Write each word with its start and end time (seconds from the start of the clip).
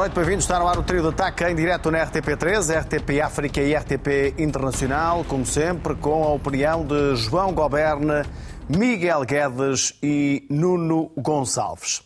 Noite, 0.00 0.14
bem-vindos. 0.14 0.46
Está 0.46 0.58
no 0.58 0.66
ar 0.66 0.78
o 0.78 0.82
trio 0.82 1.02
de 1.02 1.08
ataque 1.08 1.44
em 1.44 1.54
direto 1.54 1.90
na 1.90 1.98
RTP3, 2.06 2.74
RTP 2.84 3.20
África 3.20 3.60
e 3.60 3.74
RTP 3.74 4.34
Internacional, 4.38 5.26
como 5.28 5.44
sempre, 5.44 5.94
com 5.94 6.24
a 6.24 6.32
opinião 6.32 6.86
de 6.86 7.16
João 7.16 7.52
Goberne, 7.52 8.22
Miguel 8.66 9.26
Guedes 9.26 9.92
e 10.02 10.46
Nuno 10.48 11.12
Gonçalves. 11.18 12.02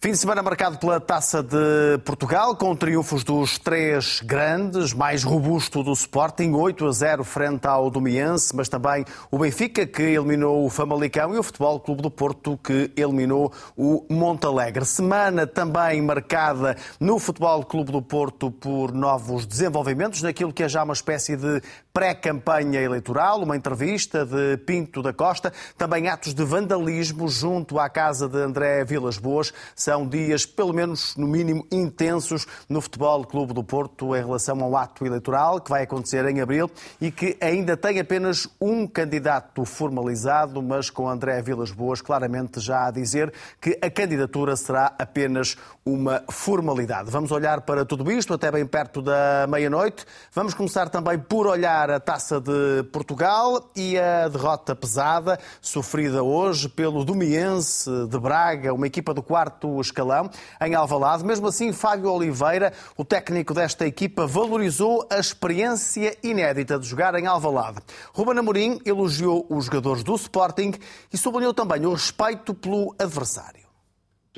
Fim 0.00 0.12
de 0.12 0.18
semana 0.18 0.40
marcado 0.44 0.78
pela 0.78 1.00
Taça 1.00 1.42
de 1.42 1.98
Portugal, 2.04 2.54
com 2.54 2.76
triunfos 2.76 3.24
dos 3.24 3.58
três 3.58 4.20
grandes, 4.20 4.92
mais 4.92 5.24
robusto 5.24 5.82
do 5.82 5.90
Sporting, 5.92 6.52
8 6.52 6.86
a 6.86 6.92
0 6.92 7.24
frente 7.24 7.66
ao 7.66 7.90
Domiense, 7.90 8.54
mas 8.54 8.68
também 8.68 9.04
o 9.28 9.38
Benfica, 9.38 9.84
que 9.84 10.02
eliminou 10.02 10.64
o 10.64 10.70
Famalicão, 10.70 11.34
e 11.34 11.38
o 11.38 11.42
Futebol 11.42 11.80
Clube 11.80 12.00
do 12.00 12.12
Porto, 12.12 12.56
que 12.62 12.92
eliminou 12.96 13.52
o 13.76 14.06
Montalegre. 14.08 14.84
Semana 14.84 15.48
também 15.48 16.00
marcada 16.00 16.76
no 17.00 17.18
Futebol 17.18 17.64
Clube 17.64 17.90
do 17.90 18.00
Porto 18.00 18.52
por 18.52 18.92
novos 18.92 19.46
desenvolvimentos, 19.46 20.22
naquilo 20.22 20.52
que 20.52 20.62
é 20.62 20.68
já 20.68 20.84
uma 20.84 20.94
espécie 20.94 21.36
de 21.36 21.60
pré-campanha 21.92 22.80
eleitoral, 22.80 23.42
uma 23.42 23.56
entrevista 23.56 24.24
de 24.24 24.58
Pinto 24.58 25.02
da 25.02 25.12
Costa, 25.12 25.52
também 25.76 26.08
atos 26.08 26.32
de 26.32 26.44
vandalismo 26.44 27.26
junto 27.26 27.80
à 27.80 27.88
casa 27.88 28.28
de 28.28 28.38
André 28.38 28.84
Vilas 28.84 29.18
Boas. 29.18 29.52
São 29.88 30.06
dias, 30.06 30.44
pelo 30.44 30.74
menos 30.74 31.16
no 31.16 31.26
mínimo, 31.26 31.66
intensos 31.72 32.46
no 32.68 32.78
Futebol 32.78 33.24
Clube 33.24 33.54
do 33.54 33.64
Porto 33.64 34.14
em 34.14 34.18
relação 34.18 34.62
ao 34.62 34.76
ato 34.76 35.06
eleitoral 35.06 35.62
que 35.62 35.70
vai 35.70 35.84
acontecer 35.84 36.26
em 36.26 36.42
abril 36.42 36.70
e 37.00 37.10
que 37.10 37.38
ainda 37.40 37.74
tem 37.74 37.98
apenas 37.98 38.46
um 38.60 38.86
candidato 38.86 39.64
formalizado, 39.64 40.62
mas 40.62 40.90
com 40.90 41.08
André 41.08 41.40
Vilas 41.40 41.70
Boas 41.70 42.02
claramente 42.02 42.60
já 42.60 42.88
a 42.88 42.90
dizer 42.90 43.32
que 43.58 43.78
a 43.80 43.90
candidatura 43.90 44.56
será 44.56 44.92
apenas 44.98 45.56
uma 45.86 46.22
formalidade. 46.30 47.10
Vamos 47.10 47.30
olhar 47.30 47.62
para 47.62 47.82
tudo 47.86 48.12
isto 48.12 48.34
até 48.34 48.50
bem 48.50 48.66
perto 48.66 49.00
da 49.00 49.46
meia-noite. 49.48 50.04
Vamos 50.34 50.52
começar 50.52 50.90
também 50.90 51.18
por 51.18 51.46
olhar 51.46 51.90
a 51.90 51.98
taça 51.98 52.38
de 52.38 52.82
Portugal 52.92 53.70
e 53.74 53.98
a 53.98 54.28
derrota 54.28 54.76
pesada 54.76 55.38
sofrida 55.62 56.22
hoje 56.22 56.68
pelo 56.68 57.06
Domiense 57.06 57.88
de 58.06 58.20
Braga, 58.20 58.74
uma 58.74 58.86
equipa 58.86 59.14
do 59.14 59.22
quarto 59.22 59.77
escalão, 59.80 60.30
em 60.60 60.74
Alvalade. 60.74 61.24
Mesmo 61.24 61.46
assim, 61.46 61.72
Fábio 61.72 62.10
Oliveira, 62.10 62.72
o 62.96 63.04
técnico 63.04 63.54
desta 63.54 63.86
equipa, 63.86 64.26
valorizou 64.26 65.06
a 65.10 65.18
experiência 65.18 66.16
inédita 66.22 66.78
de 66.78 66.86
jogar 66.86 67.14
em 67.14 67.26
Alvalade. 67.26 67.78
Ruben 68.12 68.38
Amorim 68.38 68.80
elogiou 68.84 69.46
os 69.48 69.66
jogadores 69.66 70.02
do 70.02 70.14
Sporting 70.14 70.72
e 71.12 71.18
sublinhou 71.18 71.54
também 71.54 71.84
o 71.86 71.92
respeito 71.92 72.54
pelo 72.54 72.94
adversário. 72.98 73.67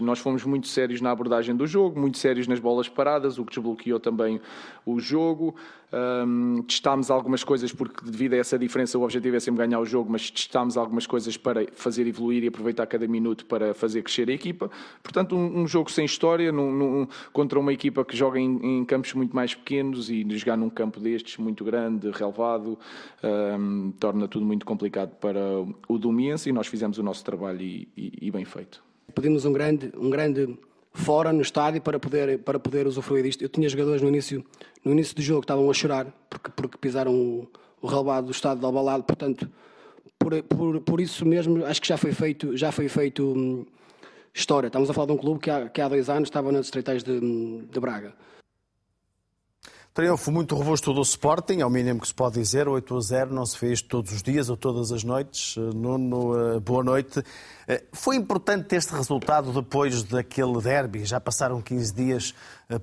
Nós 0.01 0.19
fomos 0.19 0.45
muito 0.45 0.69
sérios 0.69 1.01
na 1.01 1.11
abordagem 1.11 1.55
do 1.55 1.67
jogo, 1.67 1.99
muito 1.99 2.19
sérios 2.19 2.47
nas 2.47 2.59
bolas 2.59 2.89
paradas, 2.89 3.39
o 3.39 3.45
que 3.45 3.55
desbloqueou 3.55 4.01
também 4.01 4.41
o 4.85 4.99
jogo. 4.99 5.55
Um, 5.93 6.63
testámos 6.63 7.11
algumas 7.11 7.43
coisas, 7.43 7.73
porque 7.73 8.05
devido 8.05 8.35
a 8.35 8.37
essa 8.37 8.57
diferença 8.57 8.97
o 8.97 9.03
objetivo 9.03 9.35
é 9.35 9.41
sempre 9.41 9.67
ganhar 9.67 9.81
o 9.81 9.85
jogo, 9.85 10.11
mas 10.11 10.31
testámos 10.31 10.77
algumas 10.77 11.05
coisas 11.05 11.37
para 11.37 11.67
fazer 11.73 12.07
evoluir 12.07 12.45
e 12.45 12.47
aproveitar 12.47 12.87
cada 12.87 13.09
minuto 13.09 13.45
para 13.47 13.75
fazer 13.75 14.03
crescer 14.03 14.31
a 14.31 14.33
equipa. 14.33 14.71
Portanto, 15.03 15.37
um, 15.37 15.63
um 15.63 15.67
jogo 15.67 15.91
sem 15.91 16.05
história, 16.05 16.53
num, 16.53 16.71
num, 16.71 17.09
contra 17.33 17.59
uma 17.59 17.73
equipa 17.73 18.05
que 18.05 18.17
joga 18.17 18.39
em, 18.39 18.79
em, 18.81 18.85
campos 18.85 19.15
muito 19.15 19.35
mais 19.35 19.53
pequenos 19.55 20.09
e 20.11 20.25
jogar 20.37 20.57
num 20.57 20.71
campo 20.71 21.01
destes, 21.01 21.37
muito 21.39 21.65
grande, 21.65 22.09
relevado, 22.11 22.79
um, 23.59 23.93
torna 23.99 24.29
tudo 24.29 24.45
muito 24.45 24.65
complicado 24.65 25.11
para 25.17 25.41
o 25.89 25.99
Domiense 25.99 26.49
e 26.49 26.53
nós 26.53 26.69
fizemos 26.69 26.99
o 26.99 27.03
nosso 27.03 27.25
trabalho 27.25 27.63
e, 27.63 27.89
e, 27.97 28.13
e 28.23 28.31
bem 28.31 28.45
feito. 28.45 28.90
Pedimos 29.11 29.45
um 29.45 29.53
grande, 29.53 29.93
um 29.97 30.11
grande 30.11 30.59
fora 30.93 31.33
no 31.33 31.43
estádio 31.43 31.81
para 31.81 31.99
poder, 31.99 32.39
para 32.41 32.59
poder 32.59 32.87
usufruir 32.87 33.25
disto. 33.25 33.43
Eu 33.43 33.49
tinha 33.49 33.69
jogadores 33.69 34.03
no 34.03 34.09
início, 34.09 34.45
no 34.85 34.93
início 34.93 35.15
do 35.15 35.23
jogo 35.23 35.41
que 35.41 35.45
estavam 35.45 35.71
a 35.71 35.75
chorar 35.75 36.07
porque, 36.29 36.51
porque 36.55 36.79
pisaram 36.79 37.15
o, 37.15 37.49
o 37.81 37.87
relevado 37.87 38.27
do 38.27 38.33
estado 38.33 38.61
de 38.61 38.67
Albalado, 38.67 39.05
portanto, 39.05 39.49
por, 40.19 40.43
por, 40.43 40.81
por 40.81 41.01
isso 41.01 41.25
mesmo, 41.25 41.65
acho 41.65 41.81
que 41.81 41.89
já 41.89 41.97
foi 41.97 42.13
feito, 42.13 42.57
já 42.57 42.71
foi 42.71 42.89
feito 42.89 43.25
hum, 43.25 43.65
história. 44.35 44.67
Estamos 44.67 44.91
a 44.91 44.95
falar 44.95 45.07
de 45.07 45.13
um 45.13 45.17
clube 45.17 45.41
que 45.41 45.51
há, 45.51 45.69
que 45.69 45.81
há 45.81 45.89
dois 45.89 46.11
anos 46.11 46.29
estava 46.29 46.53
nas 46.53 46.67
estreitais 46.67 47.03
de, 47.03 47.21
de 47.21 47.81
Braga. 47.81 48.15
Triunfo 49.93 50.31
muito 50.31 50.55
robusto 50.55 50.95
do 50.95 51.03
Sporting, 51.03 51.59
é 51.59 51.67
o 51.67 51.71
mínimo 51.71 52.01
que 52.01 52.07
se 52.07 52.15
pode 52.15 52.39
dizer, 52.39 52.69
8 52.69 52.97
a 52.97 53.01
0, 53.01 53.35
não 53.35 53.45
se 53.45 53.59
fez 53.59 53.83
todos 53.83 54.13
os 54.13 54.23
dias 54.23 54.49
ou 54.49 54.57
todas 54.57 54.93
as 54.93 55.03
noites. 55.03 55.57
Eh, 55.59 55.61
Nuno, 55.75 56.39
eh, 56.39 56.61
boa 56.61 56.85
noite. 56.85 57.21
Eh, 57.67 57.83
foi 57.93 58.15
importante 58.15 58.77
este 58.77 58.95
resultado 58.95 59.53
depois 59.53 60.05
daquele 60.05 60.61
derby, 60.61 61.05
já 61.05 61.19
passaram 61.19 61.61
15 61.61 61.93
dias 61.93 62.35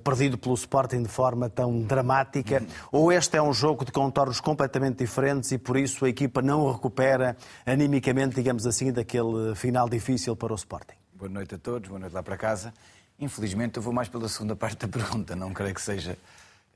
perdido 0.04 0.36
pelo 0.36 0.54
Sporting 0.54 1.02
de 1.02 1.08
forma 1.08 1.48
tão 1.48 1.80
dramática, 1.80 2.62
ou 2.92 3.10
este 3.10 3.38
é 3.38 3.42
um 3.42 3.54
jogo 3.54 3.86
de 3.86 3.90
contornos 3.90 4.38
completamente 4.38 4.98
diferentes 4.98 5.50
e 5.50 5.56
por 5.56 5.78
isso 5.78 6.04
a 6.04 6.10
equipa 6.10 6.42
não 6.42 6.70
recupera 6.70 7.38
animicamente, 7.64 8.34
digamos 8.34 8.66
assim, 8.66 8.92
daquele 8.92 9.54
final 9.54 9.88
difícil 9.88 10.36
para 10.36 10.52
o 10.52 10.56
Sporting? 10.56 10.96
Boa 11.14 11.30
noite 11.30 11.54
a 11.54 11.58
todos, 11.58 11.88
boa 11.88 11.98
noite 11.98 12.12
lá 12.12 12.22
para 12.22 12.36
casa. 12.36 12.74
Infelizmente 13.18 13.78
eu 13.78 13.82
vou 13.82 13.94
mais 13.94 14.10
pela 14.10 14.28
segunda 14.28 14.54
parte 14.54 14.86
da 14.86 14.88
pergunta, 14.88 15.34
não 15.34 15.54
creio 15.54 15.74
que 15.74 15.80
seja 15.80 16.18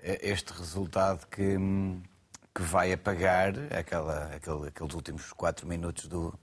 este 0.02 0.52
resultado 0.52 1.26
que, 1.28 1.56
que 2.54 2.62
vai 2.62 2.92
apagar 2.92 3.54
aquela, 3.72 4.34
aquele, 4.34 4.68
aqueles 4.68 4.94
últimos 4.94 5.32
quatro 5.32 5.66
minutos 5.66 6.08
do, 6.08 6.36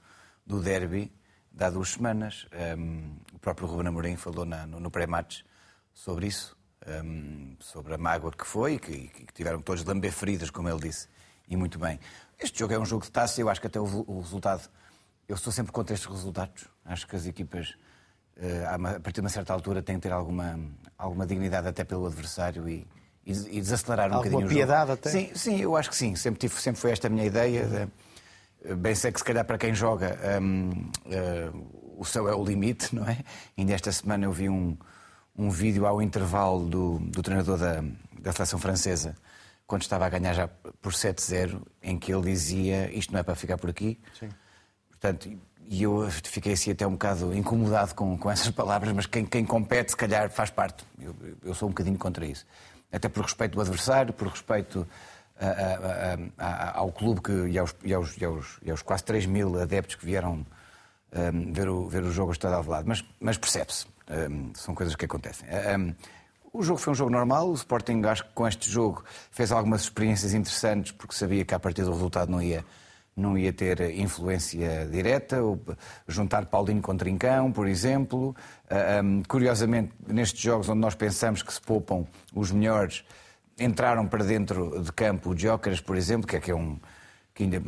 do 0.46 0.62
derby 0.62 1.12
de 1.52 1.66
há 1.66 1.70
duas 1.70 1.90
semanas. 1.90 2.48
Um, 2.78 3.18
o 3.34 3.40
próprio 3.40 3.68
Ruben 3.68 3.88
Amorim 3.88 4.16
falou 4.16 4.46
na, 4.46 4.66
no, 4.66 4.80
no 4.80 4.90
pré-match 4.90 5.42
sobre 5.94 6.28
isso, 6.28 6.58
um, 7.04 7.56
sobre 7.60 7.94
a 7.94 7.98
mágoa 7.98 8.32
que 8.32 8.46
foi 8.46 8.76
e 8.76 8.80
que, 8.80 9.08
que, 9.10 9.34
tiveram 9.34 9.62
todos 9.62 9.84
lamber 9.84 10.12
feridas, 10.12 10.50
como 10.50 10.70
ele 10.70 10.80
disse, 10.80 11.10
e 11.48 11.58
muito 11.58 11.78
bem. 11.78 12.00
Este 12.40 12.60
jogo 12.60 12.74
é 12.74 12.80
um 12.80 12.86
jogo 12.86 13.04
de 13.04 13.12
taça, 13.12 13.42
eu 13.42 13.50
acho 13.50 13.60
que 13.60 13.68
até 13.68 13.80
o, 13.80 13.84
o 13.84 14.22
resultado. 14.22 14.70
Eu 15.28 15.38
sou 15.38 15.52
sempre 15.52 15.72
contra 15.72 15.94
estes 15.94 16.10
resultados. 16.10 16.66
Acho 16.86 17.06
que 17.06 17.16
as 17.16 17.26
equipas, 17.26 17.76
uh, 18.38 18.96
a 18.96 19.00
partir 19.00 19.16
de 19.16 19.22
uma 19.22 19.30
certa 19.30 19.54
altura, 19.54 19.82
têm 19.82 19.96
que 19.96 20.02
ter 20.04 20.14
alguma, 20.14 20.60
alguma 20.98 21.28
dignidade 21.28 21.68
até 21.68 21.84
pelo 21.84 22.08
adversário 22.08 22.68
e, 22.68 22.88
e, 23.26 23.62
desacelerar 23.62 24.12
um 24.12 24.16
Alguma 24.16 24.42
bocadinho 24.42 24.50
piedade 24.50 24.92
o 24.92 24.94
até? 24.94 25.10
Sim, 25.10 25.32
sim, 25.36 25.62
eu 25.62 25.76
acho 25.76 25.90
que 25.90 25.96
sim. 25.96 26.16
Sempre, 26.16 26.40
tive, 26.40 26.60
sempre 26.60 26.82
foi 26.82 26.92
esta 26.92 27.08
a 27.08 27.10
minha 27.10 27.26
ideia. 27.26 27.66
De, 27.66 28.76
bem 28.76 28.96
sei 28.96 29.12
que 29.12 29.20
se 29.20 29.24
calhar 29.24 29.46
para 29.46 29.58
quem 29.58 29.74
joga 29.74 30.18
um, 30.42 30.70
uh, 30.70 31.80
o 31.98 32.06
céu 32.06 32.28
é 32.28 32.36
o 32.36 32.44
limite, 32.44 32.96
não 32.96 33.08
é? 33.08 33.18
Ainda 33.58 33.74
esta 33.74 33.92
semana 33.92 34.26
eu 34.26 34.32
vi 34.32 34.50
um, 34.50 34.78
um 35.38 35.50
vídeo 35.50 35.86
ao 35.86 36.02
intervalo 36.02 36.66
do, 36.66 37.00
do 37.00 37.22
treinador 37.22 37.58
da, 37.58 37.84
da 38.20 38.34
seleção 38.34 38.60
francesa, 38.60 39.16
quando 39.68 39.84
estava 39.84 40.06
a 40.06 40.10
ganhar 40.10 40.34
já 40.34 40.48
por 40.82 40.94
7-0, 40.94 41.62
em 41.82 41.98
que 41.98 42.12
ele 42.12 42.32
dizia 42.32 42.92
isto 42.92 43.14
não 43.14 43.20
é 43.20 43.24
para 43.24 43.36
ficar 43.36 43.58
por 43.58 43.70
aqui. 43.70 44.00
Sim. 44.20 44.30
Portanto, 44.90 45.30
e 45.72 45.84
eu 45.84 46.10
fiquei 46.10 46.54
assim 46.54 46.72
até 46.72 46.88
um 46.88 46.94
bocado 46.94 47.34
incomodado 47.34 47.94
com, 47.94 48.18
com 48.18 48.32
essas 48.32 48.50
palavras, 48.50 48.92
mas 48.92 49.06
quem, 49.06 49.26
quem 49.26 49.46
compete, 49.46 49.92
se 49.92 49.98
calhar, 49.98 50.30
faz 50.30 50.50
parte. 50.50 50.84
Eu, 51.00 51.16
eu 51.44 51.54
sou 51.54 51.68
um 51.68 51.72
bocadinho 51.72 51.98
contra 51.98 52.26
isso 52.26 52.46
até 52.92 53.08
por 53.08 53.24
respeito 53.24 53.54
do 53.54 53.62
adversário, 53.62 54.14
por 54.14 54.28
respeito 54.28 54.88
a, 55.40 56.44
a, 56.44 56.46
a, 56.46 56.80
ao 56.80 56.92
clube 56.92 57.22
que, 57.22 57.32
e, 57.32 57.58
aos, 57.58 57.76
e, 57.84 57.94
aos, 57.94 58.18
e, 58.18 58.26
aos, 58.26 58.60
e, 58.62 58.72
aos, 58.72 58.82
quase 58.82 59.04
3 59.04 59.26
mil 59.26 59.60
adeptos 59.60 59.96
que 59.96 60.06
vieram 60.06 60.46
um, 61.14 61.54
ver, 61.54 61.70
o, 61.70 61.88
ver 61.88 62.04
o 62.04 62.12
jogo 62.12 62.32
estado 62.32 62.56
ao 62.56 62.66
lado. 62.66 62.88
Mas, 62.88 63.04
mas 63.20 63.38
percebe-se, 63.38 63.86
um, 64.10 64.52
são 64.56 64.76
coisas 64.76 64.96
que 64.96 65.06
acontecem. 65.06 65.48
Um, 65.78 65.94
o 66.52 66.64
jogo 66.64 66.80
foi 66.80 66.92
um 66.92 66.96
jogo 66.96 67.12
normal, 67.12 67.50
o 67.50 67.54
Sporting 67.54 68.02
acho 68.06 68.26
que 68.26 68.34
com 68.34 68.48
este 68.48 68.70
jogo 68.70 69.04
fez 69.32 69.52
algumas 69.52 69.82
experiências 69.82 70.34
interessantes 70.34 70.92
porque 70.92 71.14
sabia 71.14 71.46
que 71.46 71.54
a 71.54 71.60
partir 71.60 71.84
do 71.84 71.92
resultado 71.92 72.32
não 72.32 72.42
ia 72.42 72.66
não 73.20 73.38
ia 73.38 73.54
ter 73.54 73.98
influência 74.00 74.88
direta, 74.92 75.42
ou 75.42 75.60
juntar 76.08 76.46
Paulinho 76.46 76.82
com 76.82 76.96
Trincão, 76.96 77.52
por 77.52 77.68
exemplo. 77.68 78.36
Um, 79.04 79.22
curiosamente, 79.24 79.92
nestes 80.08 80.42
jogos 80.42 80.70
onde 80.70 80.80
nós 80.80 80.96
pensamos 80.96 81.44
que 81.44 81.54
se 81.54 81.62
poupam 81.62 82.06
os 82.34 82.52
melhores, 82.52 83.04
entraram 83.60 84.08
para 84.08 84.24
dentro 84.24 84.82
de 84.82 84.92
campo 84.92 85.32
o 85.32 85.38
Jóqueras, 85.38 85.82
por 85.82 85.98
exemplo, 85.98 86.28
que 86.28 86.36
é 86.36 86.40
que 86.40 86.52
é 86.52 86.56
um 86.56 86.80
que 87.40 87.44
ainda 87.44 87.64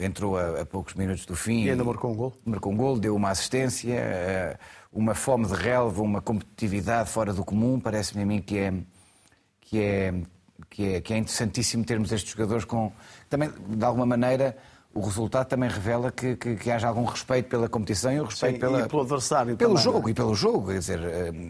entrou 0.00 0.36
a, 0.36 0.60
a, 0.60 0.66
poucos 0.66 0.92
minutos 0.92 1.24
do 1.24 1.34
fim. 1.34 1.64
E 1.64 1.70
ainda 1.70 1.82
marcou 1.82 2.12
um 2.12 2.14
gol. 2.14 2.34
Marcou 2.44 2.70
um 2.70 2.76
gol, 2.76 2.98
deu 2.98 3.16
uma 3.16 3.30
assistência, 3.30 3.94
uh, 3.94 4.58
uma 4.92 5.14
fome 5.14 5.46
de 5.46 5.54
relva, 5.54 6.02
uma 6.02 6.20
competitividade 6.20 7.08
fora 7.08 7.32
do 7.32 7.42
comum. 7.42 7.80
Parece-me 7.80 8.22
a 8.22 8.26
mim 8.26 8.42
que 8.42 8.58
é, 8.58 8.74
que, 9.62 9.78
é, 9.80 10.14
que, 10.68 10.94
é, 10.94 11.00
que 11.00 11.14
é 11.14 11.16
interessantíssimo 11.16 11.86
termos 11.86 12.12
estes 12.12 12.32
jogadores 12.32 12.66
com. 12.66 12.92
Também, 13.30 13.50
de 13.66 13.82
alguma 13.82 14.04
maneira, 14.04 14.58
o 14.94 15.00
resultado 15.00 15.46
também 15.46 15.68
revela 15.68 16.12
que, 16.12 16.36
que, 16.36 16.56
que, 16.56 16.70
haja 16.70 16.88
algum 16.88 17.04
respeito 17.04 17.48
pela 17.48 17.68
competição 17.68 18.12
e 18.12 18.20
o 18.20 18.24
respeito 18.24 18.54
Sim, 18.54 18.60
pela, 18.60 18.80
e 18.80 18.88
pelo 18.88 19.02
adversário. 19.02 19.56
Pelo 19.56 19.70
também, 19.72 19.84
jogo 19.84 20.08
é? 20.08 20.10
e 20.10 20.14
pelo 20.14 20.34
jogo. 20.34 20.68
Quer 20.68 20.78
dizer, 20.78 21.00
hum, 21.00 21.48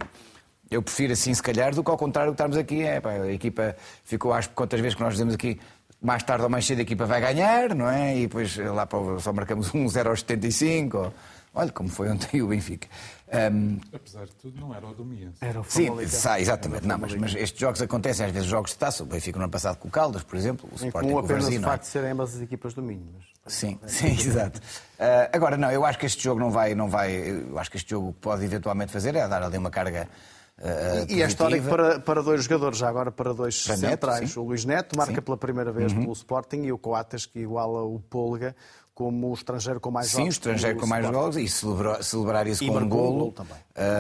eu 0.71 0.83
prefiro 0.83 1.13
assim, 1.13 1.33
se 1.35 1.43
calhar, 1.43 1.75
do 1.75 1.85
que 1.85 1.91
ao 1.91 1.97
contrário 1.97 2.33
que 2.33 2.35
estarmos 2.35 2.57
aqui. 2.57 2.83
É, 2.83 3.01
pá, 3.01 3.11
a 3.11 3.33
equipa 3.33 3.77
ficou, 4.05 4.33
acho 4.33 4.49
que 4.49 4.55
quantas 4.55 4.81
vezes 4.81 4.95
que 4.95 5.03
nós 5.03 5.13
dizemos 5.13 5.35
aqui, 5.35 5.61
mais 6.01 6.23
tarde 6.23 6.45
ou 6.45 6.51
mais 6.51 6.67
cedo 6.67 6.79
a 6.79 6.83
equipa 6.83 7.07
vai 7.07 7.21
ganhar, 7.21 7.75
não 7.75 7.89
é? 7.89 8.17
E 8.17 8.23
depois 8.23 8.57
lá 8.57 8.89
só 9.21 9.33
marcamos 9.33 9.75
um 9.75 9.89
0 9.89 10.11
aos 10.11 10.21
75. 10.21 10.97
Ou, 10.97 11.15
Olha, 11.55 11.71
como 11.71 11.89
foi 11.89 12.11
ontem 12.11 12.43
o 12.43 12.49
Benfica. 12.49 12.89
Um... 13.35 13.81
Apesar 13.93 14.27
de 14.27 14.35
tudo, 14.37 14.61
não 14.61 14.75
era 14.75 14.87
o 14.87 14.95
do 14.95 15.05
Miense. 15.05 15.39
Era 15.41 15.61
o 15.61 15.65
Sim, 15.65 15.91
exatamente. 16.39 16.87
Não, 16.87 16.99
mas, 16.99 17.15
mas, 17.15 17.35
estes 17.35 17.59
jogos 17.59 17.83
acontecem, 17.83 18.27
às 18.27 18.33
vezes 18.33 18.49
jogos 18.49 18.71
de 18.71 18.79
taça. 18.79 19.03
O 19.03 19.07
Benfica 19.07 19.39
no 19.39 19.45
ano 19.45 19.53
passado 19.53 19.77
com 19.77 19.89
o 19.89 19.91
Caldas, 19.91 20.23
por 20.23 20.37
exemplo. 20.37 20.69
O 20.73 20.75
Sporting 20.77 21.11
com 21.11 21.19
apenas 21.19 21.49
o 21.49 21.61
facto 21.61 21.83
de 21.83 21.89
serem 21.89 22.11
ambas 22.11 22.35
as 22.35 22.43
equipas 22.43 22.75
do 22.75 22.83
Minho. 22.83 23.09
Mas... 23.13 23.53
Sim, 23.53 23.79
sim, 23.87 24.13
exato. 24.13 24.59
Uh, 24.59 25.29
agora, 25.33 25.57
não, 25.57 25.71
eu 25.71 25.85
acho 25.85 25.99
que 25.99 26.07
este 26.07 26.23
jogo 26.23 26.41
não 26.41 26.51
vai, 26.51 26.75
não 26.75 26.89
vai. 26.89 27.13
Eu 27.13 27.59
acho 27.59 27.71
que 27.71 27.77
este 27.77 27.91
jogo 27.91 28.15
pode 28.21 28.45
eventualmente 28.45 28.93
fazer 28.93 29.15
é 29.15 29.29
dar 29.29 29.43
ali 29.43 29.59
uma 29.59 29.71
carga 29.71 30.09
Uh, 30.57 31.11
e 31.11 31.21
é 31.21 31.27
histórico 31.27 31.69
para, 31.69 31.99
para 31.99 32.23
dois 32.23 32.45
jogadores, 32.45 32.79
já 32.79 32.89
agora 32.89 33.11
para 33.11 33.35
dois 33.35 33.65
para 33.65 33.77
centrais. 33.77 34.21
Neto, 34.21 34.41
o 34.41 34.45
Luís 34.45 34.65
Neto 34.65 34.97
marca 34.97 35.17
sim. 35.17 35.21
pela 35.21 35.37
primeira 35.37 35.73
vez 35.73 35.93
uhum. 35.93 36.03
pelo 36.03 36.13
Sporting 36.13 36.63
e 36.63 36.73
o 36.73 36.79
Coates, 36.79 37.27
que 37.27 37.41
iguala 37.41 37.83
o 37.83 37.99
Polga 37.99 38.55
como 38.95 39.31
o 39.31 39.35
estrangeiro 39.35 39.81
com 39.81 39.91
mais 39.91 40.09
Sim, 40.09 40.17
gols. 40.19 40.25
Sim, 40.25 40.29
o 40.29 40.33
estrangeiro 40.33 40.79
com 40.79 40.87
mais 40.87 41.11
gols 41.11 41.37
e 41.37 41.49
celebrar, 41.49 42.03
celebrar 42.03 42.47
isso 42.47 42.63
e 42.63 42.69
com 42.69 42.79
um 42.79 42.89
golo 42.89 43.33
também. 43.33 43.57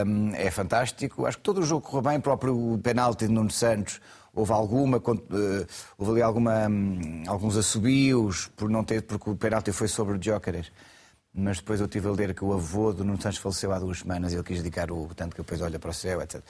Um, 0.06 0.34
é 0.34 0.50
fantástico. 0.50 1.26
Acho 1.26 1.38
que 1.38 1.42
todo 1.42 1.58
o 1.58 1.62
jogo 1.64 1.86
correu 1.86 2.02
bem, 2.02 2.20
próprio 2.20 2.78
penalti 2.82 3.26
de 3.26 3.32
Nuno 3.32 3.50
Santos. 3.50 4.00
Houve 4.32 4.52
alguma, 4.52 4.98
uh, 4.98 5.66
houve 5.98 6.12
ali 6.12 6.22
alguma, 6.22 6.68
um, 6.68 7.24
alguns 7.26 7.56
assobios 7.56 8.50
por 8.56 8.70
não 8.70 8.84
ter, 8.84 9.02
porque 9.02 9.30
o 9.30 9.36
penalti 9.36 9.72
foi 9.72 9.88
sobre 9.88 10.16
o 10.16 10.22
Jóqueres 10.22 10.70
mas 11.34 11.58
depois 11.58 11.80
eu 11.80 11.88
tive 11.88 12.06
a 12.06 12.12
ler 12.12 12.32
que 12.32 12.44
o 12.44 12.52
avô 12.52 12.92
do 12.92 13.04
Nuno 13.04 13.20
Santos 13.20 13.38
faleceu 13.38 13.72
há 13.72 13.78
duas 13.80 13.98
semanas 13.98 14.32
e 14.32 14.36
ele 14.36 14.44
quis 14.44 14.58
dedicar 14.58 14.92
o 14.92 15.08
tanto 15.16 15.34
que 15.34 15.42
depois 15.42 15.60
olha 15.60 15.80
para 15.80 15.90
o 15.90 15.92
céu, 15.92 16.22
etc. 16.22 16.40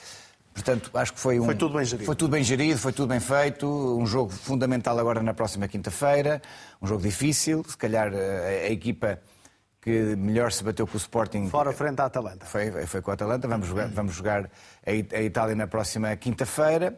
Portanto, 0.55 0.89
acho 0.93 1.13
que 1.13 1.19
foi 1.19 1.37
um. 1.37 1.43
Foi 1.43 1.55
tudo 1.55 1.75
bem 1.75 1.83
gerido. 1.83 2.05
Foi 2.05 2.15
tudo 2.15 2.31
bem 2.31 2.41
gerido, 2.41 2.79
foi 2.79 2.93
tudo 2.93 3.09
bem 3.09 3.19
feito. 3.19 3.67
Um 3.67 4.07
jogo 4.07 4.31
fundamental 4.31 4.97
agora 4.97 5.21
na 5.21 5.33
próxima 5.33 5.67
quinta-feira. 5.67 6.41
Um 6.81 6.87
jogo 6.87 7.01
difícil. 7.01 7.61
Se 7.67 7.75
calhar 7.75 8.13
eh, 8.13 8.63
a, 8.63 8.69
a, 8.69 8.71
equipa 8.71 9.19
que 9.81 10.15
melhor 10.15 10.53
se 10.53 10.63
bateu 10.63 10.87
com 10.87 10.93
o 10.93 10.97
Sporting. 10.97 11.49
Fora 11.49 11.73
frente 11.73 11.99
à 11.99 12.05
Atalanta. 12.05 12.45
Foi, 12.45 12.71
foi 12.87 13.01
com 13.01 13.11
a 13.11 13.15
Atalanta. 13.15 13.49
Vamos 13.49 13.67
jogar, 13.67 13.87
vamos 13.89 14.13
jogar 14.13 14.45
a, 14.45 15.17
a 15.17 15.21
Itália 15.21 15.55
na 15.55 15.67
próxima 15.67 16.15
quinta-feira. 16.15 16.97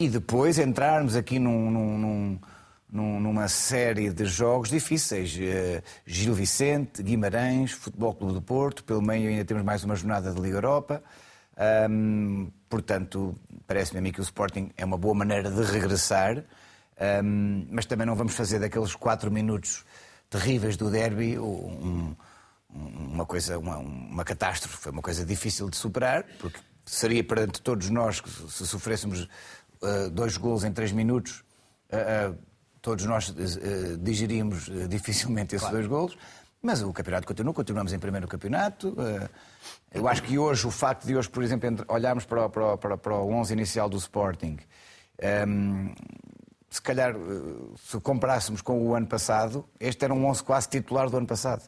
E 0.00 0.08
depois 0.08 0.58
entrarmos 0.58 1.14
aqui 1.14 1.38
num, 1.38 1.70
num, 1.70 1.98
num 1.98 2.40
numa 3.20 3.48
série 3.48 4.08
de 4.08 4.24
jogos 4.24 4.70
difíceis. 4.70 5.36
Eh, 5.38 5.82
Gil 6.06 6.32
Vicente, 6.32 7.02
Guimarães, 7.02 7.72
Futebol 7.72 8.14
Clube 8.14 8.32
do 8.32 8.40
Porto, 8.40 8.82
pelo 8.82 9.02
meio 9.02 9.28
ainda 9.28 9.44
temos 9.44 9.62
mais 9.62 9.84
uma 9.84 9.94
jornada 9.94 10.32
de 10.32 10.40
Liga 10.40 10.56
Europa. 10.56 11.02
Um, 11.90 12.50
portanto, 12.68 13.34
parece-me 13.66 13.98
a 13.98 14.02
mim 14.02 14.12
que 14.12 14.20
o 14.20 14.22
Sporting 14.22 14.70
é 14.76 14.84
uma 14.84 14.98
boa 14.98 15.14
maneira 15.14 15.50
de 15.50 15.62
regressar, 15.62 16.44
um, 17.22 17.66
mas 17.70 17.86
também 17.86 18.06
não 18.06 18.14
vamos 18.14 18.34
fazer 18.34 18.58
daqueles 18.58 18.94
quatro 18.94 19.30
minutos 19.30 19.84
terríveis 20.28 20.76
do 20.76 20.90
derby 20.90 21.38
um, 21.38 22.14
uma 22.70 23.24
coisa, 23.24 23.58
uma, 23.58 23.78
uma 23.78 24.24
catástrofe. 24.24 24.76
Foi 24.76 24.92
uma 24.92 25.02
coisa 25.02 25.24
difícil 25.24 25.68
de 25.70 25.76
superar, 25.76 26.24
porque 26.38 26.60
seria 26.84 27.22
perante 27.24 27.60
todos 27.62 27.88
nós 27.90 28.20
que 28.20 28.30
se 28.30 28.66
sofrêssemos 28.66 29.28
uh, 29.82 30.10
dois 30.10 30.36
gols 30.36 30.64
em 30.64 30.72
três 30.72 30.92
minutos, 30.92 31.44
uh, 31.92 32.32
uh, 32.32 32.38
todos 32.80 33.04
nós 33.04 33.34
digeríamos 34.00 34.70
dificilmente 34.88 35.56
esses 35.56 35.68
claro. 35.68 35.76
dois 35.76 35.86
golos. 35.88 36.18
Mas 36.60 36.82
o 36.82 36.92
campeonato 36.92 37.26
continua, 37.26 37.54
continuamos 37.54 37.92
em 37.92 37.98
primeiro 37.98 38.26
campeonato. 38.26 38.94
Eh, 38.98 39.28
eu 39.94 40.08
acho 40.08 40.22
que 40.22 40.36
hoje, 40.38 40.66
o 40.66 40.70
facto 40.70 41.06
de 41.06 41.16
hoje, 41.16 41.30
por 41.30 41.42
exemplo, 41.42 41.84
olharmos 41.88 42.24
para 42.24 42.46
o, 42.46 42.50
para, 42.50 42.76
para, 42.76 42.96
para 42.96 43.14
o 43.14 43.30
11 43.32 43.52
inicial 43.52 43.88
do 43.88 43.96
Sporting, 43.96 44.56
um, 44.56 44.58
ehm, 45.20 45.94
se 46.68 46.82
calhar, 46.82 47.14
eh, 47.14 47.76
se 47.76 48.00
comparássemos 48.00 48.60
com 48.60 48.82
o 48.82 48.94
ano 48.94 49.06
passado, 49.06 49.64
este 49.78 50.04
era 50.04 50.12
um 50.12 50.26
11 50.26 50.42
quase 50.42 50.68
titular 50.68 51.08
do 51.08 51.16
ano 51.16 51.26
passado. 51.26 51.62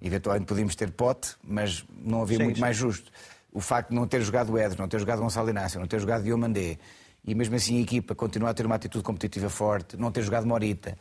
Eventualmente 0.00 0.46
podíamos 0.46 0.74
ter 0.74 0.90
pote, 0.90 1.36
mas 1.42 1.84
não 1.96 2.22
havia 2.22 2.38
sim, 2.38 2.44
muito 2.44 2.56
sim. 2.56 2.60
mais 2.62 2.76
justo. 2.76 3.12
O 3.52 3.60
facto 3.60 3.90
de 3.90 3.94
não 3.94 4.06
ter 4.06 4.22
jogado 4.22 4.52
o 4.52 4.58
Edson, 4.58 4.76
não 4.78 4.88
ter 4.88 4.98
jogado 4.98 5.20
Gonçalo 5.20 5.50
Inácio, 5.50 5.78
não 5.78 5.86
ter 5.86 6.00
jogado 6.00 6.24
Diomandé, 6.24 6.78
e 7.24 7.34
mesmo 7.34 7.54
assim 7.56 7.78
a 7.78 7.82
equipa 7.82 8.14
continua 8.14 8.50
a 8.50 8.54
ter 8.54 8.66
uma 8.66 8.74
atitude 8.74 9.04
competitiva 9.04 9.48
forte, 9.48 9.96
não 9.96 10.10
ter 10.10 10.22
jogado 10.22 10.46
Morita, 10.46 10.98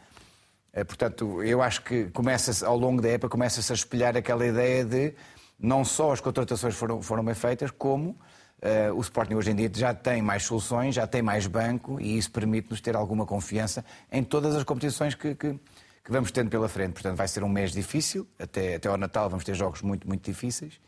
portanto, 0.87 1.43
eu 1.43 1.61
acho 1.61 1.83
que 1.83 2.05
começa 2.05 2.65
ao 2.65 2.77
longo 2.77 3.01
da 3.01 3.09
época 3.09 3.29
começa-se 3.29 3.71
a 3.71 3.75
espelhar 3.75 4.17
aquela 4.17 4.45
ideia 4.45 4.83
de 4.83 5.13
não 5.59 5.85
só 5.85 6.11
as 6.11 6.19
contratações 6.19 6.75
foram, 6.75 7.01
foram 7.01 7.23
bem 7.23 7.35
feitas, 7.35 7.71
como 7.71 8.09
uh, 8.09 8.93
o 8.95 9.01
Sporting 9.01 9.35
hoje 9.35 9.51
em 9.51 9.55
dia 9.55 9.71
já 9.73 9.93
tem 9.93 10.21
mais 10.21 10.43
soluções, 10.43 10.95
já 10.95 11.05
tem 11.05 11.21
mais 11.21 11.47
banco 11.47 11.99
e 12.01 12.17
isso 12.17 12.31
permite-nos 12.31 12.81
ter 12.81 12.95
alguma 12.95 13.25
confiança 13.25 13.85
em 14.11 14.23
todas 14.23 14.55
as 14.55 14.63
competições 14.63 15.15
que, 15.15 15.35
que, 15.35 15.53
que, 15.53 16.11
vamos 16.11 16.31
tendo 16.31 16.49
pela 16.49 16.67
frente. 16.67 16.93
Portanto, 16.93 17.15
vai 17.15 17.27
ser 17.27 17.43
um 17.43 17.49
mês 17.49 17.71
difícil, 17.71 18.27
até, 18.39 18.75
até 18.75 18.89
ao 18.89 18.97
Natal 18.97 19.29
vamos 19.29 19.45
ter 19.45 19.53
jogos 19.53 19.81
muito, 19.81 20.07
muito 20.07 20.25
difíceis, 20.25 20.79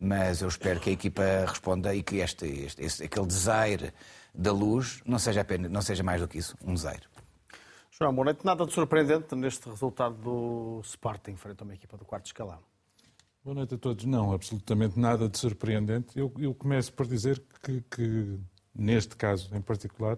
mas 0.00 0.42
eu 0.42 0.48
espero 0.48 0.80
que 0.80 0.90
a 0.90 0.92
equipa 0.92 1.22
responda 1.46 1.94
e 1.94 2.02
que 2.02 2.16
este, 2.16 2.46
este, 2.46 2.84
este 2.84 3.04
aquele 3.04 3.26
desaire 3.26 3.92
da 4.34 4.52
luz 4.52 5.00
não 5.06 5.18
seja, 5.18 5.40
apenas, 5.40 5.70
não 5.70 5.82
seja 5.82 6.02
mais 6.02 6.20
do 6.20 6.28
que 6.28 6.38
isso, 6.38 6.56
um 6.64 6.74
desaire. 6.74 7.02
João, 8.00 8.14
boa 8.14 8.26
noite. 8.26 8.44
Nada 8.44 8.64
de 8.64 8.72
surpreendente 8.72 9.34
neste 9.34 9.68
resultado 9.68 10.14
do 10.14 10.80
Sporting 10.84 11.34
frente 11.34 11.62
a 11.62 11.64
uma 11.64 11.74
equipa 11.74 11.96
do 11.96 12.04
quarto 12.04 12.26
escalão. 12.26 12.60
Boa 13.44 13.56
noite 13.56 13.74
a 13.74 13.78
todos. 13.78 14.04
Não, 14.04 14.32
absolutamente 14.32 14.96
nada 14.96 15.28
de 15.28 15.36
surpreendente. 15.36 16.16
Eu, 16.16 16.32
eu 16.38 16.54
começo 16.54 16.92
por 16.92 17.08
dizer 17.08 17.42
que, 17.60 17.80
que, 17.90 18.38
neste 18.72 19.16
caso 19.16 19.52
em 19.52 19.60
particular, 19.60 20.16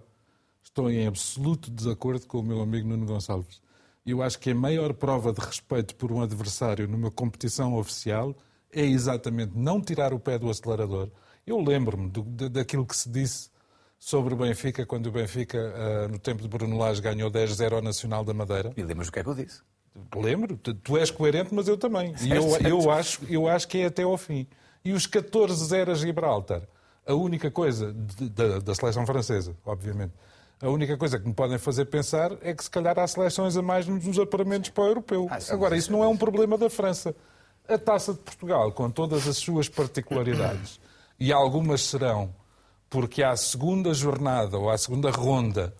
estou 0.62 0.90
em 0.90 1.06
absoluto 1.06 1.70
desacordo 1.70 2.26
com 2.26 2.40
o 2.40 2.42
meu 2.42 2.60
amigo 2.60 2.86
Nuno 2.86 3.06
Gonçalves. 3.06 3.62
Eu 4.04 4.22
acho 4.22 4.38
que 4.38 4.50
a 4.50 4.54
maior 4.54 4.92
prova 4.92 5.32
de 5.32 5.40
respeito 5.40 5.96
por 5.96 6.12
um 6.12 6.20
adversário 6.20 6.86
numa 6.86 7.10
competição 7.10 7.74
oficial 7.78 8.36
é 8.70 8.84
exatamente 8.84 9.56
não 9.56 9.80
tirar 9.80 10.12
o 10.12 10.20
pé 10.20 10.38
do 10.38 10.50
acelerador. 10.50 11.10
Eu 11.46 11.58
lembro-me 11.58 12.10
daquilo 12.50 12.84
que 12.84 12.94
se 12.94 13.08
disse 13.08 13.49
sobre 14.00 14.32
o 14.32 14.36
Benfica, 14.36 14.86
quando 14.86 15.06
o 15.06 15.12
Benfica, 15.12 15.58
uh, 15.58 16.08
no 16.08 16.18
tempo 16.18 16.40
de 16.40 16.48
Bruno 16.48 16.78
Lage, 16.78 17.02
ganhou 17.02 17.30
10-0 17.30 17.74
ao 17.74 17.82
Nacional 17.82 18.24
da 18.24 18.32
Madeira. 18.32 18.72
E 18.74 18.82
lembras 18.82 19.08
o 19.08 19.12
que 19.12 19.20
é 19.20 19.22
que 19.22 19.28
eu 19.28 19.34
disse? 19.34 19.60
Lembro, 20.16 20.56
tu 20.56 20.96
és 20.96 21.10
coerente, 21.10 21.54
mas 21.54 21.68
eu 21.68 21.76
também. 21.76 22.14
E 22.22 22.30
eu, 22.30 22.56
eu, 22.66 22.90
acho, 22.90 23.20
eu 23.28 23.46
acho 23.46 23.68
que 23.68 23.78
é 23.78 23.86
até 23.86 24.02
ao 24.02 24.16
fim. 24.16 24.46
E 24.82 24.92
os 24.92 25.06
14-0 25.06 25.90
a 25.90 25.94
Gibraltar, 25.94 26.62
a 27.06 27.12
única 27.12 27.50
coisa, 27.50 27.92
da, 27.92 28.60
da 28.60 28.74
seleção 28.74 29.04
francesa, 29.04 29.54
obviamente, 29.66 30.14
a 30.62 30.68
única 30.68 30.96
coisa 30.96 31.18
que 31.18 31.26
me 31.26 31.34
podem 31.34 31.58
fazer 31.58 31.84
pensar 31.86 32.32
é 32.40 32.54
que 32.54 32.64
se 32.64 32.70
calhar 32.70 32.98
há 32.98 33.06
seleções 33.06 33.56
a 33.56 33.62
mais 33.62 33.86
nos 33.86 34.18
apuramentos 34.18 34.70
para 34.70 34.84
o 34.84 34.86
europeu. 34.86 35.28
Ah, 35.30 35.38
Agora, 35.50 35.76
isso 35.76 35.92
não 35.92 36.02
é 36.02 36.08
um 36.08 36.16
problema 36.16 36.56
da 36.56 36.70
França. 36.70 37.14
A 37.68 37.76
taça 37.76 38.14
de 38.14 38.20
Portugal, 38.20 38.72
com 38.72 38.90
todas 38.90 39.28
as 39.28 39.36
suas 39.36 39.68
particularidades, 39.68 40.80
e 41.20 41.32
algumas 41.32 41.82
serão 41.82 42.34
porque 42.90 43.22
a 43.22 43.36
segunda 43.36 43.94
jornada 43.94 44.58
ou 44.58 44.68
a 44.68 44.76
segunda 44.76 45.10
ronda 45.10 45.72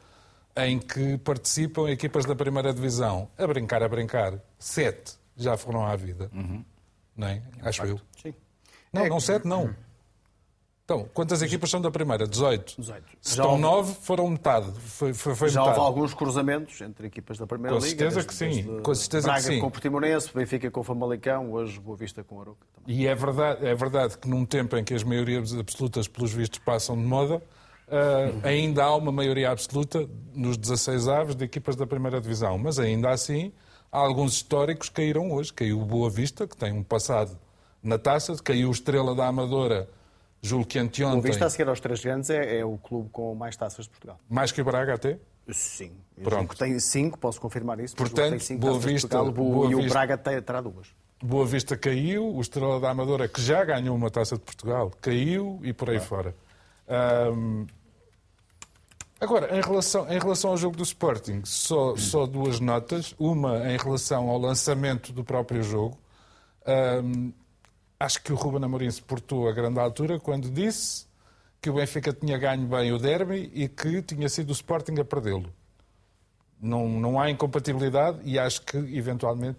em 0.56 0.78
que 0.78 1.18
participam 1.18 1.90
equipas 1.90 2.24
da 2.24 2.36
primeira 2.36 2.72
divisão, 2.72 3.28
a 3.36 3.46
brincar, 3.46 3.82
a 3.82 3.88
brincar, 3.88 4.34
sete 4.58 5.14
já 5.36 5.56
foram 5.56 5.84
à 5.84 5.96
vida. 5.96 6.30
Uhum. 6.32 6.64
Não 7.16 7.26
é? 7.26 7.42
Acho 7.62 7.84
eu. 7.84 8.00
Sim. 8.22 8.32
Não, 8.92 9.04
é 9.04 9.08
não 9.08 9.20
sete, 9.20 9.46
não. 9.46 9.74
Então, 10.90 11.08
quantas 11.14 11.40
equipas 11.40 11.70
são 11.70 11.80
da 11.80 11.88
primeira? 11.88 12.26
18. 12.26 12.74
18. 12.76 13.04
Se 13.20 13.36
já 13.36 13.44
estão 13.44 13.50
houve... 13.50 13.62
9, 13.62 13.94
foram 14.02 14.28
metade. 14.28 14.72
Foi, 14.80 15.14
foi, 15.14 15.36
foi 15.36 15.48
já 15.48 15.60
metade. 15.60 15.78
houve 15.78 15.88
alguns 15.88 16.14
cruzamentos 16.14 16.80
entre 16.80 17.06
equipas 17.06 17.38
da 17.38 17.46
primeira 17.46 17.76
com 17.76 17.84
liga. 17.84 18.10
Certeza 18.10 18.26
que 18.26 18.34
sim. 18.34 18.80
Com 18.82 18.94
certeza 18.96 19.28
Braga 19.28 19.40
que 19.40 19.54
sim. 19.54 19.60
com 19.60 19.68
o 19.68 19.70
Portimonense, 19.70 20.34
Benfica 20.34 20.68
com 20.68 20.80
o 20.80 20.82
Famalicão, 20.82 21.52
hoje 21.52 21.78
Boa 21.78 21.96
Vista 21.96 22.24
com 22.24 22.38
o. 22.38 22.56
E 22.88 23.06
é 23.06 23.14
verdade, 23.14 23.64
é 23.64 23.72
verdade 23.72 24.18
que 24.18 24.28
num 24.28 24.44
tempo 24.44 24.76
em 24.76 24.82
que 24.82 24.92
as 24.92 25.04
maiorias 25.04 25.54
absolutas, 25.54 26.08
pelos 26.08 26.32
vistos, 26.32 26.58
passam 26.58 26.96
de 26.96 27.04
moda, 27.04 27.36
uh, 27.36 28.40
ainda 28.42 28.82
há 28.82 28.96
uma 28.96 29.12
maioria 29.12 29.52
absoluta 29.52 30.08
nos 30.34 30.56
16 30.56 31.06
aves 31.06 31.36
de 31.36 31.44
equipas 31.44 31.76
da 31.76 31.86
primeira 31.86 32.20
divisão. 32.20 32.58
Mas 32.58 32.80
ainda 32.80 33.10
assim, 33.10 33.52
alguns 33.92 34.32
históricos 34.32 34.88
caíram 34.88 35.30
hoje. 35.30 35.52
Caiu 35.52 35.80
o 35.80 35.84
Boa 35.84 36.10
Vista, 36.10 36.48
que 36.48 36.56
tem 36.56 36.72
um 36.72 36.82
passado 36.82 37.38
na 37.80 37.96
taça, 37.96 38.34
caiu 38.42 38.70
o 38.70 38.72
Estrela 38.72 39.14
da 39.14 39.28
Amadora 39.28 39.88
Julgo 40.42 40.66
que 40.66 40.78
anteontem... 40.78 41.18
O 41.18 41.22
Vista 41.22 41.46
a 41.46 41.50
seguir 41.50 41.68
aos 41.68 41.80
três 41.80 42.02
grandes 42.02 42.30
é, 42.30 42.58
é, 42.58 42.64
o 42.64 42.78
clube 42.78 43.10
com 43.10 43.34
mais 43.34 43.56
taças 43.56 43.84
de 43.84 43.90
Portugal. 43.90 44.18
Mais 44.28 44.50
que 44.50 44.60
o 44.60 44.64
Braga 44.64 44.94
até? 44.94 45.18
Sim. 45.50 45.92
Pronto. 46.22 46.56
Tem 46.56 46.78
cinco, 46.80 47.18
posso 47.18 47.40
confirmar 47.40 47.78
isso. 47.80 47.94
Portanto, 47.96 48.30
tem 48.30 48.38
cinco 48.38 48.60
Boa 48.60 48.78
Vista... 48.78 49.08
Portugal, 49.08 49.32
Boa, 49.32 49.70
e 49.70 49.74
o 49.74 49.88
Braga 49.88 50.16
terá 50.16 50.60
duas. 50.60 50.88
Boa 51.22 51.44
Vista 51.44 51.76
caiu, 51.76 52.34
o 52.34 52.40
Estrela 52.40 52.80
da 52.80 52.90
Amadora, 52.90 53.28
que 53.28 53.42
já 53.42 53.62
ganhou 53.64 53.94
uma 53.94 54.10
taça 54.10 54.36
de 54.36 54.42
Portugal, 54.42 54.90
caiu 55.00 55.60
e 55.62 55.72
por 55.72 55.90
aí 55.90 56.00
fora. 56.00 56.34
Um... 57.32 57.66
Agora, 59.20 59.54
em 59.54 59.60
relação, 59.60 60.10
em 60.10 60.18
relação 60.18 60.50
ao 60.52 60.56
jogo 60.56 60.78
do 60.78 60.82
Sporting, 60.82 61.42
só, 61.44 61.94
só 61.94 62.24
duas 62.24 62.58
notas. 62.58 63.14
Uma 63.18 63.70
em 63.70 63.76
relação 63.76 64.30
ao 64.30 64.38
lançamento 64.38 65.12
do 65.12 65.22
próprio 65.22 65.62
jogo. 65.62 65.98
Acho 68.00 68.22
que 68.22 68.32
o 68.32 68.34
Ruben 68.34 68.64
Amorim 68.64 68.90
se 68.90 69.02
portou 69.02 69.46
a 69.46 69.52
grande 69.52 69.78
altura 69.78 70.18
quando 70.18 70.50
disse 70.50 71.04
que 71.60 71.68
o 71.68 71.74
Benfica 71.74 72.14
tinha 72.14 72.38
ganho 72.38 72.66
bem 72.66 72.90
o 72.92 72.98
derby 72.98 73.52
e 73.54 73.68
que 73.68 74.00
tinha 74.00 74.26
sido 74.26 74.48
o 74.48 74.52
Sporting 74.52 74.98
a 74.98 75.04
perdê-lo. 75.04 75.52
Não, 76.58 76.88
não 76.88 77.20
há 77.20 77.30
incompatibilidade 77.30 78.18
e 78.24 78.38
acho 78.38 78.62
que, 78.62 78.78
eventualmente, 78.78 79.58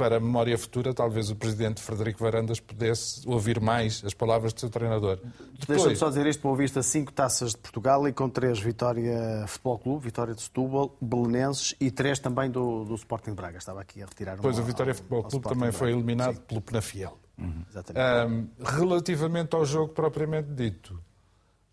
para 0.00 0.16
a 0.16 0.20
memória 0.20 0.56
futura, 0.56 0.94
talvez 0.94 1.30
o 1.30 1.36
presidente 1.36 1.80
Frederico 1.80 2.22
Varandas 2.22 2.60
pudesse 2.60 3.26
ouvir 3.26 3.60
mais 3.60 4.02
as 4.04 4.14
palavras 4.14 4.52
do 4.52 4.60
seu 4.60 4.70
treinador. 4.70 5.18
Deixa-me 5.66 5.96
só 5.96 6.08
dizer 6.08 6.26
isto, 6.26 6.42
Boa 6.42 6.56
Vista, 6.56 6.82
cinco 6.82 7.12
taças 7.12 7.52
de 7.52 7.58
Portugal 7.58 8.06
e 8.08 8.12
com 8.12 8.28
três 8.28 8.58
Vitória 8.58 9.44
Futebol 9.46 9.78
Clube, 9.78 10.04
Vitória 10.04 10.34
de 10.34 10.42
Setúbal, 10.42 10.96
Belenenses 11.00 11.74
e 11.78 11.90
três 11.90 12.18
também 12.18 12.50
do, 12.50 12.84
do 12.84 12.94
Sporting 12.94 13.30
de 13.30 13.36
Braga. 13.36 13.58
Estava 13.58 13.80
aqui 13.82 14.02
a 14.02 14.06
retirar 14.06 14.38
um 14.38 14.42
Pois 14.42 14.58
o 14.58 14.62
Vitória 14.62 14.94
Futebol 14.94 15.22
Clube 15.24 15.48
também 15.48 15.72
foi 15.72 15.92
eliminado 15.92 16.36
Sim. 16.36 16.42
pelo 16.48 16.60
Penafiel. 16.62 17.18
Uhum. 17.40 17.64
Exatamente. 17.68 18.32
Um, 18.32 18.48
relativamente 18.64 19.56
ao 19.56 19.64
jogo 19.64 19.92
propriamente 19.92 20.50
dito, 20.50 20.94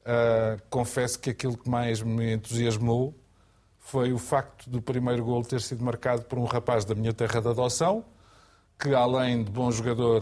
uh, 0.02 0.62
confesso 0.70 1.20
que 1.20 1.30
aquilo 1.30 1.58
que 1.58 1.70
mais 1.70 2.02
me 2.02 2.34
entusiasmou 2.34 3.14
foi 3.80 4.12
o 4.12 4.18
facto 4.18 4.70
do 4.70 4.82
primeiro 4.82 5.24
gol 5.24 5.44
ter 5.44 5.62
sido 5.62 5.84
marcado 5.84 6.24
por 6.24 6.40
um 6.40 6.46
rapaz 6.46 6.86
da 6.86 6.96
minha 6.96 7.14
terra 7.14 7.42
de 7.42 7.48
adoção, 7.48 8.04
que 8.80 8.94
além 8.94 9.44
de 9.44 9.52
bom 9.52 9.72
jogador 9.72 10.22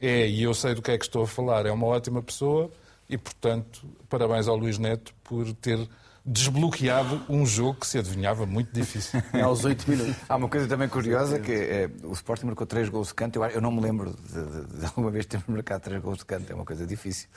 é, 0.00 0.28
e 0.28 0.42
eu 0.42 0.52
sei 0.52 0.74
do 0.74 0.82
que 0.82 0.90
é 0.90 0.98
que 0.98 1.04
estou 1.04 1.22
a 1.22 1.26
falar, 1.26 1.66
é 1.66 1.72
uma 1.72 1.86
ótima 1.86 2.22
pessoa 2.22 2.70
e, 3.08 3.16
portanto, 3.16 3.88
parabéns 4.08 4.46
ao 4.46 4.56
Luís 4.56 4.78
Neto 4.78 5.14
por 5.24 5.52
ter 5.54 5.78
desbloqueado 6.26 7.22
um 7.28 7.46
jogo 7.46 7.80
que 7.80 7.86
se 7.86 7.98
adivinhava 7.98 8.44
muito 8.44 8.72
difícil. 8.72 9.22
É 9.32 9.42
aos 9.42 9.64
8 9.64 9.88
minutos. 9.88 10.16
Há 10.28 10.36
uma 10.36 10.48
coisa 10.48 10.66
também 10.66 10.88
curiosa 10.88 11.38
que 11.38 11.52
é, 11.52 11.90
o 12.02 12.12
Sporting 12.12 12.46
marcou 12.46 12.66
3 12.66 12.88
gols 12.88 13.08
de 13.08 13.14
canto. 13.14 13.42
Eu, 13.42 13.44
eu 13.50 13.60
não 13.60 13.70
me 13.70 13.80
lembro 13.80 14.12
de, 14.12 14.66
de, 14.66 14.78
de 14.80 14.86
alguma 14.86 15.10
vez 15.10 15.26
termos 15.26 15.46
marcado 15.48 15.84
3 15.84 16.02
gols 16.02 16.18
de 16.18 16.24
canto. 16.24 16.50
É 16.50 16.54
uma 16.54 16.64
coisa 16.64 16.86
difícil. 16.86 17.28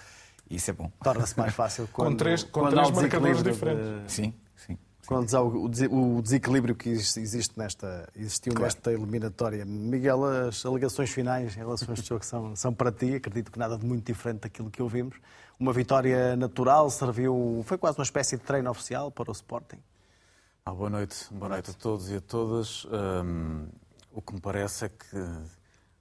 Isso 0.50 0.72
é 0.72 0.74
bom. 0.74 0.92
Torna-se 1.04 1.38
mais 1.38 1.54
fácil 1.54 1.88
quando, 1.94 2.12
com 2.12 2.18
três, 2.18 2.44
com 2.44 2.62
quando 2.62 2.74
três 2.74 2.92
marcadores 2.92 3.44
diferentes. 3.44 3.86
De... 4.06 4.12
Sim. 4.12 4.34
Quando 5.10 5.34
há 5.34 5.42
o 5.42 6.22
desequilíbrio 6.22 6.76
que 6.76 6.88
existe 6.88 7.58
nesta, 7.58 8.08
existiu 8.16 8.54
claro. 8.54 8.66
nesta 8.66 8.94
eliminatória. 8.94 9.66
Miguel, 9.66 10.24
as 10.24 10.64
alegações 10.64 11.10
finais 11.10 11.56
em 11.56 11.62
relação 11.62 11.90
a 11.90 11.94
este 11.96 12.08
jogo 12.08 12.24
são, 12.24 12.56
são 12.56 12.72
para 12.72 12.92
ti. 12.92 13.16
Acredito 13.16 13.52
que 13.52 13.58
nada 13.58 13.76
de 13.76 13.84
muito 13.84 14.06
diferente 14.06 14.42
daquilo 14.42 14.70
que 14.70 14.84
ouvimos. 14.84 15.16
Uma 15.60 15.74
vitória 15.74 16.36
natural, 16.36 16.92
serviu, 16.92 17.64
foi 17.66 17.76
quase 17.76 17.98
uma 17.98 18.04
espécie 18.04 18.38
de 18.38 18.44
treino 18.44 18.70
oficial 18.70 19.10
para 19.10 19.32
o 19.32 19.34
Sporting. 19.34 19.80
Ah, 20.64 20.76
boa 20.76 20.92
noite, 20.92 21.26
boa 21.32 21.50
noite 21.50 21.72
a 21.72 21.74
todos 21.74 22.12
e 22.12 22.18
a 22.18 22.22
todas. 22.22 22.86
Um, 22.86 23.66
o 24.14 24.22
que 24.22 24.36
me 24.36 24.40
parece 24.40 24.86
é 24.86 24.90
que 24.90 25.18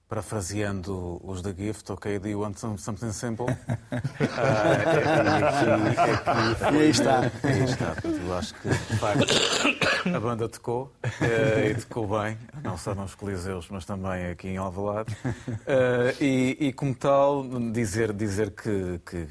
parafraseando 0.09 1.21
os 1.23 1.43
da 1.43 1.53
Gift, 1.53 1.91
ok, 1.91 2.17
do 2.17 2.27
you 2.27 2.39
want 2.39 2.57
something 2.57 3.11
simple? 3.11 3.45
uh, 3.45 3.55
e, 6.73 6.77
aí 6.77 6.89
está. 6.89 7.21
Aí 7.43 7.63
está. 7.63 7.95
Eu 8.03 8.35
acho 8.35 8.55
que, 8.55 8.69
de 8.69 8.97
facto, 8.97 9.27
a 10.15 10.19
banda 10.19 10.49
tocou 10.49 10.91
uh, 11.05 11.63
e 11.63 11.75
tocou 11.75 12.07
bem, 12.07 12.39
não 12.63 12.75
só 12.75 12.95
nos 12.95 13.13
Coliseus, 13.13 13.67
mas 13.69 13.85
também 13.85 14.31
aqui 14.31 14.47
em 14.47 14.57
Alvalade. 14.57 15.15
Uh, 15.23 16.15
e, 16.19 16.57
e, 16.59 16.73
como 16.73 16.95
tal, 16.95 17.45
dizer, 17.71 18.11
dizer 18.11 18.49
que, 18.49 18.99
que 19.05 19.27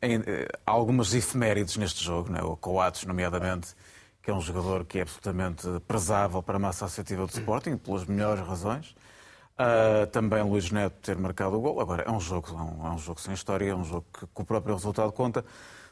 em, 0.00 0.22
há 0.64 0.70
algumas 0.70 1.14
efemérides 1.14 1.76
neste 1.76 2.04
jogo, 2.04 2.30
né? 2.30 2.40
o 2.42 2.56
Coates, 2.56 3.04
nomeadamente, 3.04 3.74
que 4.22 4.30
é 4.30 4.34
um 4.34 4.40
jogador 4.40 4.84
que 4.84 5.00
é 5.00 5.02
absolutamente 5.02 5.66
prezável 5.88 6.40
para 6.44 6.58
a 6.58 6.60
massa 6.60 6.84
associativa 6.84 7.26
do 7.26 7.30
Sporting, 7.30 7.76
pelas 7.76 8.04
melhores 8.04 8.46
razões. 8.46 8.94
Uh, 9.58 10.06
também 10.08 10.42
Luís 10.42 10.70
Neto 10.70 10.96
ter 11.00 11.16
marcado 11.16 11.56
o 11.56 11.60
gol. 11.60 11.80
Agora, 11.80 12.02
é 12.06 12.10
um 12.10 12.20
jogo, 12.20 12.48
é 12.50 12.60
um, 12.60 12.86
é 12.88 12.90
um 12.90 12.98
jogo 12.98 13.18
sem 13.18 13.32
história, 13.32 13.70
é 13.70 13.74
um 13.74 13.84
jogo 13.84 14.04
que, 14.12 14.26
que 14.26 14.42
o 14.42 14.44
próprio 14.44 14.74
resultado 14.74 15.10
conta. 15.12 15.42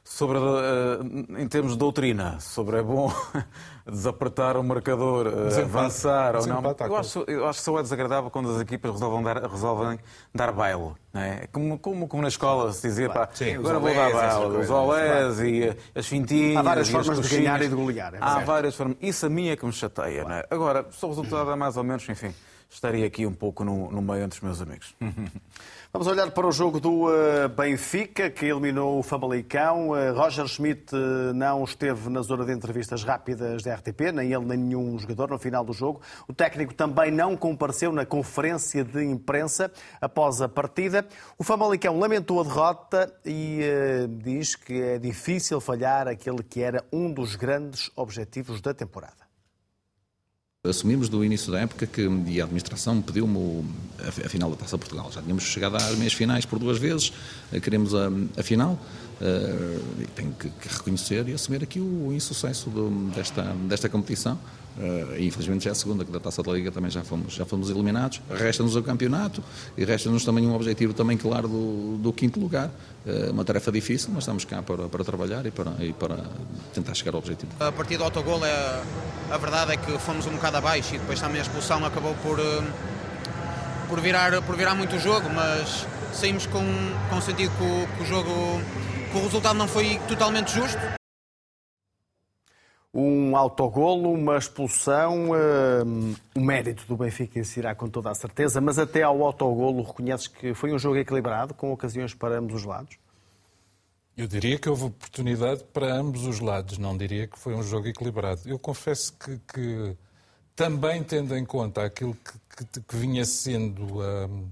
Sobre, 0.06 0.36
uh, 0.36 1.40
em 1.40 1.48
termos 1.48 1.72
de 1.72 1.78
doutrina, 1.78 2.38
sobre 2.38 2.76
é 2.76 2.82
bom 2.82 3.10
desapertar 3.90 4.54
o 4.58 4.62
marcador, 4.62 5.28
uh, 5.28 5.62
avançar 5.62 6.36
ou 6.36 6.46
não. 6.46 6.62
Eu 6.62 6.96
acho, 6.96 7.24
eu 7.26 7.48
acho 7.48 7.60
que 7.60 7.64
só 7.64 7.78
é 7.78 7.82
desagradável 7.82 8.30
quando 8.30 8.54
as 8.54 8.60
equipas 8.60 8.92
resolvem 8.92 9.22
dar, 9.22 9.42
resolvem 9.50 9.98
dar 10.34 10.52
baile. 10.52 10.92
Não 11.10 11.22
é? 11.22 11.46
Como, 11.50 11.78
como, 11.78 12.06
como 12.06 12.20
na 12.22 12.28
escola 12.28 12.70
se 12.70 12.86
dizia, 12.86 13.08
pá, 13.08 13.30
Sim, 13.32 13.54
agora 13.54 13.78
vou 13.78 13.94
dar 13.94 14.12
baile, 14.12 14.58
os 14.58 14.68
olés 14.68 15.40
e 15.40 15.74
as 15.94 16.06
fintinhas. 16.06 16.58
Há 16.58 16.62
várias 16.62 16.90
formas 16.90 17.20
de 17.22 17.36
ganhar 17.38 17.62
e 17.62 17.68
de 17.68 17.74
golear. 17.74 18.14
É 18.14 18.18
Há 18.20 18.40
várias 18.40 18.74
formas. 18.74 18.98
Isso 19.00 19.24
a 19.24 19.30
mim 19.30 19.48
é 19.48 19.56
que 19.56 19.64
me 19.64 19.72
chateia. 19.72 20.22
Claro. 20.22 20.28
Não 20.28 20.36
é? 20.36 20.46
Agora, 20.50 20.86
se 20.90 21.02
o 21.02 21.08
resultado 21.08 21.50
é 21.50 21.56
mais 21.56 21.78
ou 21.78 21.82
menos, 21.82 22.06
enfim 22.06 22.34
estaria 22.74 23.06
aqui 23.06 23.24
um 23.24 23.32
pouco 23.32 23.64
no, 23.64 23.90
no 23.90 24.02
meio 24.02 24.24
entre 24.24 24.38
os 24.38 24.42
meus 24.42 24.60
amigos. 24.60 24.94
Vamos 25.92 26.08
olhar 26.08 26.28
para 26.32 26.44
o 26.44 26.50
jogo 26.50 26.80
do 26.80 27.06
uh, 27.06 27.48
Benfica, 27.56 28.28
que 28.28 28.46
eliminou 28.46 28.98
o 28.98 29.02
Famalicão. 29.02 29.90
Uh, 29.90 30.12
Roger 30.12 30.48
Schmidt 30.48 30.92
uh, 30.92 31.32
não 31.32 31.62
esteve 31.62 32.10
na 32.10 32.20
zona 32.20 32.44
de 32.44 32.52
entrevistas 32.52 33.04
rápidas 33.04 33.62
da 33.62 33.76
RTP, 33.76 34.10
nem 34.12 34.32
ele 34.32 34.44
nem 34.44 34.58
nenhum 34.58 34.98
jogador 34.98 35.30
no 35.30 35.38
final 35.38 35.64
do 35.64 35.72
jogo. 35.72 36.00
O 36.26 36.34
técnico 36.34 36.74
também 36.74 37.12
não 37.12 37.36
compareceu 37.36 37.92
na 37.92 38.04
conferência 38.04 38.82
de 38.82 39.04
imprensa 39.04 39.70
após 40.00 40.42
a 40.42 40.48
partida. 40.48 41.06
O 41.38 41.44
Famalicão 41.44 41.96
lamentou 41.96 42.40
a 42.40 42.42
derrota 42.42 43.14
e 43.24 43.60
diz 44.18 44.56
que 44.56 44.82
é 44.82 44.98
difícil 44.98 45.60
falhar 45.60 46.08
aquele 46.08 46.42
que 46.42 46.60
era 46.60 46.84
um 46.92 47.12
dos 47.12 47.36
grandes 47.36 47.88
objetivos 47.94 48.60
da 48.60 48.74
temporada. 48.74 49.23
Assumimos 50.66 51.10
do 51.10 51.22
início 51.22 51.52
da 51.52 51.60
época 51.60 51.86
que 51.86 52.00
e 52.26 52.40
a 52.40 52.44
administração 52.44 53.02
pediu-me 53.02 53.66
a, 54.00 54.28
final 54.30 54.48
da 54.48 54.56
Taça 54.56 54.78
Portugal. 54.78 55.12
Já 55.12 55.20
tínhamos 55.20 55.44
chegado 55.44 55.76
às 55.76 55.94
meias 55.98 56.14
finais 56.14 56.46
por 56.46 56.58
duas 56.58 56.78
vezes, 56.78 57.12
eh, 57.52 57.60
queremos 57.60 57.94
a, 57.94 58.08
a 58.38 58.42
final. 58.42 58.80
Uh, 59.20 60.06
tenho 60.16 60.32
que, 60.32 60.48
que, 60.48 60.68
reconhecer 60.68 61.28
e 61.28 61.34
assumir 61.34 61.62
aqui 61.62 61.78
o, 61.78 62.08
o 62.08 62.14
insucesso 62.14 62.70
do, 62.70 62.88
desta, 63.14 63.42
desta 63.68 63.90
competição. 63.90 64.38
Uh, 64.76 65.20
infelizmente 65.20 65.64
já 65.64 65.70
é 65.70 65.72
a 65.72 65.74
segunda, 65.74 66.04
que 66.04 66.10
da 66.10 66.18
Taça 66.18 66.42
da 66.42 66.52
Liga 66.52 66.70
também 66.72 66.90
já 66.90 67.04
fomos, 67.04 67.34
já 67.34 67.44
fomos 67.44 67.70
eliminados. 67.70 68.20
Resta-nos 68.28 68.74
o 68.74 68.82
campeonato 68.82 69.42
e 69.76 69.84
resta-nos 69.84 70.24
também 70.24 70.46
um 70.46 70.54
objetivo 70.54 70.92
também 70.92 71.16
claro 71.16 71.46
do, 71.48 71.96
do 71.98 72.12
quinto 72.12 72.40
lugar. 72.40 72.70
Uh, 73.06 73.30
uma 73.30 73.44
tarefa 73.44 73.70
difícil, 73.70 74.10
mas 74.12 74.24
estamos 74.24 74.44
cá 74.44 74.62
para, 74.62 74.88
para 74.88 75.04
trabalhar 75.04 75.46
e 75.46 75.50
para, 75.50 75.72
e 75.78 75.92
para 75.92 76.24
tentar 76.72 76.94
chegar 76.94 77.12
ao 77.12 77.18
objetivo. 77.18 77.52
A 77.60 77.70
partir 77.70 77.98
do 77.98 78.04
autogol, 78.04 78.44
é, 78.44 78.82
a 79.30 79.38
verdade 79.38 79.72
é 79.72 79.76
que 79.76 79.96
fomos 79.98 80.26
um 80.26 80.32
bocado 80.32 80.56
abaixo 80.56 80.94
e 80.94 80.98
depois 80.98 81.20
também 81.20 81.38
a 81.38 81.42
expulsão 81.42 81.84
acabou 81.84 82.14
por, 82.16 82.40
uh, 82.40 82.64
por, 83.88 84.00
virar, 84.00 84.42
por 84.42 84.56
virar 84.56 84.74
muito 84.74 84.96
o 84.96 84.98
jogo, 84.98 85.28
mas 85.32 85.86
saímos 86.12 86.46
com, 86.46 86.64
com 87.10 87.16
o 87.16 87.22
sentido 87.22 87.52
que 87.56 87.62
o, 87.62 87.96
que 87.96 88.02
o 88.02 88.06
jogo, 88.06 88.60
que 89.12 89.18
o 89.18 89.22
resultado 89.22 89.56
não 89.56 89.68
foi 89.68 90.00
totalmente 90.08 90.52
justo 90.52 90.80
um 92.94 93.36
autogolo, 93.36 94.12
uma 94.12 94.38
expulsão, 94.38 95.30
uh, 95.30 96.16
o 96.32 96.40
mérito 96.40 96.86
do 96.86 96.96
Benfica 96.96 97.42
irá 97.56 97.74
com 97.74 97.88
toda 97.88 98.10
a 98.10 98.14
certeza, 98.14 98.60
mas 98.60 98.78
até 98.78 99.02
ao 99.02 99.24
autogolo 99.24 99.82
reconheces 99.82 100.28
que 100.28 100.54
foi 100.54 100.72
um 100.72 100.78
jogo 100.78 100.96
equilibrado, 100.96 101.52
com 101.54 101.72
ocasiões 101.72 102.14
para 102.14 102.38
ambos 102.38 102.54
os 102.54 102.64
lados? 102.64 102.96
Eu 104.16 104.28
diria 104.28 104.56
que 104.60 104.68
houve 104.68 104.84
oportunidade 104.84 105.64
para 105.72 105.92
ambos 105.92 106.24
os 106.24 106.38
lados, 106.38 106.78
não 106.78 106.96
diria 106.96 107.26
que 107.26 107.36
foi 107.36 107.52
um 107.52 107.64
jogo 107.64 107.88
equilibrado. 107.88 108.42
Eu 108.46 108.60
confesso 108.60 109.12
que, 109.14 109.40
que 109.52 109.96
também 110.54 111.02
tendo 111.02 111.36
em 111.36 111.44
conta 111.44 111.84
aquilo 111.84 112.14
que, 112.14 112.64
que, 112.64 112.80
que 112.80 112.96
vinha 112.96 113.24
sendo, 113.24 113.82
uh, 113.98 114.48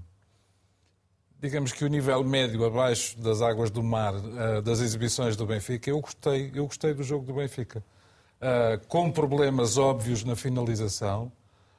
digamos 1.39 1.71
que 1.71 1.85
o 1.85 1.87
nível 1.87 2.21
médio 2.25 2.65
abaixo 2.65 3.17
das 3.21 3.41
águas 3.41 3.71
do 3.71 3.81
mar 3.81 4.13
uh, 4.13 4.61
das 4.61 4.81
exibições 4.81 5.37
do 5.37 5.45
Benfica, 5.45 5.89
eu 5.89 6.01
gostei, 6.01 6.51
eu 6.53 6.65
gostei 6.65 6.93
do 6.93 7.03
jogo 7.03 7.25
do 7.25 7.35
Benfica 7.35 7.81
uh, 8.43 8.85
com 8.87 9.09
problemas 9.09 9.77
óbvios 9.77 10.23
na 10.23 10.35
finalização, 10.35 11.31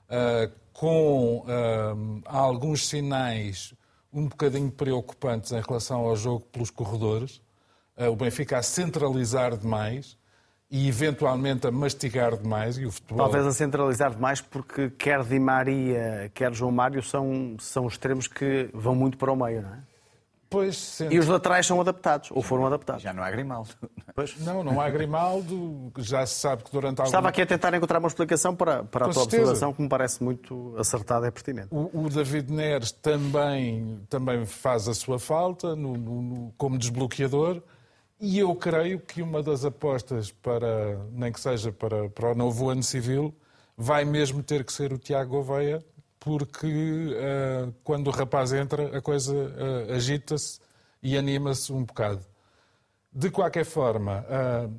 uh, 0.09 0.51
com 0.73 1.39
uh, 1.39 2.23
alguns 2.25 2.89
sinais 2.89 3.75
um 4.13 4.27
bocadinho 4.29 4.71
preocupantes 4.71 5.53
em 5.53 5.61
relação 5.61 6.01
ao 6.01 6.17
jogo 6.17 6.45
pelos 6.53 6.71
corredores, 6.71 7.43
o 8.11 8.15
Benfica 8.15 8.59
a 8.59 8.63
centralizar 8.63 9.57
demais 9.57 10.17
e 10.71 10.89
eventualmente 10.89 11.67
a 11.67 11.71
mastigar 11.73 12.37
demais 12.37 12.79
e 12.79 12.87
o 12.87 12.93
futebol... 12.93 13.19
Talvez 13.19 13.45
a 13.45 13.53
centralizar 13.53 14.15
demais 14.15 14.41
porque 14.41 14.89
quer 14.91 15.25
Di 15.25 15.41
Maria, 15.41 16.31
quer 16.33 16.53
João 16.55 16.71
Mário 16.71 17.03
são, 17.03 17.57
são 17.59 17.89
extremos 17.89 18.29
que 18.29 18.71
vão 18.73 18.95
muito 18.95 19.19
para 19.19 19.33
o 19.33 19.37
meio, 19.37 19.63
não 19.63 19.71
é? 19.71 19.79
Pois, 20.55 21.01
E 21.11 21.19
os 21.19 21.27
laterais 21.27 21.67
são 21.67 21.81
adaptados, 21.81 22.31
ou 22.31 22.41
foram 22.41 22.65
adaptados. 22.65 23.03
Já 23.03 23.13
não 23.13 23.25
há 23.25 23.31
Grimaldo. 23.31 23.71
Pois. 24.15 24.39
Não, 24.39 24.63
não 24.63 24.81
há 24.81 24.89
Grimaldo. 24.89 25.91
Já 25.99 26.25
se 26.25 26.37
sabe 26.37 26.63
que 26.63 26.71
durante 26.71 27.01
algum... 27.01 27.09
Estava 27.09 27.29
aqui 27.29 27.43
a 27.43 27.47
tentar 27.47 27.75
encontrar 27.75 27.99
uma 27.99 28.07
explicação 28.07 28.55
para, 28.55 28.85
para 28.85 29.07
a 29.07 29.09
tua 29.09 29.23
certeza. 29.23 29.43
observação 29.43 29.73
que 29.73 29.83
me 29.83 29.89
parece 29.89 30.23
muito 30.23 30.73
acertada 30.79 31.27
e 31.27 31.33
pertinente. 31.33 31.69
O, 31.73 32.05
o, 32.05 32.09
David 32.09 32.53
Neres 32.53 32.93
também, 32.93 34.01
também 34.09 34.47
faz 34.47 34.87
a 34.87 34.95
sua 34.95 35.19
falta 35.19 35.75
no, 35.75 35.95
no, 35.97 36.55
como 36.57 36.79
desbloqueador. 36.79 37.61
E 38.21 38.39
eu 38.39 38.55
creio 38.55 39.01
que 39.01 39.21
uma 39.23 39.43
das 39.43 39.65
apostas 39.65 40.31
para, 40.31 41.01
nem 41.11 41.33
que 41.33 41.41
seja 41.41 41.73
para, 41.73 42.09
para 42.11 42.31
o 42.31 42.35
novo 42.37 42.71
ano 42.71 42.83
civil, 42.85 43.35
vai 43.77 44.05
mesmo 44.05 44.41
ter 44.41 44.63
que 44.63 44.73
ser 44.73 44.93
o 44.93 44.99
Tiago 44.99 45.31
Gouveia, 45.31 45.85
porque 46.25 46.67
uh, 46.67 47.71
quando 47.85 48.09
o 48.09 48.11
rapaz 48.11 48.51
entra 48.55 48.97
a 48.97 49.03
coisa 49.03 49.35
uh, 49.35 49.93
agita-se 49.93 50.59
e 51.03 51.19
anima-se 51.19 51.71
um 51.71 51.85
bocado. 51.85 52.25
De 53.13 53.31
qualquer 53.31 53.67
forma, 53.67 54.25
uh, 54.25 54.73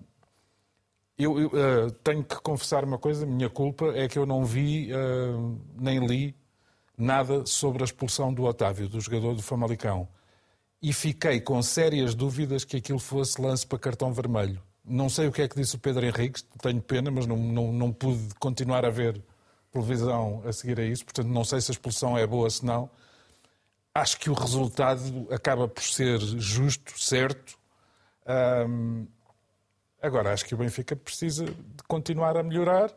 Eu, 1.17 1.39
eu, 1.39 1.91
tenho 2.03 2.23
que 2.25 2.35
confessar 2.41 2.83
uma 2.83 2.97
coisa, 2.97 3.25
minha 3.25 3.49
culpa 3.49 3.85
é 3.95 4.07
que 4.07 4.19
eu 4.19 4.25
não 4.25 4.43
vi 4.43 4.89
nem 5.77 6.05
li 6.05 6.35
nada 6.97 7.45
sobre 7.45 7.83
a 7.83 7.85
expulsão 7.85 8.33
do 8.33 8.43
Otávio, 8.43 8.89
do 8.89 8.99
jogador 8.99 9.33
do 9.33 9.41
Famalicão. 9.41 10.09
E 10.81 10.91
fiquei 10.91 11.39
com 11.39 11.61
sérias 11.61 12.13
dúvidas 12.13 12.65
que 12.65 12.75
aquilo 12.77 12.99
fosse 12.99 13.41
lance 13.41 13.65
para 13.65 13.79
cartão 13.79 14.11
vermelho. 14.11 14.61
Não 14.83 15.07
sei 15.07 15.27
o 15.27 15.31
que 15.31 15.41
é 15.41 15.47
que 15.47 15.55
disse 15.55 15.75
o 15.77 15.79
Pedro 15.79 16.05
Henriques, 16.05 16.45
tenho 16.61 16.81
pena, 16.81 17.09
mas 17.09 17.25
não, 17.25 17.37
não, 17.37 17.71
não 17.71 17.93
pude 17.93 18.35
continuar 18.37 18.83
a 18.83 18.89
ver 18.89 19.23
televisão 19.81 20.41
a 20.45 20.53
seguir 20.53 20.79
a 20.79 20.85
isso, 20.85 21.03
portanto 21.03 21.27
não 21.27 21.43
sei 21.43 21.59
se 21.59 21.71
a 21.71 21.73
expulsão 21.73 22.17
é 22.17 22.25
boa, 22.25 22.49
se 22.49 22.65
não. 22.65 22.89
Acho 23.93 24.19
que 24.19 24.29
o 24.29 24.33
resultado 24.33 25.01
acaba 25.31 25.67
por 25.67 25.83
ser 25.83 26.19
justo, 26.19 26.99
certo. 26.99 27.57
Um, 28.67 29.07
agora, 30.01 30.33
acho 30.33 30.45
que 30.45 30.53
o 30.53 30.57
Benfica 30.57 30.95
precisa 30.95 31.45
de 31.45 31.83
continuar 31.87 32.35
a 32.37 32.43
melhorar 32.43 32.91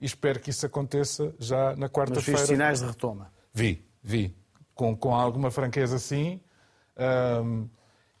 e 0.00 0.06
espero 0.06 0.38
que 0.38 0.50
isso 0.50 0.64
aconteça 0.66 1.34
já 1.38 1.74
na 1.76 1.88
quarta-feira. 1.88 2.40
Mas 2.40 2.48
sinais 2.48 2.80
de 2.80 2.86
retoma? 2.86 3.32
Vi, 3.52 3.84
vi. 4.02 4.36
Com, 4.74 4.96
com 4.96 5.14
alguma 5.14 5.50
franqueza, 5.50 5.98
sim. 5.98 6.40
Um, 6.96 7.68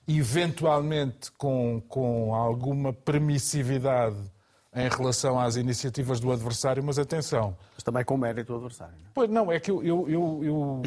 eventualmente 0.08 1.30
com, 1.32 1.80
com 1.88 2.34
alguma 2.34 2.92
permissividade 2.92 4.16
em 4.76 4.88
relação 4.90 5.40
às 5.40 5.56
iniciativas 5.56 6.20
do 6.20 6.30
adversário, 6.30 6.84
mas 6.84 6.98
atenção. 6.98 7.56
Mas 7.74 7.82
também 7.82 8.04
com 8.04 8.16
mérito 8.18 8.52
do 8.52 8.56
adversário. 8.56 8.94
Não 8.98 9.06
é? 9.06 9.10
Pois 9.14 9.30
não, 9.30 9.50
é 9.50 9.58
que 9.58 9.70
eu, 9.70 9.82
eu, 9.82 10.08
eu, 10.08 10.40
eu, 10.44 10.82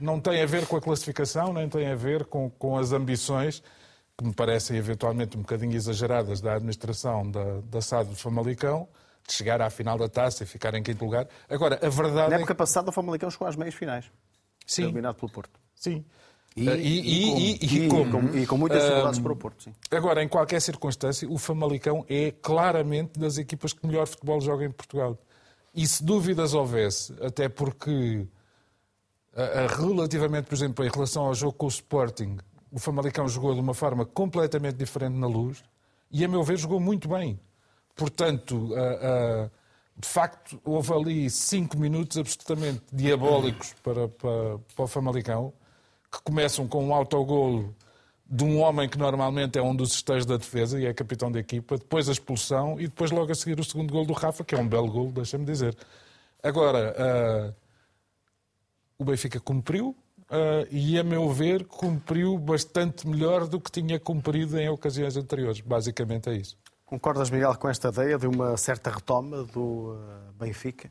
não 0.00 0.20
tem 0.20 0.40
a 0.40 0.46
ver 0.46 0.66
com 0.66 0.76
a 0.76 0.80
classificação, 0.80 1.52
nem 1.52 1.68
tem 1.68 1.88
a 1.88 1.96
ver 1.96 2.26
com, 2.26 2.48
com 2.48 2.78
as 2.78 2.92
ambições, 2.92 3.60
que 4.16 4.24
me 4.24 4.32
parecem 4.32 4.76
eventualmente 4.76 5.36
um 5.36 5.40
bocadinho 5.40 5.74
exageradas 5.74 6.40
da 6.40 6.54
administração 6.54 7.28
da, 7.28 7.60
da 7.62 7.80
SAD 7.80 8.10
do 8.10 8.16
Famalicão, 8.16 8.86
de 9.26 9.32
chegar 9.32 9.60
à 9.60 9.68
final 9.68 9.98
da 9.98 10.08
taça 10.08 10.44
e 10.44 10.46
ficar 10.46 10.72
em 10.74 10.82
quinto 10.82 11.04
lugar. 11.04 11.26
Agora, 11.50 11.74
a 11.82 11.88
verdade. 11.88 12.30
Na 12.30 12.36
é 12.36 12.38
época 12.38 12.52
é... 12.52 12.56
passada, 12.56 12.90
o 12.90 12.92
Famalicão 12.92 13.28
chegou 13.30 13.48
às 13.48 13.56
meias 13.56 13.74
finais. 13.74 14.12
Sim. 14.64 14.84
Eliminado 14.84 15.16
pelo 15.16 15.32
Porto. 15.32 15.58
Sim. 15.74 16.04
E, 16.56 16.68
e, 16.68 17.56
e, 17.60 17.84
e, 17.84 17.88
com, 17.88 18.08
com, 18.08 18.38
e, 18.38 18.46
com, 18.46 18.56
muitas 18.56 18.80
dificuldades 18.80 19.18
para 19.18 19.32
o 19.32 19.36
Porto, 19.36 19.64
sim. 19.64 19.74
Agora, 19.90 20.22
em 20.22 20.28
qualquer 20.28 20.60
circunstância, 20.60 21.28
o 21.28 21.36
Famalicão 21.36 22.06
é 22.08 22.30
claramente 22.30 23.18
das 23.18 23.38
equipas 23.38 23.72
que 23.72 23.84
melhor 23.84 24.06
futebol 24.06 24.40
joga 24.40 24.64
em 24.64 24.70
Portugal. 24.70 25.18
E 25.74 25.84
se 25.84 26.04
dúvidas 26.04 26.54
houvesse, 26.54 27.12
até 27.20 27.48
porque 27.48 28.24
a, 29.34 29.42
a, 29.42 29.66
relativamente, 29.66 30.46
por 30.46 30.54
exemplo, 30.54 30.84
em 30.84 30.88
relação 30.88 31.24
ao 31.24 31.34
jogo 31.34 31.54
com 31.54 31.66
o 31.66 31.68
Sporting, 31.68 32.36
o 32.70 32.78
Famalicão 32.78 33.26
jogou 33.26 33.52
de 33.52 33.60
uma 33.60 33.74
forma 33.74 34.06
completamente 34.06 34.76
diferente 34.76 35.16
na 35.16 35.26
luz 35.26 35.64
e, 36.08 36.24
a 36.24 36.28
meu 36.28 36.44
ver, 36.44 36.56
jogou 36.56 36.78
muito 36.78 37.08
bem. 37.08 37.38
Portanto, 37.96 38.70
a, 38.76 39.50
de 39.96 40.08
facto, 40.08 40.60
houve 40.64 40.92
ali 40.92 41.30
cinco 41.30 41.76
minutos 41.76 42.16
absolutamente 42.16 42.82
diabólicos 42.92 43.74
para, 43.82 44.06
para, 44.08 44.58
para 44.76 44.84
o 44.84 44.86
Famalicão 44.86 45.52
que 46.14 46.22
começam 46.22 46.68
com 46.68 46.84
um 46.84 46.94
autogolo 46.94 47.74
de 48.26 48.44
um 48.44 48.60
homem 48.60 48.88
que 48.88 48.96
normalmente 48.96 49.58
é 49.58 49.62
um 49.62 49.74
dos 49.74 49.92
esteios 49.94 50.24
da 50.24 50.36
defesa 50.36 50.80
e 50.80 50.86
é 50.86 50.94
capitão 50.94 51.30
da 51.30 51.38
equipa, 51.38 51.76
depois 51.76 52.08
a 52.08 52.12
expulsão 52.12 52.80
e 52.80 52.84
depois 52.84 53.10
logo 53.10 53.30
a 53.30 53.34
seguir 53.34 53.58
o 53.60 53.64
segundo 53.64 53.92
gol 53.92 54.06
do 54.06 54.12
Rafa, 54.12 54.44
que 54.44 54.54
é 54.54 54.58
um 54.58 54.66
belo 54.66 54.90
gol, 54.90 55.12
deixa-me 55.12 55.44
dizer. 55.44 55.76
Agora, 56.42 56.94
uh, 56.98 57.54
o 58.98 59.04
Benfica 59.04 59.40
cumpriu 59.40 59.96
uh, 60.30 60.66
e, 60.70 60.98
a 60.98 61.04
meu 61.04 61.30
ver, 61.30 61.64
cumpriu 61.64 62.38
bastante 62.38 63.06
melhor 63.06 63.46
do 63.46 63.60
que 63.60 63.70
tinha 63.70 63.98
cumprido 63.98 64.58
em 64.58 64.68
ocasiões 64.68 65.16
anteriores. 65.16 65.60
Basicamente 65.60 66.28
é 66.28 66.34
isso. 66.34 66.56
Concordas, 66.84 67.30
Miguel, 67.30 67.56
com 67.56 67.68
esta 67.68 67.88
ideia 67.88 68.18
de 68.18 68.26
uma 68.26 68.56
certa 68.56 68.90
retoma 68.90 69.44
do 69.44 69.92
uh, 69.92 70.32
Benfica? 70.38 70.90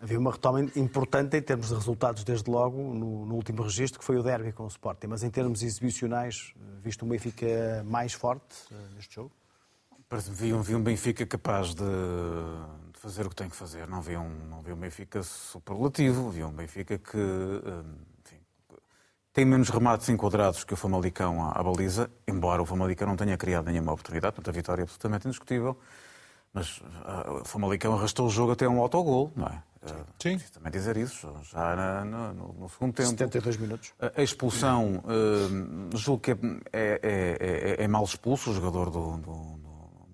Havia 0.00 0.18
uma 0.18 0.30
retoma 0.30 0.60
importante 0.76 1.36
em 1.36 1.42
termos 1.42 1.68
de 1.68 1.74
resultados, 1.74 2.22
desde 2.22 2.48
logo, 2.48 2.94
no, 2.94 3.26
no, 3.26 3.34
último 3.34 3.62
registro, 3.62 3.98
que 3.98 4.04
foi 4.04 4.16
o 4.16 4.22
derby 4.22 4.52
com 4.52 4.62
o 4.62 4.68
Sporting. 4.68 5.08
Mas 5.08 5.24
em 5.24 5.30
termos 5.30 5.62
exibicionais, 5.62 6.54
visto 6.82 7.04
um 7.04 7.08
Benfica 7.08 7.82
mais 7.84 8.12
forte 8.12 8.54
uh, 8.70 8.94
neste 8.94 9.16
jogo? 9.16 9.32
Vi 10.30 10.54
um, 10.54 10.62
vi 10.62 10.76
um 10.76 10.82
Benfica 10.82 11.26
capaz 11.26 11.74
de, 11.74 11.82
de, 11.82 12.98
fazer 12.98 13.26
o 13.26 13.28
que 13.28 13.34
tem 13.34 13.48
que 13.48 13.56
fazer. 13.56 13.88
Não 13.88 14.00
vi 14.00 14.16
um, 14.16 14.28
não 14.48 14.62
vi 14.62 14.72
um 14.72 14.76
Benfica 14.76 15.22
superlativo. 15.22 16.30
Vi 16.30 16.44
um 16.44 16.52
Benfica 16.52 16.96
que 16.96 17.16
uh, 17.16 17.84
enfim, 18.24 18.40
tem 19.32 19.44
menos 19.44 19.68
remates 19.68 20.08
enquadrados 20.08 20.62
que 20.62 20.74
o 20.74 20.76
Famalicão 20.76 21.44
à, 21.44 21.58
à 21.58 21.62
baliza, 21.62 22.08
embora 22.26 22.62
o 22.62 22.64
Famalicão 22.64 23.08
não 23.08 23.16
tenha 23.16 23.36
criado 23.36 23.66
nenhuma 23.66 23.92
oportunidade. 23.92 24.36
Portanto, 24.36 24.54
a 24.54 24.56
vitória 24.56 24.82
é 24.82 24.84
absolutamente 24.84 25.26
indiscutível. 25.26 25.76
Mas 26.52 26.80
o 27.42 27.44
Famalicão 27.44 27.94
arrastou 27.94 28.26
o 28.26 28.30
jogo 28.30 28.52
até 28.52 28.66
um 28.68 28.80
autogol, 28.80 29.32
não 29.36 29.46
é? 29.46 29.62
Sim. 29.86 30.32
Preciso 30.32 30.52
também 30.52 30.72
dizer 30.72 30.96
isso, 30.96 31.32
já 31.42 31.76
na, 31.76 32.04
no, 32.04 32.52
no, 32.52 32.68
segundo 32.68 32.92
tempo. 32.92 33.10
72 33.10 33.56
minutos. 33.56 33.92
A, 34.00 34.20
a 34.20 34.22
expulsão, 34.22 35.04
uh, 35.04 35.96
julgo 35.96 36.22
que 36.22 36.32
é, 36.32 36.36
é, 36.72 37.76
é, 37.80 37.84
é, 37.84 37.88
mal 37.88 38.04
expulso 38.04 38.50
o 38.50 38.54
jogador 38.54 38.90
do, 38.90 39.16
do, 39.18 39.58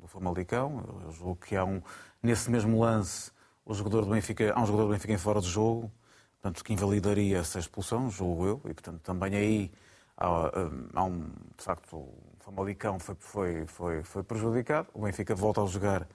do 0.03 0.07
Famalicão. 0.07 0.85
Eu 1.05 1.13
julgo 1.13 1.37
que 1.37 1.57
há 1.57 1.65
um, 1.65 1.81
nesse 2.23 2.51
mesmo 2.51 2.81
lance, 2.81 3.31
o 3.65 3.73
jogador 3.73 4.05
do 4.05 4.11
Benfica, 4.11 4.53
há 4.55 4.61
um 4.61 4.67
jogador 4.67 4.89
do 4.89 4.93
Benfica 4.93 5.13
em 5.13 5.19
fora 5.19 5.41
de 5.41 5.49
jogo, 5.49 5.91
portanto, 6.41 6.63
que 6.63 6.73
invalidaria 6.73 7.39
essa 7.39 7.59
expulsão, 7.59 8.11
julgo 8.11 8.47
eu, 8.47 8.61
e 8.67 8.75
portanto 8.75 9.01
também 9.01 9.35
aí 9.35 9.71
há, 10.17 10.51
há 10.95 11.05
um, 11.05 11.31
de 11.57 11.65
facto, 11.65 11.97
o 11.97 12.15
Famalicão 12.41 12.99
foi, 12.99 13.17
foi, 13.19 13.67
foi, 13.67 14.03
foi 14.03 14.23
prejudicado, 14.23 14.89
o 14.93 15.03
Benfica 15.03 15.35
volta 15.35 15.63
a 15.63 15.67
jogar 15.67 16.07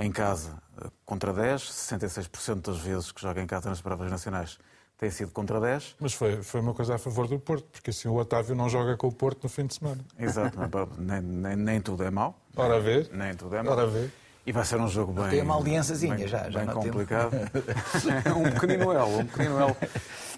em 0.00 0.10
casa 0.10 0.60
contra 1.04 1.32
10, 1.32 1.62
66% 1.62 2.62
das 2.62 2.78
vezes 2.78 3.12
que 3.12 3.20
joga 3.20 3.42
em 3.42 3.46
casa 3.46 3.68
nas 3.68 3.80
provas 3.80 4.10
nacionais 4.10 4.58
tem 4.96 5.10
sido 5.10 5.30
contra 5.30 5.58
10. 5.58 5.96
Mas 5.98 6.12
foi, 6.12 6.42
foi 6.42 6.60
uma 6.60 6.74
coisa 6.74 6.96
a 6.96 6.98
favor 6.98 7.26
do 7.26 7.38
Porto, 7.38 7.64
porque 7.72 7.88
assim 7.88 8.06
o 8.06 8.16
Otávio 8.16 8.54
não 8.54 8.68
joga 8.68 8.98
com 8.98 9.08
o 9.08 9.12
Porto 9.12 9.44
no 9.44 9.48
fim 9.48 9.64
de 9.64 9.74
semana. 9.74 10.04
Exato, 10.18 10.58
nem, 10.98 11.22
nem, 11.22 11.56
nem, 11.56 11.80
tudo 11.80 12.04
é 12.04 12.10
mau. 12.10 12.38
Ora 12.54 12.78
ver. 12.78 13.08
Nem 13.10 13.34
tudo 13.34 13.56
é 13.56 13.62
mau. 13.62 13.72
Ora 13.72 13.86
ver. 13.86 14.12
E 14.46 14.52
vai 14.52 14.64
ser 14.64 14.80
um 14.80 14.88
jogo 14.88 15.12
bem. 15.12 15.28
Tem 15.28 15.42
uma 15.42 15.58
aliançazinha 15.58 16.16
bem, 16.16 16.26
já, 16.26 16.50
já 16.50 16.60
bem 16.60 16.74
complicado. 16.74 17.32
um 18.36 18.50
pequenino 18.50 18.92
elo, 18.92 19.18
um 19.18 19.26
pequenino 19.26 19.60
elo. 19.60 19.76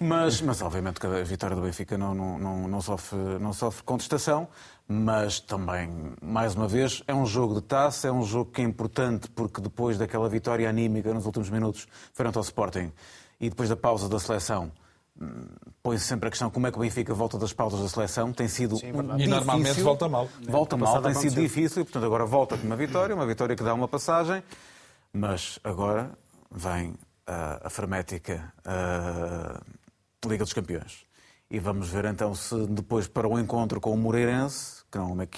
Mas, 0.01 0.41
mas 0.41 0.61
obviamente 0.61 0.99
que 0.99 1.07
a 1.07 1.23
vitória 1.23 1.55
do 1.55 1.61
Benfica 1.61 1.97
não, 1.97 2.13
não, 2.13 2.37
não, 2.37 2.67
não, 2.67 2.81
sofre, 2.81 3.17
não 3.39 3.53
sofre 3.53 3.83
contestação 3.83 4.47
mas 4.87 5.39
também, 5.39 5.89
mais 6.21 6.55
uma 6.55 6.67
vez, 6.67 7.01
é 7.07 7.13
um 7.13 7.25
jogo 7.25 7.55
de 7.55 7.61
taça, 7.61 8.09
é 8.09 8.11
um 8.11 8.23
jogo 8.23 8.51
que 8.51 8.61
é 8.61 8.65
importante 8.65 9.29
porque 9.29 9.61
depois 9.61 9.97
daquela 9.97 10.27
vitória 10.27 10.69
anímica 10.69 11.13
nos 11.13 11.25
últimos 11.25 11.49
minutos 11.49 11.87
frente 12.13 12.37
ao 12.37 12.43
Sporting 12.43 12.91
e 13.39 13.49
depois 13.49 13.69
da 13.69 13.75
pausa 13.75 14.09
da 14.09 14.19
seleção, 14.19 14.71
põe-se 15.81 16.05
sempre 16.05 16.27
a 16.27 16.31
questão 16.31 16.49
como 16.49 16.67
é 16.67 16.71
que 16.71 16.77
o 16.77 16.81
Benfica 16.81 17.13
volta 17.13 17.37
das 17.37 17.53
pausas 17.53 17.81
da 17.81 17.89
seleção. 17.89 18.33
Tem 18.33 18.47
sido 18.47 18.77
Sim, 18.77 18.91
um 18.91 19.19
E 19.19 19.27
normalmente 19.27 19.81
volta 19.81 20.09
mal. 20.09 20.29
Volta 20.47 20.77
mal, 20.77 21.01
tem 21.01 21.13
sido 21.13 21.41
difícil 21.41 21.81
e, 21.81 21.85
portanto, 21.85 22.05
agora 22.05 22.25
volta 22.25 22.57
com 22.57 22.65
uma 22.65 22.75
vitória, 22.75 23.15
uma 23.15 23.25
vitória 23.25 23.55
que 23.55 23.63
dá 23.63 23.73
uma 23.73 23.87
passagem, 23.87 24.43
mas 25.11 25.59
agora 25.63 26.11
vem 26.51 26.95
a, 27.27 27.67
a 27.67 27.69
fremética 27.69 28.53
a 28.65 29.61
Liga 30.25 30.43
dos 30.43 30.53
Campeões. 30.53 31.05
E 31.49 31.59
vamos 31.59 31.89
ver 31.89 32.05
então 32.05 32.33
se 32.33 32.65
depois 32.67 33.07
para 33.07 33.27
o 33.27 33.37
encontro 33.39 33.79
com 33.79 33.91
o 33.91 33.97
Moreirense, 33.97 34.83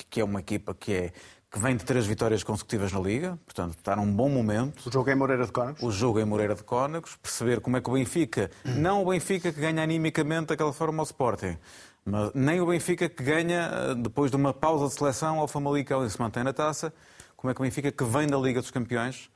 que 0.09 0.21
é 0.21 0.23
uma 0.23 0.39
equipa 0.39 0.73
que, 0.73 0.93
é, 0.93 1.13
que 1.55 1.61
vem 1.61 1.77
de 1.77 1.85
três 1.85 2.05
vitórias 2.05 2.43
consecutivas 2.43 2.91
na 2.91 2.99
Liga, 2.99 3.39
portanto 3.45 3.77
está 3.77 3.95
num 3.95 4.11
bom 4.11 4.27
momento. 4.27 4.89
O 4.89 4.91
jogo 4.91 5.09
é 5.09 5.13
em 5.13 5.15
Moreira 5.15 5.45
de 5.45 5.53
Cónegos? 5.53 5.81
O 5.81 5.89
jogo 5.89 6.19
é 6.19 6.23
em 6.23 6.25
Moreira 6.25 6.53
de 6.53 6.63
Cónegos, 6.63 7.15
perceber 7.15 7.61
como 7.61 7.77
é 7.77 7.81
que 7.81 7.89
o 7.89 7.93
Benfica, 7.93 8.51
não 8.75 9.01
o 9.01 9.09
Benfica 9.09 9.53
que 9.53 9.61
ganha 9.61 9.81
animicamente 9.81 10.47
daquela 10.47 10.73
forma 10.73 11.01
ao 11.01 11.05
Sporting, 11.05 11.57
mas 12.03 12.33
nem 12.33 12.59
o 12.59 12.65
Benfica 12.65 13.07
que 13.07 13.23
ganha 13.23 13.71
eh, 13.71 13.95
depois 13.95 14.29
de 14.29 14.35
uma 14.35 14.53
pausa 14.53 14.89
de 14.89 14.95
seleção 14.95 15.39
ao 15.39 15.47
Famalicão 15.47 16.05
e 16.05 16.09
se 16.09 16.19
mantém 16.19 16.43
na 16.43 16.51
taça, 16.51 16.93
como 17.37 17.49
é 17.49 17.53
que 17.53 17.61
o 17.61 17.63
Benfica 17.63 17.89
que 17.89 18.03
vem 18.03 18.27
da 18.27 18.37
Liga 18.37 18.59
dos 18.59 18.69
Campeões, 18.69 19.29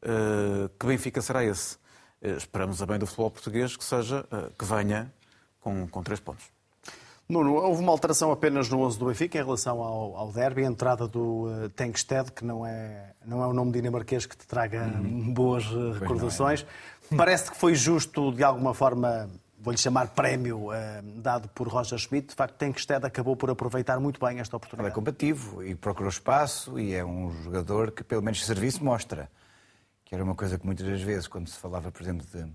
eh, 0.00 0.70
que 0.80 0.86
Benfica 0.86 1.20
será 1.20 1.44
esse? 1.44 1.76
Eh, 2.22 2.38
esperamos 2.38 2.80
a 2.80 2.86
bem 2.86 2.98
do 2.98 3.06
futebol 3.06 3.30
português 3.30 3.76
que 3.76 3.84
seja, 3.84 4.26
que 4.58 4.64
venha 4.64 5.12
com, 5.60 5.86
com 5.88 6.02
três 6.02 6.20
pontos. 6.20 6.55
Nuno, 7.28 7.54
houve 7.54 7.82
uma 7.82 7.90
alteração 7.90 8.30
apenas 8.30 8.68
no 8.68 8.80
11 8.82 8.98
do 9.00 9.06
Benfica 9.06 9.36
em 9.36 9.42
relação 9.42 9.82
ao, 9.82 10.16
ao 10.16 10.32
derby, 10.32 10.62
a 10.62 10.66
entrada 10.66 11.08
do 11.08 11.46
uh, 11.48 11.68
Tenkstead, 11.70 12.30
que 12.30 12.44
não 12.44 12.64
é, 12.64 13.14
não 13.24 13.42
é 13.42 13.48
um 13.48 13.52
nome 13.52 13.72
dinamarquês 13.72 14.26
que 14.26 14.36
te 14.36 14.46
traga 14.46 14.84
uhum. 14.84 15.34
boas 15.34 15.66
uh, 15.72 15.92
recordações. 15.92 16.64
É. 17.10 17.16
Parece 17.16 17.50
que 17.50 17.56
foi 17.56 17.74
justo, 17.74 18.30
de 18.32 18.44
alguma 18.44 18.72
forma, 18.72 19.28
vou-lhe 19.58 19.76
chamar 19.76 20.08
prémio, 20.08 20.68
uh, 20.68 20.72
dado 21.16 21.48
por 21.48 21.66
Roger 21.66 21.98
Schmidt. 21.98 22.28
De 22.28 22.34
facto, 22.36 22.54
Tenkstead 22.54 23.04
acabou 23.04 23.34
por 23.34 23.50
aproveitar 23.50 23.98
muito 23.98 24.24
bem 24.24 24.38
esta 24.38 24.56
oportunidade. 24.56 24.86
Ele 24.86 24.92
é 24.92 24.94
combativo 24.94 25.64
e 25.64 25.74
procurou 25.74 26.08
espaço 26.08 26.78
e 26.78 26.94
é 26.94 27.04
um 27.04 27.32
jogador 27.42 27.90
que, 27.90 28.04
pelo 28.04 28.22
menos, 28.22 28.46
serviço 28.46 28.84
mostra. 28.84 29.28
Que 30.04 30.14
era 30.14 30.22
uma 30.22 30.36
coisa 30.36 30.56
que 30.56 30.64
muitas 30.64 30.86
das 30.86 31.02
vezes, 31.02 31.26
quando 31.26 31.48
se 31.48 31.58
falava, 31.58 31.90
por 31.90 32.00
exemplo, 32.00 32.24
de 32.24 32.46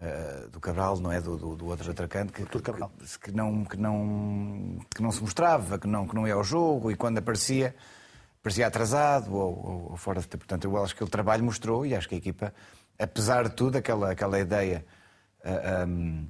Uh, 0.00 0.48
do 0.50 0.60
Cabral, 0.60 0.98
não 0.98 1.10
é? 1.10 1.20
Do, 1.20 1.36
do, 1.36 1.56
do 1.56 1.66
outro 1.66 1.90
atacante, 1.90 2.32
que, 2.32 2.44
que, 2.44 2.60
que, 2.60 3.32
não, 3.32 3.64
que, 3.64 3.76
não, 3.76 4.78
que 4.94 5.02
não 5.02 5.10
se 5.10 5.22
mostrava, 5.22 5.78
que 5.78 5.86
não, 5.86 6.06
que 6.06 6.14
não 6.14 6.26
ia 6.26 6.34
ao 6.34 6.44
jogo 6.44 6.90
e 6.90 6.96
quando 6.96 7.18
aparecia 7.18 7.74
parecia 8.44 8.66
atrasado 8.66 9.34
ou, 9.34 9.88
ou, 9.90 9.96
fora 9.96 10.20
de 10.20 10.28
tempo. 10.28 10.44
Portanto, 10.44 10.64
eu 10.64 10.84
acho 10.84 10.94
que 10.94 11.02
o 11.02 11.08
trabalho 11.08 11.42
mostrou 11.42 11.86
e 11.86 11.94
acho 11.94 12.06
que 12.06 12.14
a 12.14 12.18
equipa, 12.18 12.52
apesar 12.98 13.48
de 13.48 13.56
tudo, 13.56 13.78
aquela, 13.78 14.10
aquela 14.10 14.38
ideia 14.38 14.84
uh, 15.42 15.88
um, 15.88 16.28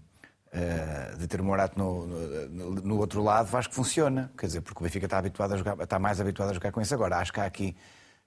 uh, 0.54 1.18
de 1.18 1.26
ter 1.26 1.40
o 1.40 1.44
Morato 1.44 1.76
no, 1.76 2.06
no, 2.06 2.70
no, 2.76 2.98
outro 2.98 3.20
lado, 3.20 3.54
acho 3.56 3.68
que 3.68 3.74
funciona. 3.74 4.30
Quer 4.38 4.46
dizer, 4.46 4.60
porque 4.60 4.78
o 4.78 4.84
Benfica 4.84 5.06
está, 5.06 5.18
habituado 5.18 5.54
a 5.54 5.56
jogar, 5.56 5.76
está 5.80 5.98
mais 5.98 6.20
habituado 6.20 6.50
a 6.50 6.54
jogar 6.54 6.70
com 6.70 6.80
isso 6.80 6.94
agora. 6.94 7.16
Acho 7.16 7.32
que 7.32 7.40
há 7.40 7.46
aqui, 7.46 7.76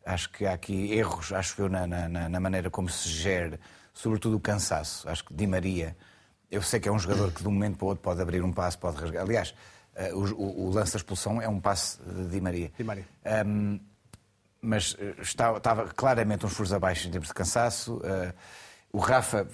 acho 0.06 0.30
que 0.32 0.46
há 0.46 0.52
aqui 0.52 0.92
erros, 0.92 1.32
acho 1.32 1.62
eu, 1.62 1.70
na, 1.70 1.88
na, 1.88 2.28
na 2.28 2.40
maneira 2.42 2.70
como 2.70 2.90
se 2.90 3.08
gere, 3.08 3.58
sobretudo 3.98 4.38
o 4.38 4.40
cansaço. 4.40 5.10
Acho 5.10 5.26
que 5.26 5.34
Di 5.34 5.48
Maria, 5.48 5.98
eu 6.50 6.62
sei 6.62 6.80
que 6.80 6.88
é 6.88 6.92
um 6.92 7.00
jogador 7.00 7.32
que 7.32 7.42
de 7.42 7.48
um 7.48 7.52
momento 7.52 7.78
para 7.78 7.86
o 7.86 7.88
outro 7.90 8.04
pode 8.04 8.22
abrir 8.22 8.44
um 8.44 8.52
passo, 8.52 8.78
pode 8.78 8.98
rasgar. 8.98 9.24
Aliás, 9.24 9.54
Uh, 9.98 10.16
o, 10.16 10.68
o, 10.68 10.70
lance 10.70 10.92
da 10.94 10.98
expulsão 10.98 11.42
é 11.42 11.50
um 11.50 11.60
passe 11.60 12.00
de 12.04 12.28
Di 12.28 12.40
Maria. 12.40 12.72
Di 12.78 12.84
Maria. 12.84 13.04
Um, 13.48 13.80
mas 14.62 14.96
eh, 15.00 15.16
estava, 15.22 15.58
estava, 15.58 15.88
claramente 15.88 16.46
uns 16.46 16.54
furos 16.54 16.72
abaixo 16.72 17.08
em 17.08 17.12
termos 17.12 17.30
de 17.30 17.34
cansaço. 17.34 17.96
Uh, 17.96 18.32
o 18.92 19.00
Rafa 19.00 19.48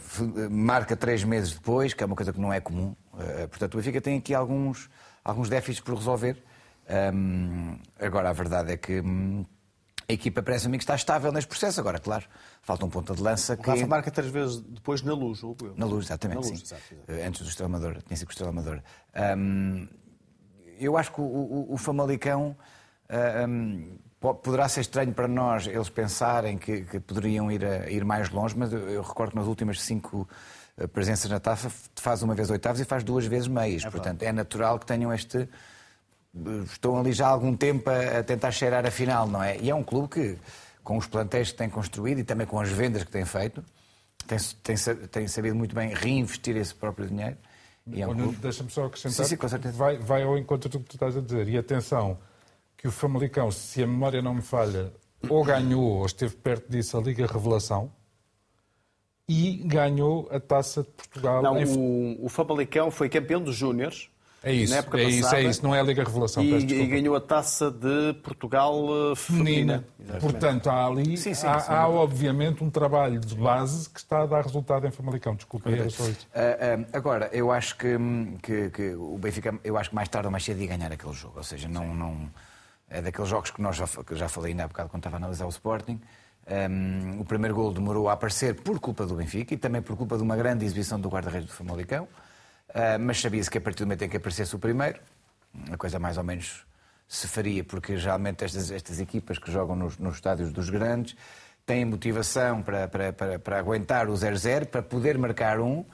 marca 0.52 0.98
três 0.98 1.24
meses 1.24 1.54
depois, 1.54 1.94
que 1.94 2.04
é 2.04 2.06
uma 2.06 2.16
coisa 2.16 2.34
que 2.34 2.42
não 2.42 2.52
é 2.52 2.60
comum. 2.60 2.94
Portanto, 3.50 3.74
o 3.74 3.78
Benfica 3.78 4.02
tem 4.02 4.18
aqui 4.18 4.34
alguns, 4.34 4.90
alguns 5.24 5.50
déficits 5.50 5.82
por 5.82 5.96
resolver. 5.96 6.42
Agora, 8.00 8.30
a 8.30 8.34
verdade 8.34 8.74
é 8.74 8.78
que 8.78 9.02
hum, 9.02 9.46
a 10.08 10.14
equipa 10.14 10.42
parece-me 10.42 10.78
que 10.78 10.84
está 10.84 10.96
estável 10.96 11.32
neste 11.32 11.48
processo. 11.48 11.80
Agora, 11.80 12.00
claro, 12.00 12.26
falta 12.62 12.86
um 12.86 12.90
ponto 12.90 13.16
de 13.16 13.22
lança. 13.22 13.54
O 13.54 13.58
que... 13.58 13.70
Rafa 13.70 13.88
marca 13.88 14.12
três 14.12 14.32
vezes 14.32 14.62
depois 14.62 15.02
na 15.02 15.14
luz, 15.14 15.44
ou 15.44 15.56
eu? 15.62 15.74
Na 15.76 15.86
luz, 15.86 16.06
exatamente. 16.06 16.42
Na 16.42 16.48
luz, 16.48 16.60
sim. 16.60 16.66
Exato, 16.66 16.84
exato. 16.94 17.28
Antes 17.28 17.42
do 17.42 17.50
Estrela 17.50 17.70
Amador, 17.70 18.02
tinha 18.04 18.18
sido 18.18 18.28
o 18.28 18.32
Estrela 18.32 18.52
Amador. 18.52 18.82
Eu 20.80 20.98
acho 20.98 21.12
que 21.12 21.22
o, 21.22 21.24
o, 21.24 21.74
o 21.74 21.78
Famalicão 21.78 22.56
um, 23.48 23.98
poderá 24.20 24.68
ser 24.70 24.82
estranho 24.82 25.14
para 25.14 25.28
nós 25.28 25.68
eles 25.68 25.90
pensarem 25.90 26.58
que, 26.58 26.82
que 26.82 27.00
poderiam 27.00 27.52
ir, 27.52 27.66
a, 27.66 27.90
ir 27.90 28.06
mais 28.06 28.30
longe, 28.30 28.58
mas 28.58 28.72
eu, 28.72 28.90
eu, 28.90 29.02
recordo 29.02 29.32
que 29.32 29.38
nas 29.38 29.48
últimas 29.48 29.82
cinco 29.82 30.28
uh, 30.78 30.88
presenças 30.88 31.30
na 31.30 31.40
TAFA 31.40 31.72
faz 31.96 32.24
uma 32.24 32.34
vez 32.34 32.50
oitavos 32.50 32.80
e 32.80 32.86
faz 32.86 33.04
duas 33.04 33.26
vezes 33.26 33.48
meias. 33.48 33.84
É 33.84 33.90
Portanto, 33.90 34.24
é 34.24 34.32
natural 34.32 34.80
que 34.80 34.86
tenham 34.86 35.14
este. 35.14 35.48
Estão 36.66 37.00
ali 37.00 37.14
já 37.14 37.28
há 37.28 37.30
algum 37.30 37.56
tempo 37.56 37.90
a, 37.90 38.20
a 38.20 38.24
tentar 38.24 38.52
cheirar 38.52 38.86
a 38.86 38.92
final, 38.92 39.28
não 39.28 39.44
é? 39.44 39.58
E 39.60 39.70
é 39.70 39.76
um 39.76 39.84
clube 39.84 40.08
que, 40.08 40.38
com 40.84 40.98
os 40.98 41.06
plantéis 41.06 41.52
que 41.52 41.58
tem 41.58 41.70
construído 41.70 42.20
e 42.20 42.24
também 42.24 42.48
com 42.48 42.60
as 42.60 42.70
vendas 42.70 43.04
que 43.04 43.12
tem 43.12 43.24
feito, 43.24 43.64
tem, 44.26 44.38
tem, 44.64 44.76
tem 45.08 45.28
sabido 45.28 45.56
muito 45.56 45.76
bem 45.76 45.94
reinvestir 45.94 46.58
esse 46.58 46.74
próprio 46.74 47.08
dinheiro. 47.08 47.38
É 47.92 48.08
um 48.08 48.32
Deixa-me 48.34 48.70
só 48.70 48.86
acrescentar. 48.86 49.26
Sim, 49.26 49.30
sim, 49.32 49.38
com 49.38 49.48
certeza. 49.48 49.78
Vai, 49.78 49.98
vai 49.98 50.24
ao 50.24 50.38
encontro 50.38 50.70
do 50.70 50.80
que 50.80 50.86
tu 50.86 50.96
estás 50.96 51.18
a 51.18 51.22
dizer. 51.22 51.48
E 51.50 51.58
atenção, 51.58 52.18
que 52.78 52.88
o 52.88 52.92
Famalicão, 52.92 53.52
se 53.52 53.84
a 53.84 53.88
memória 53.88 54.22
não 54.22 54.34
me 54.34 54.42
falha, 54.42 54.92
ou 55.30 55.44
ganhou 55.44 55.84
ou 55.84 56.06
esteve 56.06 56.36
perto 56.36 56.70
disso 56.70 56.98
a 56.98 57.02
Liga 57.02 57.26
Revelação 57.26 57.92
e 59.28 59.58
ganhou 59.66 60.28
a 60.32 60.40
Taça 60.40 60.84
de 60.84 60.90
Portugal. 60.90 61.42
Não, 61.42 61.58
em... 61.58 61.66
o, 61.66 62.26
o 62.26 62.30
Famalicão 62.30 62.90
foi 62.92 63.10
campeão 63.10 63.42
dos 63.42 63.56
Júniores 63.56 64.10
é 64.44 64.52
isso, 64.52 64.74
é 64.74 64.82
passada, 64.82 65.04
isso, 65.04 65.36
é 65.36 65.44
isso, 65.44 65.64
não 65.64 65.74
é 65.74 65.80
a 65.80 65.84
Liga 65.84 66.04
Revelação. 66.04 66.44
E, 66.44 66.56
e 66.56 66.86
ganhou 66.86 67.16
a 67.16 67.22
taça 67.22 67.72
de 67.72 68.14
Portugal 68.22 68.76
eh, 69.12 69.16
feminina. 69.16 69.86
feminina. 69.98 70.20
Portanto, 70.20 70.70
há 70.70 70.86
ali, 70.86 71.16
sim, 71.16 71.34
sim, 71.34 71.48
há, 71.48 71.60
sim, 71.60 71.72
há 71.72 71.88
obviamente 71.88 72.62
um 72.62 72.70
trabalho 72.70 73.22
de 73.22 73.36
base 73.36 73.90
que 73.90 74.00
está 74.00 74.24
a 74.24 74.26
dar 74.26 74.44
resultado 74.44 74.86
em 74.86 74.92
Famalicão. 74.92 75.34
Desculpa, 75.36 75.70
era 75.70 75.90
só 75.90 76.04
isso. 76.04 76.28
Uh, 76.36 76.82
uh, 76.82 76.88
agora, 76.92 77.30
eu 77.32 77.52
acho 77.52 77.78
que, 77.78 77.98
que, 78.42 78.70
que, 78.70 78.96
o 78.96 79.18
Benfica, 79.18 79.58
eu 79.64 79.78
acho 79.78 79.90
que 79.90 79.96
mais 79.96 80.10
tarde 80.10 80.28
ou 80.28 80.32
mais 80.32 80.44
cedo 80.44 80.60
ia 80.60 80.68
ganhar 80.68 80.92
aquele 80.92 81.14
jogo. 81.14 81.36
Ou 81.38 81.44
seja, 81.44 81.70
não, 81.70 81.96
não 81.96 82.30
é 82.90 83.02
daqueles 83.02 83.30
jogos 83.30 83.50
que 83.50 83.62
nós 83.62 83.78
já, 83.78 83.88
que 83.88 84.16
já 84.16 84.28
falei 84.28 84.52
ainda 84.52 84.66
há 84.66 84.68
bocado 84.68 84.90
quando 84.90 85.00
estava 85.00 85.16
a 85.16 85.20
analisar 85.20 85.46
o 85.46 85.50
Sporting. 85.50 86.02
Um, 86.46 87.22
o 87.22 87.26
primeiro 87.26 87.56
gol 87.56 87.72
demorou 87.72 88.10
a 88.10 88.14
aparecer 88.14 88.56
por 88.56 88.78
culpa 88.80 89.06
do 89.06 89.16
Benfica 89.16 89.54
e 89.54 89.58
também 89.58 89.82
por 89.82 89.96
culpa 89.96 90.18
de 90.18 90.24
uma 90.24 90.36
grande 90.36 90.66
exibição 90.66 91.00
do 91.00 91.08
guarda-redes 91.08 91.48
do 91.48 91.54
Famalicão. 91.54 92.08
Uh, 92.70 93.00
mas 93.00 93.20
sabia-se 93.22 93.50
que 93.50 93.58
a 93.58 93.62
partir 93.62 93.84
do 93.84 93.88
momento 93.88 94.04
em 94.04 94.10
que 94.10 94.18
aparecesse 94.18 94.56
o 94.56 94.60
primeiro, 94.60 95.00
a 95.72 95.78
coisa 95.78 96.00
mais 96.00 96.18
ou 96.18 96.24
menos 96.24 96.66
se 97.08 97.28
faria, 97.28 97.64
porque 97.64 97.98
geralmente 97.98 98.44
estas, 98.44 98.72
estas 98.72 99.00
equipas 99.00 99.38
que 99.38 99.52
jogam 99.52 99.76
nos, 99.76 99.98
nos 99.98 100.16
estádios 100.16 100.52
dos 100.52 100.70
grandes 100.70 101.16
têm 101.66 101.86
motivação 101.86 102.62
para, 102.62 102.88
para, 102.88 103.14
para, 103.14 103.40
para 103.40 103.60
aguentar 103.60 104.10
o 104.10 104.14
0-0, 104.14 104.66
para 104.66 104.82
poder 104.82 105.18
marcar 105.18 105.60
um 105.60 105.86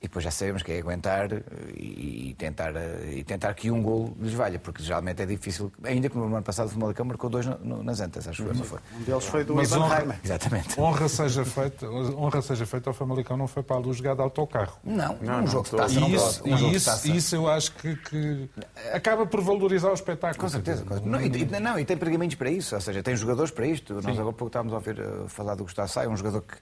e 0.00 0.08
depois 0.08 0.22
já 0.24 0.30
sabemos 0.30 0.62
que 0.62 0.72
é 0.72 0.78
aguentar 0.78 1.32
eh, 1.32 1.42
e, 1.74 2.34
tentar, 2.36 2.76
eh, 2.76 3.14
e 3.16 3.24
tentar 3.24 3.54
que 3.54 3.70
um 3.70 3.82
gol 3.82 4.14
lhes 4.20 4.34
valha, 4.34 4.58
porque 4.58 4.82
geralmente 4.82 5.22
é 5.22 5.26
difícil. 5.26 5.72
Ainda 5.82 6.10
que 6.10 6.16
no 6.16 6.24
ano 6.26 6.42
passado 6.42 6.66
o 6.66 6.70
Famalicão 6.70 7.06
marcou 7.06 7.30
dois 7.30 7.46
no, 7.46 7.58
no, 7.58 7.82
nas 7.82 8.00
Antas, 8.00 8.28
acho 8.28 8.44
que 8.44 8.54
não 8.54 8.64
foi. 8.64 8.78
Um 8.94 9.02
deles 9.04 9.24
foi 9.24 9.42
do 9.42 9.54
Mas 9.54 9.70
Ivan 9.70 9.84
honra, 9.84 10.20
Exatamente. 10.22 10.78
Honra 10.78 11.08
seja, 11.08 11.44
feita, 11.46 11.88
honra 11.88 12.42
seja 12.42 12.66
feita 12.66 12.90
ao 12.90 12.94
Famalicão, 12.94 13.38
não 13.38 13.48
foi 13.48 13.62
para 13.62 13.76
a 13.76 13.78
luz 13.78 13.96
jogada 13.96 14.16
de 14.16 14.22
autocarro. 14.22 14.78
Não, 14.84 15.16
não, 15.22 15.44
um 15.44 15.46
jogo 15.46 15.64
de 15.64 15.76
taça. 15.76 15.98
E 15.98 16.14
isso, 16.14 16.44
um 16.44 16.56
e 16.56 16.74
isso, 16.74 17.08
isso 17.08 17.36
eu 17.36 17.48
acho 17.48 17.72
que, 17.76 17.96
que, 17.96 18.50
acaba 18.92 19.24
por 19.24 19.40
valorizar 19.40 19.90
o 19.90 19.94
espetáculo. 19.94 20.38
Com 20.38 20.48
certeza. 20.48 20.84
Não, 21.02 21.20
e, 21.22 21.46
não, 21.58 21.78
e 21.78 21.84
tem 21.86 21.96
pergaminhos 21.96 22.34
para 22.34 22.50
isso, 22.50 22.74
ou 22.74 22.80
seja, 22.82 23.02
tem 23.02 23.16
jogadores 23.16 23.50
para 23.50 23.66
isto. 23.66 23.98
Sim. 24.02 24.08
Nós 24.08 24.18
agora 24.18 24.34
pouco 24.34 24.48
estávamos 24.48 24.74
a 24.74 24.76
ouvir 24.76 25.00
uh, 25.00 25.26
falar 25.26 25.54
do 25.54 25.64
Gustavo 25.64 25.88
Sai, 25.88 26.06
um 26.06 26.16
jogador 26.16 26.42
que 26.42 26.56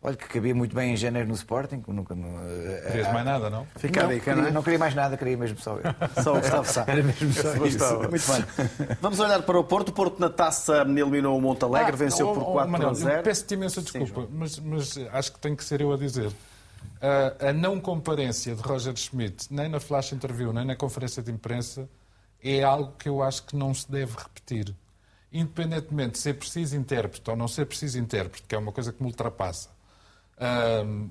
Olha, 0.00 0.14
que 0.14 0.28
cabia 0.28 0.54
muito 0.54 0.76
bem 0.76 0.92
em 0.92 0.96
janeiro 0.96 1.26
no 1.26 1.34
Sporting. 1.34 1.82
Nunca, 1.88 2.14
Querias 2.14 3.12
mais 3.12 3.24
nada, 3.24 3.50
não? 3.50 3.66
Fica 3.76 4.04
não, 4.04 4.20
queria, 4.20 4.36
não, 4.36 4.50
não 4.52 4.62
queria 4.62 4.78
mais 4.78 4.94
nada, 4.94 5.16
queria 5.16 5.36
mesmo 5.36 5.58
só 5.58 5.76
eu. 5.76 5.82
Só 6.22 6.36
o 6.36 6.40
Gustavo 6.40 6.68
Sá. 6.68 6.84
Era 6.86 7.02
mesmo 7.02 7.32
só 7.32 7.66
isso. 7.66 7.98
Muito 8.08 8.32
bem. 8.32 8.96
Vamos 9.00 9.18
olhar 9.18 9.42
para 9.42 9.58
o 9.58 9.64
Porto. 9.64 9.88
O 9.88 9.92
Porto 9.92 10.20
na 10.20 10.30
taça 10.30 10.82
eliminou 10.82 11.36
o 11.36 11.40
Montalegre, 11.40 11.94
ah, 11.94 11.96
venceu 11.96 12.28
oh, 12.28 12.34
por 12.34 12.44
4 12.52 12.70
Manel, 12.70 12.90
a 12.90 12.94
0. 12.94 13.22
Peço-te 13.24 13.54
imensa 13.54 13.82
desculpa, 13.82 14.22
Sim, 14.22 14.28
mas, 14.30 14.58
mas, 14.60 14.98
acho 15.12 15.32
que 15.32 15.40
tem 15.40 15.56
que 15.56 15.64
ser 15.64 15.80
eu 15.80 15.92
a 15.92 15.96
dizer. 15.96 16.30
a 17.40 17.52
não 17.52 17.80
comparência 17.80 18.54
de 18.54 18.62
Roger 18.62 18.94
Schmidt, 18.96 19.52
nem 19.52 19.68
na 19.68 19.80
flash 19.80 20.12
interview, 20.12 20.52
nem 20.52 20.64
na 20.64 20.76
conferência 20.76 21.24
de 21.24 21.32
imprensa, 21.32 21.88
é 22.42 22.62
algo 22.62 22.92
que 22.96 23.08
eu 23.08 23.20
acho 23.20 23.42
que 23.42 23.56
não 23.56 23.74
se 23.74 23.90
deve 23.90 24.12
repetir. 24.16 24.72
Independentemente 25.32 26.12
de 26.12 26.18
ser 26.18 26.34
preciso 26.34 26.76
intérprete 26.76 27.28
ou 27.28 27.36
não 27.36 27.48
ser 27.48 27.66
preciso 27.66 27.98
intérprete, 27.98 28.44
que 28.46 28.54
é 28.54 28.58
uma 28.58 28.70
coisa 28.70 28.92
que 28.92 29.02
me 29.02 29.08
ultrapassa 29.08 29.76
Uh, 30.38 31.10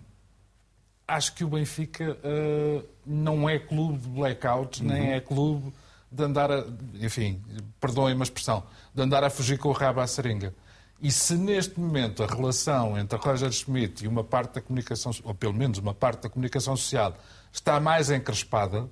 acho 1.07 1.33
que 1.35 1.43
o 1.43 1.47
Benfica 1.47 2.17
uh, 2.23 2.87
não 3.05 3.49
é 3.49 3.59
clube 3.59 3.97
de 3.97 4.09
blackout, 4.09 4.81
uhum. 4.81 4.89
nem 4.89 5.13
é 5.13 5.19
clube 5.19 5.73
de 6.11 6.23
andar 6.23 6.51
a. 6.51 6.65
Enfim, 6.95 7.41
perdoem-me 7.79 8.21
a 8.21 8.23
expressão, 8.23 8.63
de 8.93 9.01
andar 9.01 9.23
a 9.23 9.29
fugir 9.29 9.57
com 9.57 9.69
o 9.69 9.73
rabo 9.73 9.99
à 9.99 10.07
seringa. 10.07 10.53
E 10.99 11.11
se 11.11 11.35
neste 11.35 11.79
momento 11.79 12.23
a 12.23 12.25
relação 12.27 12.97
entre 12.97 13.17
Roger 13.19 13.51
Schmidt 13.51 14.03
e 14.03 14.07
uma 14.07 14.23
parte 14.23 14.55
da 14.55 14.61
comunicação, 14.61 15.11
ou 15.23 15.33
pelo 15.33 15.53
menos 15.53 15.77
uma 15.77 15.93
parte 15.93 16.23
da 16.23 16.29
comunicação 16.29 16.75
social, 16.75 17.15
está 17.51 17.79
mais 17.79 18.09
encrespada, 18.09 18.89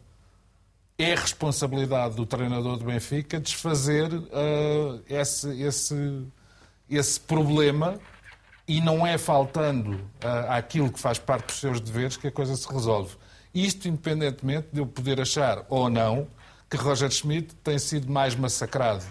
é 0.97 1.15
responsabilidade 1.15 2.15
do 2.15 2.25
treinador 2.25 2.77
do 2.77 2.85
Benfica 2.85 3.39
desfazer 3.39 4.13
uh, 4.13 5.03
esse, 5.09 5.61
esse, 5.61 6.25
esse 6.89 7.19
problema 7.19 7.99
e 8.67 8.81
não 8.81 9.05
é 9.05 9.17
faltando 9.17 9.93
uh, 9.93 10.49
àquilo 10.49 10.91
que 10.91 10.99
faz 10.99 11.19
parte 11.19 11.47
dos 11.47 11.59
seus 11.59 11.79
deveres 11.79 12.17
que 12.17 12.27
a 12.27 12.31
coisa 12.31 12.55
se 12.55 12.67
resolve. 12.71 13.15
Isto 13.53 13.87
independentemente 13.87 14.67
de 14.73 14.79
eu 14.79 14.87
poder 14.87 15.21
achar 15.21 15.65
ou 15.69 15.89
não 15.89 16.27
que 16.69 16.77
Roger 16.77 17.11
Schmidt 17.11 17.55
tem 17.55 17.77
sido 17.77 18.11
mais 18.11 18.35
massacrado 18.35 19.05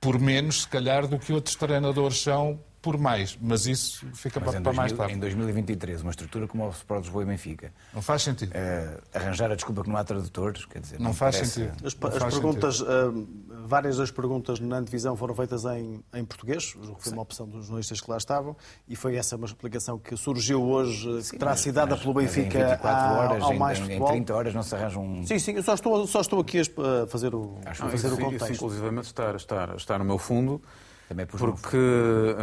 por 0.00 0.18
menos, 0.18 0.62
se 0.62 0.68
calhar, 0.68 1.06
do 1.06 1.18
que 1.18 1.32
outros 1.32 1.56
treinadores 1.56 2.20
são 2.20 2.60
por 2.80 2.96
mais, 2.96 3.36
mas 3.40 3.66
isso 3.66 4.06
fica 4.14 4.38
mas 4.38 4.50
para, 4.50 4.60
2000, 4.60 4.72
mais 4.74 4.92
tarde. 4.92 5.14
Em 5.14 5.18
2023, 5.18 6.02
uma 6.02 6.10
estrutura 6.10 6.46
como 6.46 6.66
o 6.66 6.70
Sport 6.70 7.02
Lisboa 7.02 7.22
e 7.24 7.26
Benfica. 7.26 7.72
Não 7.92 8.00
faz 8.00 8.22
sentido. 8.22 8.52
Uh, 8.52 9.02
arranjar 9.12 9.50
a 9.50 9.54
desculpa 9.56 9.82
que 9.82 9.88
não 9.88 9.96
há 9.96 10.04
tradutores, 10.04 10.64
quer 10.64 10.80
dizer. 10.80 10.98
Não, 10.98 11.06
não 11.06 11.14
faz 11.14 11.36
parece... 11.36 11.52
sentido. 11.52 11.86
As, 11.86 11.94
não 11.94 12.08
as 12.08 12.16
faz 12.16 12.34
perguntas, 12.34 12.76
sentido. 12.76 13.28
Uh, 13.52 13.66
várias 13.66 13.96
das 13.96 14.10
perguntas 14.10 14.60
na 14.60 14.80
divisão 14.80 15.16
foram 15.16 15.34
feitas 15.34 15.64
em, 15.64 16.02
em 16.14 16.24
português, 16.24 16.76
foi 16.98 17.12
uma 17.12 17.22
opção 17.22 17.48
dos 17.48 17.66
jornalistas 17.66 18.00
que 18.00 18.10
lá 18.10 18.16
estavam, 18.16 18.56
e 18.88 18.94
foi 18.94 19.16
essa 19.16 19.36
uma 19.36 19.46
explicação 19.46 19.98
que 19.98 20.16
surgiu 20.16 20.62
hoje, 20.62 21.22
sim, 21.22 21.32
que 21.32 21.38
terá 21.38 21.56
sido 21.56 21.74
dada 21.74 21.96
pelo 21.96 22.14
Benfica 22.14 22.58
em 22.58 22.64
24 22.70 23.16
horas, 23.16 23.42
ao 23.42 23.54
mais 23.54 23.78
em, 23.78 23.82
futebol. 23.82 24.08
Em 24.08 24.12
30 24.12 24.34
horas 24.34 24.54
não 24.54 24.62
se 24.62 24.74
arranja 24.74 24.98
um. 24.98 25.26
Sim, 25.26 25.38
sim, 25.38 25.52
eu 25.52 25.62
só 25.62 25.74
estou, 25.74 26.06
só 26.06 26.20
estou 26.20 26.40
aqui 26.40 26.60
a 26.60 27.06
fazer 27.06 27.34
o, 27.34 27.58
a 27.66 27.74
fazer 27.74 28.06
isso, 28.06 28.14
o 28.14 28.18
contexto. 28.18 28.44
Isso, 28.44 28.52
inclusivamente, 28.52 29.06
está, 29.06 29.34
está, 29.34 29.74
está 29.76 29.98
no 29.98 30.04
meu 30.04 30.18
fundo. 30.18 30.62
Também 31.08 31.24
por 31.24 31.38
porque... 31.40 31.78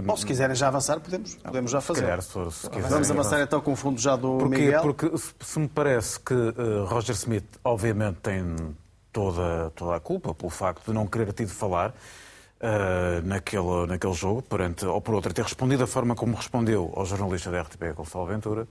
Bom, 0.04 0.18
se 0.18 0.26
quiserem 0.26 0.56
já 0.56 0.70
avançar, 0.70 1.00
podemos, 1.00 1.36
podemos 1.36 1.70
já 1.70 1.82
fazer. 1.82 2.02
Calhar, 2.02 2.22
se 2.22 2.32
for, 2.32 2.52
se 2.52 2.68
Vamos 2.68 3.12
avançar 3.12 3.40
então 3.40 3.62
com 3.62 3.74
o 3.74 3.76
fundo 3.76 4.02
já 4.02 4.16
do 4.16 4.40
porque, 4.40 4.58
Miguel. 4.58 4.82
Porque 4.82 5.12
se 5.40 5.60
me 5.60 5.68
parece 5.68 6.20
que 6.20 6.34
uh, 6.34 6.86
Roger 6.86 7.14
Smith, 7.14 7.46
obviamente, 7.64 8.18
tem 8.24 8.76
toda, 9.14 9.70
toda 9.76 9.96
a 9.96 10.00
culpa 10.00 10.34
pelo 10.34 10.50
facto 10.50 10.84
de 10.88 10.94
não 10.94 11.06
querer 11.06 11.32
tido 11.32 11.50
falar 11.50 11.92
uh, 11.92 13.22
naquele, 13.24 13.86
naquele 13.88 14.14
jogo, 14.14 14.42
perante, 14.42 14.84
ou 14.84 15.00
por 15.00 15.14
outra, 15.14 15.32
ter 15.32 15.44
respondido 15.44 15.82
da 15.82 15.88
forma 15.88 16.16
como 16.16 16.36
respondeu 16.36 16.92
ao 16.96 17.06
jornalista 17.06 17.52
da 17.52 17.62
RTP, 17.62 17.94
Gonçalo 17.96 18.26
Ventura, 18.26 18.68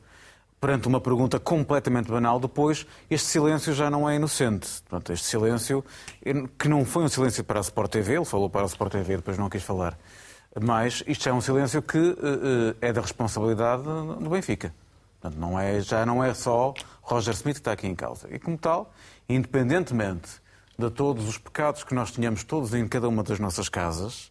perante 0.61 0.88
uma 0.88 1.01
pergunta 1.01 1.38
completamente 1.38 2.11
banal, 2.11 2.40
depois 2.40 2.87
este 3.11 3.27
silêncio 3.29 3.73
já 3.75 3.90
não 3.90 4.09
é 4.09 4.17
inocente. 4.17 4.83
Portanto, 4.88 5.12
este 5.12 5.27
silêncio, 5.27 5.85
que 6.59 6.69
não 6.69 6.85
foi 6.85 7.05
um 7.05 7.09
silêncio 7.09 7.45
para 7.45 7.59
a 7.59 7.62
Sport 7.62 7.90
TV, 7.90 8.17
ele 8.17 8.25
falou 8.25 8.49
para 8.49 8.62
a 8.62 8.67
Sport 8.67 8.93
TV, 8.93 9.17
depois 9.17 9.37
não 9.37 9.51
quis 9.51 9.62
falar. 9.62 9.99
Mas 10.61 11.03
isto 11.07 11.25
já 11.25 11.31
é 11.31 11.35
um 11.35 11.40
silêncio 11.40 11.83
que 11.83 11.99
uh, 11.99 12.77
é 12.81 12.93
da 12.93 13.01
responsabilidade 13.01 13.83
do 13.83 14.31
Benfica. 14.31 14.75
Portanto, 15.21 15.40
não 15.40 15.59
é, 15.59 15.81
já 15.81 16.07
não 16.07 16.23
é 16.23 16.33
só 16.33 16.73
Roger 17.03 17.35
Smith 17.35 17.55
que 17.55 17.61
está 17.61 17.73
aqui 17.73 17.87
em 17.87 17.95
causa. 17.95 18.29
E 18.31 18.38
como 18.38 18.57
tal, 18.57 18.93
independentemente 19.29 20.45
de 20.79 20.90
todos 20.90 21.29
os 21.29 21.38
pecados 21.38 21.85
que 21.85 21.95
nós 21.95 22.11
tínhamos 22.11 22.45
todos 22.45 22.75
em 22.75 22.87
cada 22.88 23.09
uma 23.09 23.23
das 23.23 23.38
nossas 23.38 23.69
casas, 23.69 24.31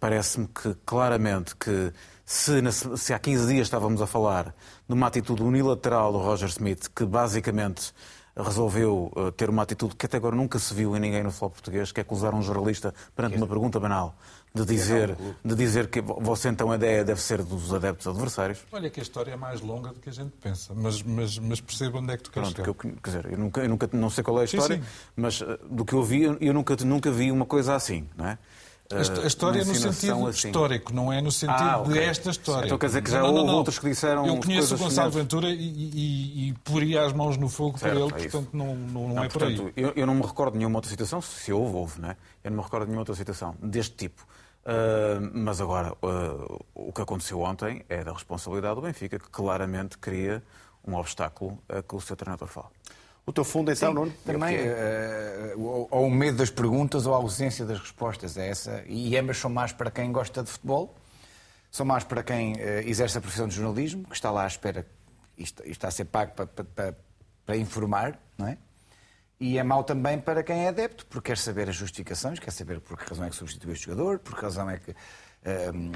parece-me 0.00 0.48
que 0.48 0.74
claramente 0.84 1.54
que 1.56 1.92
se, 2.26 2.60
se, 2.96 3.14
há 3.14 3.18
15 3.20 3.46
dias 3.46 3.68
estávamos 3.68 4.02
a 4.02 4.06
falar 4.06 4.52
de 4.88 4.92
uma 4.92 5.06
atitude 5.06 5.44
unilateral 5.44 6.10
do 6.10 6.18
Roger 6.18 6.48
Smith, 6.48 6.88
que 6.92 7.04
basicamente 7.04 7.94
resolveu 8.36 9.12
uh, 9.16 9.30
ter 9.30 9.48
uma 9.48 9.62
atitude 9.62 9.94
que 9.94 10.06
até 10.06 10.16
agora 10.16 10.34
nunca 10.34 10.58
se 10.58 10.74
viu 10.74 10.96
em 10.96 11.00
ninguém 11.00 11.22
no 11.22 11.30
futebol 11.30 11.50
português, 11.50 11.92
que 11.92 12.00
é 12.00 12.02
acusar 12.02 12.34
um 12.34 12.42
jornalista 12.42 12.92
perante 13.14 13.36
uma 13.36 13.46
pergunta 13.46 13.78
banal, 13.78 14.18
de 14.52 14.64
dizer, 14.66 15.16
de 15.44 15.54
dizer 15.54 15.88
que 15.88 16.00
você 16.00 16.48
então 16.48 16.72
a 16.72 16.74
ideia 16.74 17.04
deve 17.04 17.20
ser 17.20 17.44
dos 17.44 17.72
adeptos 17.72 18.08
adversários. 18.08 18.58
Olha 18.72 18.90
que 18.90 18.98
a 18.98 19.02
história 19.04 19.30
é 19.30 19.36
mais 19.36 19.60
longa 19.60 19.90
do 19.92 20.00
que 20.00 20.10
a 20.10 20.12
gente 20.12 20.32
pensa, 20.32 20.74
mas, 20.74 21.02
mas, 21.02 21.38
mas 21.38 21.60
percebo 21.60 21.98
onde 21.98 22.12
é 22.12 22.16
que 22.16 22.24
tu 22.24 22.32
queres 22.32 22.52
Pronto, 22.52 22.74
que 22.74 22.86
eu, 22.88 22.92
quer 23.00 23.10
dizer, 23.10 23.32
eu 23.32 23.38
nunca, 23.38 23.60
eu 23.60 23.68
nunca, 23.68 23.88
não 23.92 24.10
sei 24.10 24.24
qual 24.24 24.38
é 24.38 24.42
a 24.42 24.44
história, 24.44 24.76
sim, 24.76 24.82
sim. 24.82 24.88
mas 25.14 25.40
uh, 25.40 25.58
do 25.70 25.84
que 25.84 25.94
eu 25.94 26.02
vi, 26.02 26.24
eu 26.40 26.52
nunca, 26.52 26.76
nunca 26.84 27.10
vi 27.10 27.30
uma 27.30 27.46
coisa 27.46 27.76
assim, 27.76 28.08
não 28.16 28.26
é? 28.26 28.36
A 28.92 29.26
história 29.26 29.62
é 29.62 29.64
no 29.64 29.74
sentido 29.74 30.26
assim. 30.28 30.48
histórico, 30.48 30.94
não 30.94 31.12
é 31.12 31.20
no 31.20 31.32
sentido 31.32 31.56
ah, 31.58 31.80
okay. 31.80 31.94
de 31.94 32.00
esta 32.00 32.30
história. 32.30 32.66
Então 32.66 32.78
quer 32.78 32.86
dizer 32.86 33.02
que 33.02 33.10
já 33.10 33.20
não, 33.20 33.28
não, 33.28 33.34
houve 33.34 33.46
não, 33.46 33.54
outros 33.54 33.78
que 33.78 33.88
disseram. 33.88 34.26
Eu 34.26 34.36
conheço 34.38 34.74
o 34.74 34.78
Gonçalo 34.78 35.10
Ventura 35.10 35.48
e, 35.48 35.54
e, 35.54 36.48
e 36.48 36.52
poria 36.64 37.04
as 37.04 37.12
mãos 37.12 37.36
no 37.36 37.48
fogo 37.48 37.78
certo, 37.78 37.94
por 37.94 38.16
ele, 38.16 38.26
é 38.26 38.28
portanto 38.28 38.50
não, 38.52 38.74
não, 38.76 39.08
não, 39.08 39.24
é 39.24 39.28
portanto, 39.28 39.56
por 39.56 39.66
aí. 39.66 39.72
Eu, 39.76 39.92
eu, 39.96 40.06
não 40.06 40.14
me 40.14 40.22
recordo 40.22 40.52
de 40.52 40.58
nenhuma 40.58 40.78
outra 40.78 40.90
situação, 40.90 41.20
se 41.20 41.52
houve, 41.52 41.74
houve, 41.74 42.00
não 42.00 42.10
é? 42.10 42.16
Eu 42.44 42.50
não 42.50 42.58
me 42.58 42.62
recordo 42.62 42.84
de 42.84 42.90
nenhuma 42.90 43.00
outra 43.00 43.14
situação 43.14 43.54
deste 43.60 43.96
tipo. 43.96 44.26
Uh, 44.66 45.30
mas 45.32 45.60
agora, 45.60 45.92
uh, 45.92 46.64
o 46.74 46.92
que 46.92 47.00
aconteceu 47.00 47.40
ontem 47.40 47.84
é 47.88 48.02
da 48.02 48.12
responsabilidade 48.12 48.74
do 48.76 48.82
Benfica, 48.82 49.18
que 49.18 49.28
claramente 49.30 49.98
cria 49.98 50.42
um 50.86 50.94
obstáculo 50.94 51.58
a 51.68 51.82
que 51.82 51.94
o 51.94 52.00
seu 52.00 52.16
treinador 52.16 52.48
fala. 52.48 52.70
O 53.28 53.32
teu 53.32 53.42
fundo, 53.42 53.72
então, 53.72 53.92
Nuno? 53.92 54.12
Também, 54.24 54.56
uh, 54.56 55.88
ou 55.90 56.06
o 56.06 56.10
medo 56.10 56.38
das 56.38 56.48
perguntas 56.48 57.06
ou 57.06 57.12
a 57.12 57.16
ausência 57.16 57.66
das 57.66 57.80
respostas. 57.80 58.36
É 58.36 58.48
essa. 58.48 58.84
E 58.86 59.16
ambas 59.18 59.38
são 59.38 59.50
mais 59.50 59.72
para 59.72 59.90
quem 59.90 60.12
gosta 60.12 60.44
de 60.44 60.50
futebol, 60.50 60.94
são 61.68 61.84
mais 61.84 62.04
para 62.04 62.22
quem 62.22 62.52
uh, 62.52 62.58
exerce 62.86 63.18
a 63.18 63.20
profissão 63.20 63.48
de 63.48 63.56
jornalismo, 63.56 64.04
que 64.04 64.14
está 64.14 64.30
lá 64.30 64.44
à 64.44 64.46
espera, 64.46 64.86
isto, 65.36 65.60
isto 65.62 65.72
está 65.72 65.88
a 65.88 65.90
ser 65.90 66.04
pago 66.04 66.34
para, 66.34 66.46
para, 66.46 66.96
para, 67.44 67.56
informar, 67.56 68.16
não 68.38 68.46
é? 68.46 68.58
E 69.40 69.58
é 69.58 69.62
mau 69.64 69.82
também 69.82 70.20
para 70.20 70.44
quem 70.44 70.64
é 70.64 70.68
adepto, 70.68 71.04
porque 71.06 71.30
quer 71.32 71.36
saber 71.36 71.68
as 71.68 71.74
justificações, 71.74 72.38
quer 72.38 72.52
saber 72.52 72.80
por 72.80 72.96
que 72.96 73.08
razão 73.08 73.26
é 73.26 73.28
que 73.28 73.36
substituiu 73.36 73.72
este 73.72 73.86
jogador, 73.86 74.20
por 74.20 74.36
que 74.36 74.40
razão 74.40 74.70
é 74.70 74.78
que 74.78 74.94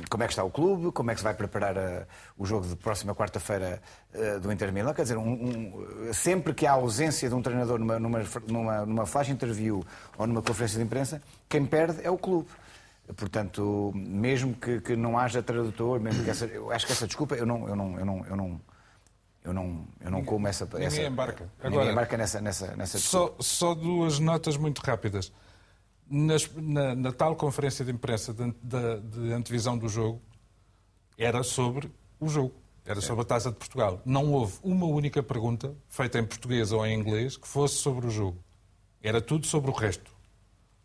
como 0.08 0.22
é 0.22 0.26
que 0.26 0.32
está 0.32 0.44
o 0.44 0.50
clube, 0.50 0.92
como 0.92 1.10
é 1.10 1.14
que 1.14 1.20
se 1.20 1.24
vai 1.24 1.34
preparar 1.34 1.76
a, 1.76 2.06
o 2.38 2.46
jogo 2.46 2.66
de 2.66 2.76
próxima 2.76 3.14
quarta-feira 3.14 3.82
uh, 4.14 4.40
do 4.40 4.52
Inter 4.52 4.72
Milan. 4.72 4.94
Quer 4.94 5.02
dizer, 5.02 5.16
um, 5.16 5.32
um, 5.32 6.12
sempre 6.12 6.54
que 6.54 6.66
há 6.66 6.72
ausência 6.72 7.28
de 7.28 7.34
um 7.34 7.42
treinador 7.42 7.78
numa, 7.78 7.98
numa, 7.98 8.22
numa, 8.46 8.86
numa 8.86 9.06
flash 9.06 9.28
interview 9.28 9.84
ou 10.16 10.26
numa 10.26 10.40
conferência 10.40 10.78
de 10.78 10.84
imprensa, 10.84 11.20
quem 11.48 11.66
perde 11.66 12.00
é 12.04 12.10
o 12.10 12.16
clube. 12.16 12.48
Portanto, 13.16 13.92
mesmo 13.94 14.54
que, 14.54 14.80
que 14.80 14.94
não 14.94 15.18
haja 15.18 15.42
tradutor, 15.42 15.98
mesmo 15.98 16.22
que 16.22 16.30
essa, 16.30 16.46
eu 16.46 16.70
acho 16.70 16.86
que 16.86 16.92
essa 16.92 17.06
desculpa, 17.06 17.34
eu 17.34 17.44
não, 17.44 17.68
eu 17.68 17.74
não, 17.74 17.98
eu 17.98 18.04
não, 18.04 18.26
eu 18.26 18.36
não, 18.36 18.60
eu 19.42 19.52
não, 19.52 19.84
eu 20.00 20.10
não 20.10 20.24
como 20.24 20.46
essa, 20.46 20.64
ninguém 20.64 20.86
essa 20.86 21.02
embarca. 21.02 21.50
Agora, 21.58 21.70
ninguém 21.70 21.92
embarca 21.92 22.16
nessa, 22.16 22.40
nessa, 22.40 22.76
nessa 22.76 22.98
só, 22.98 23.34
só 23.40 23.74
duas 23.74 24.20
notas 24.20 24.56
muito 24.56 24.78
rápidas. 24.80 25.32
Nas, 26.12 26.50
na, 26.56 26.94
na, 26.96 27.12
tal 27.12 27.36
conferência 27.36 27.84
de 27.84 27.92
imprensa 27.92 28.34
de, 28.34 28.52
de, 28.60 29.00
de, 29.00 29.32
antevisão 29.32 29.78
do 29.78 29.88
jogo, 29.88 30.20
era 31.16 31.44
sobre 31.44 31.88
o 32.18 32.28
jogo, 32.28 32.52
era 32.84 33.00
sobre 33.00 33.22
a 33.22 33.24
Taça 33.24 33.50
de 33.50 33.56
Portugal. 33.56 34.02
Não 34.04 34.32
houve 34.32 34.58
uma 34.60 34.86
única 34.86 35.22
pergunta, 35.22 35.72
feita 35.88 36.18
em 36.18 36.24
português 36.24 36.72
ou 36.72 36.84
em 36.84 36.98
inglês, 36.98 37.36
que 37.36 37.46
fosse 37.46 37.76
sobre 37.76 38.08
o 38.08 38.10
jogo. 38.10 38.42
Era 39.00 39.20
tudo 39.20 39.46
sobre 39.46 39.70
o 39.70 39.74
resto. 39.74 40.10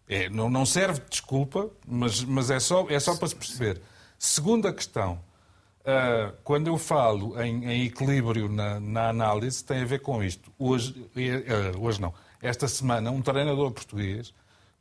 É, 0.07 0.29
não, 0.29 0.47
não, 0.47 0.63
serve 0.63 0.99
de 0.99 1.09
desculpa, 1.09 1.71
mas, 1.87 2.23
mas 2.23 2.51
é, 2.51 2.59
só, 2.59 2.85
é 2.87 2.99
só 2.99 3.15
para 3.17 3.27
se 3.27 3.35
perceber. 3.35 3.81
Segunda 4.19 4.71
questão. 4.71 5.19
Uh, 5.81 6.35
quando 6.43 6.67
eu 6.67 6.77
falo 6.77 7.39
em, 7.41 7.65
em 7.65 7.85
equilíbrio 7.85 8.47
na, 8.47 8.79
na, 8.79 9.09
análise, 9.09 9.63
tem 9.63 9.81
a 9.81 9.85
ver 9.85 9.99
com 10.01 10.23
isto. 10.23 10.51
Hoje, 10.57 10.91
uh, 11.15 11.79
hoje 11.79 12.01
não. 12.01 12.13
Esta 12.41 12.67
semana, 12.67 13.11
um 13.11 13.21
treinador 13.21 13.71
português 13.71 14.33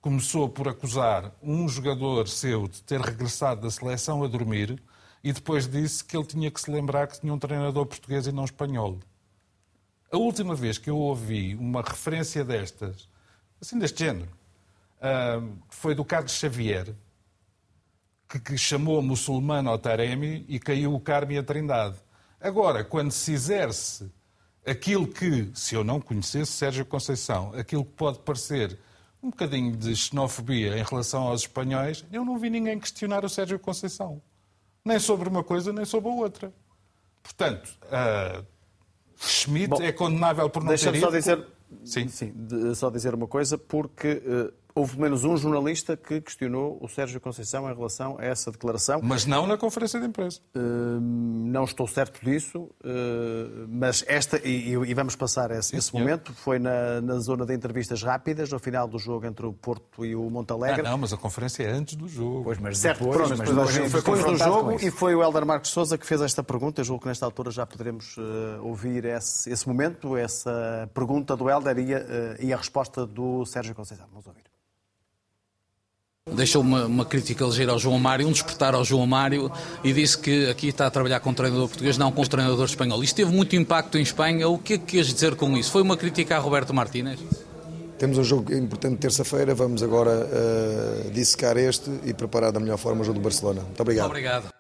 começou 0.05 0.51
por 0.51 0.69
acusar 0.69 1.35
um 1.43 1.67
jogador 1.67 2.29
seu 2.29 2.69
de 2.69 2.83
ter 2.83 3.01
regressado 3.01 3.63
da 3.63 3.71
seleção 3.71 4.23
a 4.23 4.29
dormir 4.29 4.79
e 5.23 5.33
depois 5.33 5.67
disse 5.67 6.05
que 6.05 6.15
ele 6.15 6.27
tinha 6.27 6.51
que 6.51 6.61
se 6.61 6.71
lembrar 6.71 7.07
que 7.07 7.19
tinha 7.19 7.33
um 7.33 7.39
treinador 7.39 7.87
português 7.87 8.27
e 8.27 8.33
não 8.33 8.45
espanhol. 8.45 8.99
A 10.13 10.19
última 10.19 10.55
vez 10.55 10.77
que 10.77 10.91
eu 10.91 10.99
ouvi 10.99 11.55
uma 11.55 11.81
referência 11.81 12.45
destas, 12.45 13.09
assim 13.59 13.79
deste 13.79 14.05
género, 14.05 14.29
foi 15.71 15.95
do 15.95 16.05
Carlos 16.05 16.33
Xavier, 16.33 16.95
que, 18.29 18.59
chamou 18.59 19.01
muçulmano 19.01 19.71
ao 19.71 19.79
Taremi 19.79 20.45
e 20.47 20.59
caiu 20.59 20.95
o 20.95 21.01
Carme 21.01 21.39
a 21.39 21.43
Trindade. 21.43 21.97
Agora, 22.39 22.85
quando 22.85 23.11
se 23.11 23.33
exerce 23.33 24.13
aquilo 24.67 25.07
que, 25.07 25.51
se 25.55 25.75
eu 25.75 25.83
não 25.83 25.99
conhecesse 25.99 26.53
Sérgio 26.53 26.85
Conceição, 26.85 27.55
aquilo 27.55 27.87
que 27.87 27.93
pode 27.93 28.19
parecer 28.19 28.79
um 29.25 29.31
bocadinho 29.31 29.75
de 29.75 29.97
xenofobia 29.97 30.77
em 30.77 30.83
relação 30.83 31.23
aos 31.23 31.41
espanhóis, 31.43 32.05
eu 32.13 32.25
não 32.25 32.39
vi 32.39 32.51
ninguém 32.51 32.79
questionar 32.79 33.25
o 33.25 33.29
Sérgio 33.29 33.59
Conceição. 33.59 34.21
Nem 34.85 34.99
sobre 34.99 35.29
uma 35.29 35.43
coisa, 35.43 35.73
nem 35.73 35.87
sobre 35.87 36.11
a 36.11 36.15
outra. 36.15 36.53
Portanto, 37.23 37.75
uh, 37.85 38.45
Schmidt 39.17 39.69
Bom, 39.69 39.83
é 39.83 39.93
condenável 39.93 40.51
por 40.51 40.63
não 40.63 40.69
ter 40.69 40.77
Deixa-me 40.77 41.01
só 41.01 41.11
dizer, 41.11 41.47
sim. 41.85 42.07
Sim, 42.09 42.33
de, 42.37 42.75
só 42.75 42.91
dizer 42.91 43.15
uma 43.15 43.27
coisa, 43.27 43.57
porque 43.57 44.23
uh, 44.27 44.53
houve 44.75 44.93
pelo 44.93 45.03
menos 45.03 45.25
um 45.25 45.37
jornalista 45.37 45.97
que 45.97 46.21
questionou 46.21 46.79
o 46.81 46.89
Sérgio 46.89 47.21
Conceição 47.21 47.71
em 47.71 47.75
relação 47.75 48.17
a 48.19 48.25
essa 48.25 48.51
declaração. 48.51 49.01
Mas 49.03 49.25
não 49.25 49.47
na 49.47 49.57
conferência 49.57 50.01
de 50.01 50.07
imprensa. 50.07 50.41
Uh, 50.55 51.01
não 51.01 51.63
estou 51.63 51.87
certo 51.87 52.25
disso, 52.25 52.59
uh, 52.59 53.69
mas 53.69 54.05
esta, 54.09 54.37
e, 54.45 54.73
e, 54.73 54.95
vamos 54.95 55.15
passar 55.15 55.53
esse, 55.53 55.71
Sim, 55.71 55.77
esse 55.77 55.95
momento, 55.95 56.33
foi 56.33 56.59
na, 56.59 57.01
na, 57.01 57.19
zona 57.19 57.47
de 57.47 57.55
entrevistas 57.55 58.03
rápidas, 58.03 58.51
no 58.51 58.59
final 58.59 58.89
do 58.89 58.99
jogo 58.99 59.27
entre 59.27 59.47
o 59.47 59.53
Porto 59.53 60.05
e 60.05 60.17
o 60.17 60.29
Montalegre. 60.29 60.81
Ah, 60.81 60.91
não, 60.91 60.99
mas 60.99 61.13
a 61.13 61.17
conferência 61.17 61.63
é 61.63 61.71
antes 61.71 61.95
do 61.95 62.09
jogo. 62.09 62.43
Pois, 62.43 62.59
mas 62.59 62.77
certo, 62.79 63.05
depois, 63.05 63.17
pronto, 63.17 63.39
mas 63.39 63.49
depois, 63.49 63.75
depois, 63.75 63.93
depois 63.93 64.25
do 64.25 64.37
jogo 64.37 64.73
e 64.81 64.91
foi 64.91 65.15
o 65.15 65.23
Helder 65.23 65.47
Marcos 65.47 65.71
Souza 65.71 65.97
que 65.97 66.07
fez 66.07 66.21
esta 66.21 66.43
pergunta. 66.43 66.81
Eu 66.81 66.85
julgo 66.85 67.03
que 67.03 67.09
nesta 67.09 67.25
altura 67.25 67.53
já 67.53 67.65
poderemos 67.65 68.17
uh, 68.17 68.23
ouvir 68.63 69.05
esse, 69.05 69.49
esse 69.51 69.69
momento, 69.69 70.17
essa 70.17 70.91
pergunta 70.93 71.37
do 71.37 71.49
Helder 71.49 71.79
e 71.79 71.95
a, 71.95 72.01
e 72.41 72.53
a 72.53 72.57
resposta 72.57 73.07
do 73.07 73.45
Sérgio 73.47 73.75
Conceição. 73.75 74.07
Vamos 74.11 74.27
ouvir. 74.27 74.43
Deixou 76.33 76.63
uma, 76.63 76.87
uma, 76.87 77.05
crítica 77.05 77.45
ligeira 77.45 77.73
ao 77.73 77.79
João 77.79 77.99
Mário, 77.99 78.27
um 78.27 78.33
despertar 78.33 78.75
ao 78.75 78.83
João 78.83 79.07
Mário 79.07 79.53
e 79.85 79.93
disse 79.93 80.17
que 80.17 80.49
aqui 80.49 80.69
está 80.69 80.87
a 80.87 80.91
trabalhar 80.91 81.21
com 81.21 81.29
um 81.29 81.35
treinador 81.35 81.69
português, 81.69 81.99
não 81.99 82.11
com 82.11 82.23
um 82.23 82.25
treinador 82.25 82.65
espanhol. 82.65 83.05
Isto 83.05 83.17
teve 83.17 83.31
muito 83.31 83.55
impacto 83.55 83.99
em 83.99 84.03
Espanha. 84.03 84.49
O 84.49 84.57
que 84.57 84.73
é 84.73 84.79
que 84.79 84.85
queres 84.87 85.13
dizer 85.13 85.37
com 85.37 85.55
isso? 85.55 85.71
Foi 85.71 85.83
uma 85.83 85.99
crítica 85.99 86.37
a 86.37 86.39
Roberto 86.39 86.73
Martínez? 86.73 87.21
Temos 87.99 88.17
um 88.17 88.25
jogo 88.25 88.55
importante 88.55 88.97
terça-feira, 89.01 89.55
vamos 89.55 89.83
agora 89.83 90.27
uh, 90.27 91.11
dissecar 91.11 91.59
este 91.59 91.91
e 92.05 92.15
preparar 92.15 92.53
da 92.53 92.59
melhor 92.59 92.79
forma 92.79 93.03
o 93.03 93.05
jogo 93.05 93.19
do 93.19 93.23
Barcelona. 93.23 93.61
Muito 93.61 93.81
obrigado. 93.81 94.09
Muito 94.09 94.19
obrigado. 94.19 94.55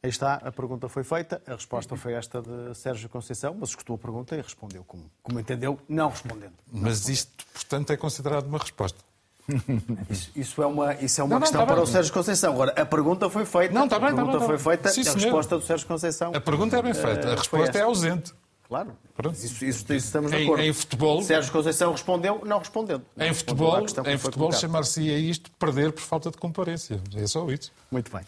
Aí 0.00 0.10
está, 0.10 0.34
a 0.34 0.52
pergunta 0.52 0.88
foi 0.88 1.02
feita, 1.02 1.42
a 1.44 1.54
resposta 1.54 1.96
foi 1.96 2.12
esta 2.12 2.40
de 2.40 2.72
Sérgio 2.76 3.08
Conceição, 3.08 3.56
mas 3.58 3.70
escutou 3.70 3.96
a 3.96 3.98
pergunta 3.98 4.36
e 4.36 4.40
respondeu 4.40 4.84
como, 4.84 5.10
como 5.24 5.40
entendeu, 5.40 5.76
não 5.88 6.10
respondendo. 6.10 6.54
Não 6.72 6.82
mas 6.82 6.98
respondendo. 6.98 7.14
isto, 7.14 7.46
portanto, 7.52 7.92
é 7.92 7.96
considerado 7.96 8.46
uma 8.46 8.58
resposta. 8.58 9.07
Isso, 10.10 10.30
isso, 10.36 10.62
é 10.62 10.66
uma, 10.66 10.94
isso 10.96 11.20
é 11.20 11.24
uma 11.24 11.36
não, 11.36 11.40
questão 11.40 11.60
não, 11.60 11.66
tá 11.66 11.72
para 11.72 11.82
bem. 11.82 11.90
o 11.90 11.92
Sérgio 11.92 12.12
Conceição. 12.12 12.52
Agora, 12.52 12.72
a 12.76 12.84
pergunta 12.84 13.30
foi 13.30 13.46
feita. 13.46 13.72
Não, 13.72 13.84
está 13.84 13.98
bem, 13.98 14.10
a 14.10 14.14
pergunta 14.14 14.38
tá 14.38 14.46
bem, 14.46 14.46
foi 14.46 14.58
feita 14.58 14.88
Sim, 14.90 15.08
a 15.08 15.12
resposta 15.12 15.58
do 15.58 15.64
Sérgio 15.64 15.86
Conceição. 15.86 16.32
A 16.34 16.40
pergunta 16.40 16.76
é 16.76 16.82
bem 16.82 16.92
feita, 16.92 17.32
a 17.32 17.34
resposta 17.34 17.78
é 17.78 17.82
ausente. 17.82 18.34
Claro. 18.68 18.92
Pronto. 19.18 19.34
Isso, 19.34 19.64
isso, 19.64 19.84
isso 19.92 19.94
estamos 19.94 20.30
de 20.30 20.36
Em- 20.36 20.44
acordo. 20.44 20.62
em 20.62 20.72
futebol- 20.72 21.22
Sérgio 21.22 21.50
Conceição 21.50 21.90
respondeu, 21.90 22.40
não 22.46 22.60
respondeu. 22.60 23.02
Não 23.16 23.26
Em 23.26 23.34
futebol, 23.34 23.74
à 23.74 24.12
em 24.12 24.16
futebol 24.16 24.52
chamar-se-ia 24.52 25.18
isto 25.18 25.50
perder 25.58 25.90
por 25.90 26.02
falta 26.02 26.30
de 26.30 26.36
comparência. 26.36 27.00
É 27.16 27.26
só 27.26 27.44
isso. 27.50 27.72
Muito 27.90 28.12
bem. 28.14 28.22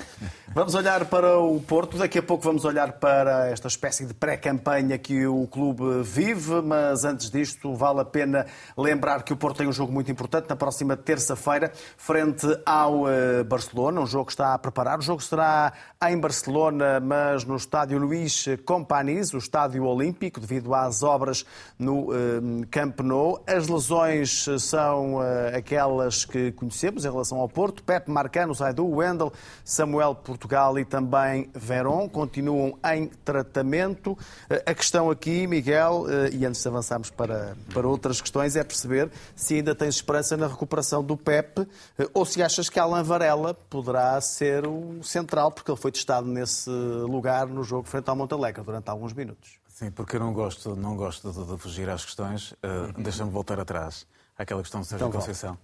Vamos 0.53 0.75
olhar 0.75 1.05
para 1.05 1.39
o 1.39 1.61
Porto. 1.61 1.97
Daqui 1.97 2.19
a 2.19 2.23
pouco 2.23 2.43
vamos 2.43 2.65
olhar 2.65 2.95
para 2.95 3.51
esta 3.51 3.69
espécie 3.69 4.05
de 4.05 4.13
pré-campanha 4.15 4.99
que 4.99 5.27
o 5.29 5.47
clube 5.47 6.03
vive, 6.03 6.61
mas 6.61 7.05
antes 7.05 7.31
disto 7.31 7.73
vale 7.77 8.01
a 8.01 8.05
pena 8.05 8.47
lembrar 8.77 9.23
que 9.23 9.33
o 9.33 9.37
Porto 9.37 9.59
tem 9.59 9.69
um 9.69 9.73
jogo 9.73 9.93
muito 9.93 10.11
importante 10.11 10.49
na 10.49 10.57
próxima 10.57 10.97
terça-feira, 10.97 11.71
frente 11.97 12.47
ao 12.67 13.09
eh, 13.09 13.45
Barcelona, 13.45 14.01
um 14.01 14.07
jogo 14.07 14.25
que 14.27 14.33
está 14.33 14.55
a 14.55 14.59
preparar. 14.59 14.99
O 14.99 15.03
jogo 15.03 15.23
será 15.23 15.73
em 16.09 16.19
Barcelona, 16.19 16.99
mas 16.99 17.45
no 17.45 17.55
estádio 17.55 17.97
Luís 17.99 18.47
Companys, 18.65 19.33
o 19.35 19.39
estádio 19.39 19.85
olímpico, 19.85 20.41
devido 20.41 20.75
às 20.87 21.03
obras 21.03 21.45
no 21.79 22.09
eh, 22.13 22.67
Camp 22.71 23.01
Nou. 23.01 23.43
As 23.47 23.69
lesões 23.69 24.47
são 24.59 25.23
eh, 25.23 25.57
aquelas 25.57 26.25
que 26.25 26.53
conhecemos 26.53 27.05
em 27.05 27.11
relação 27.11 27.39
ao 27.39 27.49
Porto. 27.49 27.83
Pepe 27.83 28.11
Marcano, 28.11 28.55
Zaidu, 28.55 28.87
Wendel, 28.87 29.33
Samuel 29.65 30.15
Portugal 30.15 30.79
e 30.79 30.85
também 30.85 31.51
Verón 31.55 32.09
continuam 32.09 32.79
em 32.93 33.07
tratamento. 33.25 34.17
Eh, 34.49 34.63
A 34.67 34.75
questão 34.75 35.11
aqui, 35.11 35.47
Miguel, 35.47 36.07
e 36.33 36.45
antes 36.47 36.63
de 36.63 36.69
avançarmos 36.69 37.11
para, 37.11 37.57
para 37.73 37.87
outras 37.87 38.21
questões, 38.21 38.57
é 38.57 38.65
perceber 38.65 39.11
se 39.35 39.55
ainda 39.55 39.75
tens 39.75 39.97
esperança 39.97 40.37
na 40.37 40.47
recuperação 40.47 41.03
do 41.03 41.17
Pepe 41.17 41.67
ou 42.15 42.25
se 42.25 42.43
achas 42.43 42.69
que 42.69 42.79
Alan 42.79 43.03
Varela 43.03 43.55
poderá 43.55 44.21
ser 44.21 44.67
o 44.67 45.03
central, 45.03 45.51
porque 45.51 45.71
ele 45.71 45.79
foi 45.79 45.93
testado 45.93 46.27
nesse 46.27 46.71
lugar 46.71 47.47
no 47.47 47.63
jogo 47.63 47.87
frente 47.89 48.09
ao 48.09 48.17
Montalegre 48.17 48.63
durante 48.63 48.89
alguns 48.89 49.13
minutos. 49.13 49.60
Sim, 49.81 49.91
porque 49.91 50.17
eu 50.17 50.21
não 50.21 50.35
gosto, 50.35 50.77
não 50.77 50.95
gosto 50.95 51.33
de, 51.33 51.53
de 51.53 51.57
fugir 51.57 51.89
às 51.89 52.05
questões. 52.05 52.53
Uh, 52.53 52.93
Deixa-me 52.99 53.31
voltar 53.31 53.59
atrás 53.59 54.07
àquela 54.37 54.61
questão 54.61 54.83
de 54.83 54.87
Sérgio 54.87 55.09
Então, 55.09 55.19
Conceição. 55.19 55.59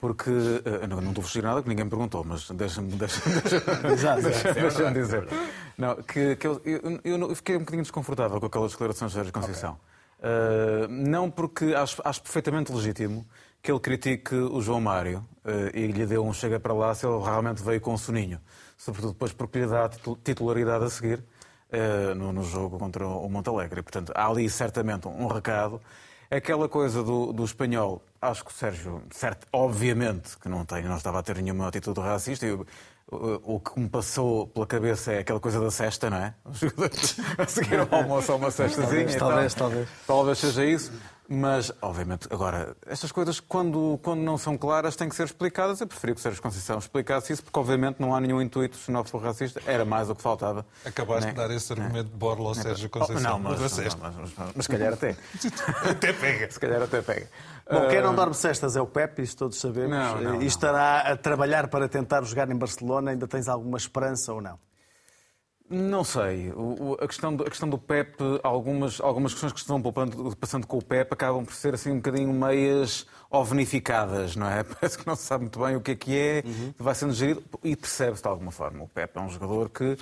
Porque 0.00 0.30
uh, 0.30 0.84
não, 0.88 1.00
não 1.00 1.10
estou 1.10 1.22
a 1.22 1.26
fugir 1.28 1.44
nada, 1.44 1.62
que 1.62 1.68
ninguém 1.68 1.84
me 1.84 1.90
perguntou, 1.90 2.24
mas 2.24 2.50
deixa-me 2.50 2.90
deixa 2.98 3.22
Exato, 3.92 4.22
deixa, 4.22 4.52
deixa 4.52 4.90
dizer. 4.90 5.28
Não, 5.78 5.94
que, 5.94 6.34
que 6.34 6.44
eu, 6.44 6.60
eu, 6.64 7.00
eu 7.04 7.36
fiquei 7.36 7.54
um 7.54 7.60
bocadinho 7.60 7.84
desconfortável 7.84 8.40
com 8.40 8.46
aquelas 8.46 8.72
declarações 8.72 9.12
de 9.12 9.14
Sérgio 9.14 9.32
Conceição. 9.32 9.78
Uh, 10.18 10.88
não 10.88 11.30
porque 11.30 11.66
acho, 11.66 12.02
acho 12.04 12.20
perfeitamente 12.20 12.72
legítimo 12.72 13.24
que 13.62 13.70
ele 13.70 13.78
critique 13.78 14.34
o 14.34 14.60
João 14.60 14.80
Mário 14.80 15.24
uh, 15.44 15.70
e 15.72 15.86
lhe 15.86 16.04
dê 16.04 16.18
um 16.18 16.32
chega 16.32 16.58
para 16.58 16.74
lá 16.74 16.92
se 16.96 17.06
ele 17.06 17.22
realmente 17.22 17.62
veio 17.62 17.80
com 17.80 17.94
um 17.94 17.96
soninho. 17.96 18.40
Sobretudo 18.76 19.12
depois 19.12 19.32
porque 19.32 19.60
lhe 19.60 19.68
dá 19.68 19.88
titularidade 20.24 20.84
a 20.84 20.90
seguir 20.90 21.22
eh, 21.72 22.14
no, 22.14 22.32
no 22.32 22.42
jogo 22.44 22.78
contra 22.78 23.06
o 23.06 23.28
Montalegre. 23.28 23.82
Portanto, 23.82 24.12
há 24.14 24.26
ali 24.28 24.48
certamente 24.48 25.08
um 25.08 25.26
recado. 25.26 25.80
Aquela 26.30 26.68
coisa 26.68 27.02
do, 27.02 27.32
do 27.32 27.44
espanhol, 27.44 28.02
acho 28.20 28.44
que 28.44 28.50
o 28.50 28.54
Sérgio, 28.54 29.02
certo, 29.10 29.46
obviamente, 29.52 30.38
que 30.38 30.48
não, 30.48 30.64
tem, 30.64 30.82
não 30.84 30.96
estava 30.96 31.18
a 31.18 31.22
ter 31.22 31.36
nenhuma 31.36 31.68
atitude 31.68 32.00
racista. 32.00 32.46
Eu- 32.46 32.66
o, 33.10 33.56
o 33.56 33.60
que 33.60 33.78
me 33.78 33.90
passou 33.90 34.46
pela 34.46 34.66
cabeça 34.66 35.12
é 35.12 35.18
aquela 35.18 35.38
coisa 35.38 35.60
da 35.60 35.70
cesta, 35.70 36.08
não 36.08 36.16
é? 36.16 36.34
A 37.36 37.46
seguir 37.46 37.78
ao 37.80 37.88
almoço 37.94 38.34
uma 38.34 38.50
cestazinha. 38.50 39.02
e 39.02 39.16
tal. 39.18 39.28
talvez, 39.28 39.52
talvez. 39.54 39.88
Talvez 40.06 40.38
seja 40.38 40.64
isso. 40.64 40.92
Mas, 41.34 41.72
obviamente, 41.80 42.28
agora, 42.30 42.76
estas 42.86 43.10
coisas, 43.10 43.40
quando, 43.40 43.98
quando 44.02 44.20
não 44.20 44.36
são 44.36 44.58
claras, 44.58 44.94
têm 44.96 45.08
que 45.08 45.14
ser 45.16 45.24
explicadas. 45.24 45.80
Eu 45.80 45.86
preferia 45.86 46.14
que 46.14 46.20
o 46.20 46.22
Sérgio 46.22 46.42
Conceição 46.42 46.78
explicasse 46.78 47.32
isso, 47.32 47.42
porque, 47.42 47.58
obviamente, 47.58 48.00
não 48.00 48.14
há 48.14 48.20
nenhum 48.20 48.38
intuito 48.42 48.76
xenófobo 48.76 49.24
racista. 49.24 49.58
Era 49.66 49.82
mais 49.86 50.10
o 50.10 50.14
que 50.14 50.20
faltava. 50.20 50.66
Acabaste 50.84 51.26
Né? 51.26 51.30
de 51.32 51.36
dar 51.38 51.50
esse 51.50 51.72
argumento 51.72 52.10
de 52.10 52.16
borla 52.16 52.48
ao 52.48 52.54
Sérgio 52.54 52.90
Conceição. 52.90 53.36
Oh, 53.36 53.38
não, 53.38 53.50
mas, 53.50 53.60
da 53.60 53.68
cesta. 53.70 53.98
mas, 54.02 54.14
mas, 54.36 54.52
mas, 54.54 54.66
calhar 54.66 54.92
até. 54.92 55.16
Até 55.90 56.12
pega. 56.12 56.50
Se 56.50 56.60
calhar 56.60 56.82
até 56.82 57.00
pega. 57.00 57.28
Bom, 57.70 57.88
quem 57.88 57.98
Ah, 57.98 58.02
não 58.02 58.14
dorme 58.14 58.34
cestas 58.34 58.76
é 58.76 58.80
o 58.82 58.86
Pepe, 58.86 59.22
isso 59.22 59.36
todos 59.36 59.58
sabemos. 59.58 59.90
Não, 59.90 60.20
não, 60.20 60.34
e 60.34 60.38
não. 60.38 60.42
estará 60.42 61.00
a 61.12 61.16
trabalhar 61.16 61.68
para 61.68 61.88
tentar 61.88 62.22
jogar 62.24 62.50
em 62.50 62.56
Barcelona. 62.56 63.10
Ainda 63.12 63.26
tens 63.26 63.48
alguma 63.48 63.78
esperança 63.78 64.32
ou 64.34 64.42
não? 64.42 64.58
Não 65.70 66.04
sei. 66.04 66.50
O- 66.54 66.98
a, 67.00 67.06
questão 67.08 67.34
do, 67.34 67.44
a 67.44 67.48
questão 67.50 67.68
do 67.68 67.78
PEP, 67.78 68.16
algumas, 68.42 69.00
algumas 69.00 69.32
questões 69.32 69.52
que 69.52 69.60
estão 69.60 69.80
poupando- 69.80 70.36
passando 70.36 70.66
com 70.66 70.76
o 70.78 70.82
PEP 70.84 71.12
acabam 71.14 71.44
por 71.44 71.54
ser 71.54 71.74
assim 71.74 71.92
um 71.92 71.96
bocadinho 71.96 72.32
meias 72.32 73.06
ovnificadas, 73.30 74.36
não 74.36 74.48
é? 74.48 74.62
Parece 74.80 74.98
que 74.98 75.06
não 75.06 75.16
se 75.16 75.22
sabe 75.22 75.44
muito 75.44 75.58
bem 75.58 75.76
o 75.76 75.80
que 75.80 75.92
é 75.92 75.94
que 75.94 76.18
é, 76.18 76.42
que 76.42 76.82
vai 76.82 76.94
sendo 76.94 77.12
gerido 77.14 77.42
e 77.64 77.74
percebe-se 77.74 78.22
de 78.22 78.28
alguma 78.28 78.50
forma. 78.50 78.84
O 78.84 78.88
PEP 78.88 79.16
é 79.16 79.20
um 79.20 79.30
jogador 79.30 79.70
que, 79.70 79.96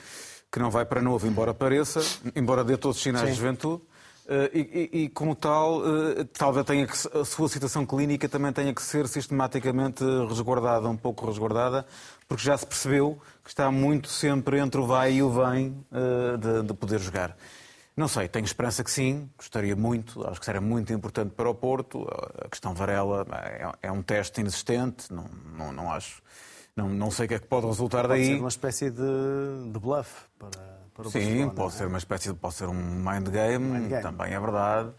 que 0.50 0.58
não 0.58 0.70
vai 0.70 0.84
para 0.84 1.00
novo, 1.00 1.26
embora 1.26 1.54
pareça, 1.54 2.00
embora 2.34 2.64
dê 2.64 2.76
todos 2.76 2.96
os 2.96 3.02
sinais 3.02 3.28
de 3.28 3.34
juventude. 3.34 3.82
eh, 4.28 4.50
E, 4.54 4.60
e- 4.92 5.02
e, 5.04 5.08
como 5.08 5.34
tal, 5.34 5.82
eh, 5.84 6.24
talvez 6.36 6.64
tenha 6.66 6.86
que, 6.86 6.94
a 7.18 7.24
sua 7.24 7.48
situação 7.48 7.84
clínica 7.86 8.28
também 8.28 8.52
tenha 8.52 8.72
que 8.74 8.82
ser 8.82 9.06
sistematicamente 9.08 10.04
resguardada, 10.28 10.88
um 10.88 10.96
pouco 10.96 11.26
resguardada, 11.26 11.84
porque 12.30 12.44
já 12.44 12.56
se 12.56 12.64
percebeu 12.64 13.20
que 13.42 13.50
está 13.50 13.72
muito 13.72 14.06
sempre 14.06 14.60
entre 14.60 14.80
o 14.80 14.86
vai 14.86 15.14
e 15.14 15.22
o 15.22 15.28
vem 15.30 15.84
eh, 15.90 16.36
de, 16.36 16.62
de 16.68 16.74
poder 16.74 17.00
jogar. 17.00 17.36
Não 17.96 18.06
sei, 18.06 18.28
tenho 18.28 18.44
esperança 18.44 18.84
que 18.84 18.90
sim, 18.90 19.28
gostaria 19.36 19.74
muito, 19.74 20.24
acho 20.28 20.38
que 20.38 20.46
será 20.46 20.60
muito 20.60 20.92
importante 20.92 21.32
para 21.34 21.50
o 21.50 21.54
Porto. 21.54 22.06
A 22.40 22.48
questão 22.48 22.72
Varela 22.72 23.26
é, 23.32 23.88
é 23.88 23.90
um 23.90 24.00
teste 24.00 24.40
inexistente, 24.40 25.12
não, 25.12 25.28
não, 25.58 25.72
não 25.72 25.92
acho. 25.92 26.22
Não, 26.76 26.88
não 26.88 27.10
sei 27.10 27.26
o 27.26 27.28
que 27.28 27.34
é 27.34 27.38
que 27.40 27.48
pode 27.48 27.66
resultar 27.66 28.06
Pode 28.06 28.22
ser 28.22 28.30
daí. 28.30 28.38
uma 28.38 28.48
espécie 28.48 28.90
de, 28.90 29.72
de 29.72 29.78
bluff 29.80 30.08
para, 30.38 30.50
para 30.94 31.08
o 31.08 31.10
Sim, 31.10 31.18
Barcelona. 31.18 31.50
pode 31.50 31.74
é? 31.74 31.78
ser 31.78 31.86
uma 31.88 31.98
espécie 31.98 32.28
de, 32.28 32.34
pode 32.38 32.54
ser 32.54 32.68
um 32.68 32.74
mind 32.74 33.28
game, 33.28 33.64
Mind 33.64 33.88
game. 33.88 34.02
também 34.02 34.32
é 34.34 34.38
verdade. 34.38 34.90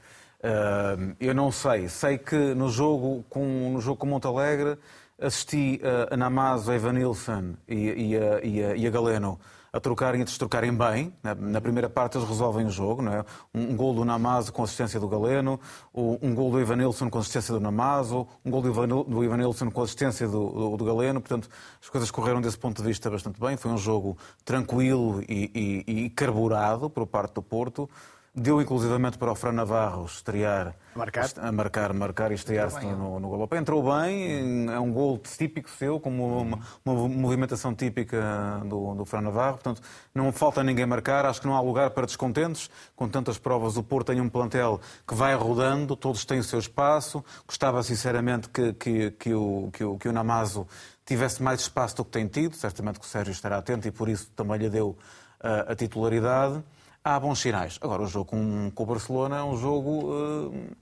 Ah, 0.43 0.97
eu 1.19 1.33
não 1.33 1.49
sei, 1.49 1.87
sei 1.87 2.17
que 2.17 2.35
no 2.35 2.67
jogo 2.69 3.23
com 3.29 3.71
no 3.71 3.79
jogo 3.79 3.97
com 3.97 4.07
Montalegre 4.07 4.77
assisti 5.21 5.79
a, 5.83 6.13
a 6.13 6.17
Namazo, 6.17 6.71
a 6.71 6.75
Evanilson 6.75 7.53
e, 7.67 7.75
e, 7.75 8.17
a, 8.17 8.41
e, 8.43 8.63
a, 8.63 8.75
e 8.75 8.87
a 8.87 8.89
Galeno 8.89 9.39
a 9.73 9.79
trocarem 9.79 10.19
e 10.19 10.23
a 10.23 10.25
destrocarem 10.25 10.73
bem. 10.75 11.13
Na, 11.23 11.61
primeira 11.61 11.89
parte 11.89 12.17
eles 12.17 12.27
resolvem 12.27 12.65
o 12.65 12.69
jogo, 12.69 13.01
não 13.01 13.13
é? 13.13 13.25
Um, 13.53 13.71
um 13.71 13.75
gol 13.75 13.93
do 13.93 14.03
Namazo 14.03 14.51
com 14.51 14.63
assistência 14.63 14.99
do 14.99 15.07
Galeno, 15.07 15.59
um 15.93 16.35
gol 16.35 16.51
do 16.51 16.59
Evanilson 16.59 17.09
com 17.09 17.19
assistência 17.19 17.53
do 17.53 17.59
Namazo, 17.59 18.27
um 18.43 18.51
gol 18.51 18.61
do, 18.61 18.67
Ivanil, 18.67 19.03
do 19.05 19.23
Evanilson 19.23 19.71
com 19.71 19.81
assistência 19.81 20.27
do, 20.27 20.49
do, 20.49 20.77
do 20.77 20.83
Galeno. 20.85 21.21
Portanto, 21.21 21.49
as 21.81 21.89
coisas 21.89 22.11
correram 22.11 22.41
desse 22.41 22.57
ponto 22.57 22.81
de 22.81 22.87
vista 22.87 23.09
bastante 23.09 23.39
bem. 23.39 23.55
Foi 23.55 23.71
um 23.71 23.77
jogo 23.77 24.17
tranquilo 24.43 25.23
e, 25.29 25.85
e- 25.87 26.03
e 26.05 26.09
carburado 26.09 26.89
por 26.89 27.07
parte 27.07 27.35
do 27.35 27.41
Porto. 27.41 27.89
Deu 28.33 28.61
inclusivamente 28.61 29.17
para 29.17 29.29
o 29.29 29.35
Fran 29.35 29.51
Navarro 29.51 30.05
estrear, 30.05 30.73
Marcar. 30.95 31.29
a 31.35 31.51
marcar, 31.51 31.93
marcar 31.93 32.31
e 32.31 32.35
estrear-se 32.35 32.79
no, 32.85 33.19
no, 33.19 33.27
gol. 33.27 33.49
Entrou 33.57 33.83
bem, 33.83 34.71
é 34.71 34.79
um 34.79 34.89
gol 34.89 35.17
típico 35.17 35.69
seu, 35.69 35.99
como 35.99 36.39
uma, 36.39 36.59
uma 36.85 37.09
movimentação 37.09 37.75
típica 37.75 38.61
do, 38.65 38.95
do 38.95 39.03
Fran 39.03 39.19
Navarro. 39.19 39.55
Portanto, 39.55 39.81
não 40.15 40.31
falta 40.31 40.63
ninguém 40.63 40.85
marcar. 40.85 41.25
Acho 41.25 41.41
que 41.41 41.47
não 41.47 41.57
há 41.57 41.59
lugar 41.59 41.89
para 41.89 42.05
descontentes. 42.05 42.69
Com 42.95 43.09
tantas 43.09 43.37
provas, 43.37 43.75
o 43.75 43.83
Porto 43.83 44.07
tem 44.07 44.21
um 44.21 44.29
plantel 44.29 44.79
que 45.05 45.13
vai 45.13 45.35
rodando, 45.35 45.93
todos 45.97 46.23
têm 46.23 46.39
o 46.39 46.43
seu 46.43 46.59
espaço. 46.59 47.25
Gostava 47.45 47.83
sinceramente 47.83 48.47
que, 48.47 48.71
que, 48.71 49.11
que, 49.11 49.33
o, 49.33 49.69
que, 49.73 49.83
o, 49.83 49.97
que 49.97 50.07
o 50.07 50.13
Namazo 50.13 50.65
tivesse 51.05 51.43
mais 51.43 51.59
espaço 51.59 51.97
do 51.97 52.05
que 52.05 52.11
tem 52.11 52.27
tido. 52.27 52.55
Certamente 52.55 52.97
que 52.97 53.05
o 53.05 53.09
Sérgio 53.09 53.33
estará 53.33 53.57
atento 53.57 53.89
e 53.89 53.91
por 53.91 54.07
isso 54.07 54.31
também 54.37 54.57
lhe 54.57 54.69
deu 54.69 54.97
ah, 55.41 55.65
a 55.67 55.75
titularidade. 55.75 56.63
Há 57.03 57.19
bons 57.19 57.39
sinais. 57.39 57.79
Agora, 57.81 58.03
o 58.03 58.07
jogo 58.07 58.25
com, 58.25 58.71
com 58.75 58.83
o 58.83 58.85
Barcelona 58.85 59.37
é 59.37 59.43
um 59.43 59.57
jogo 59.57 60.11
ah, 60.13 60.75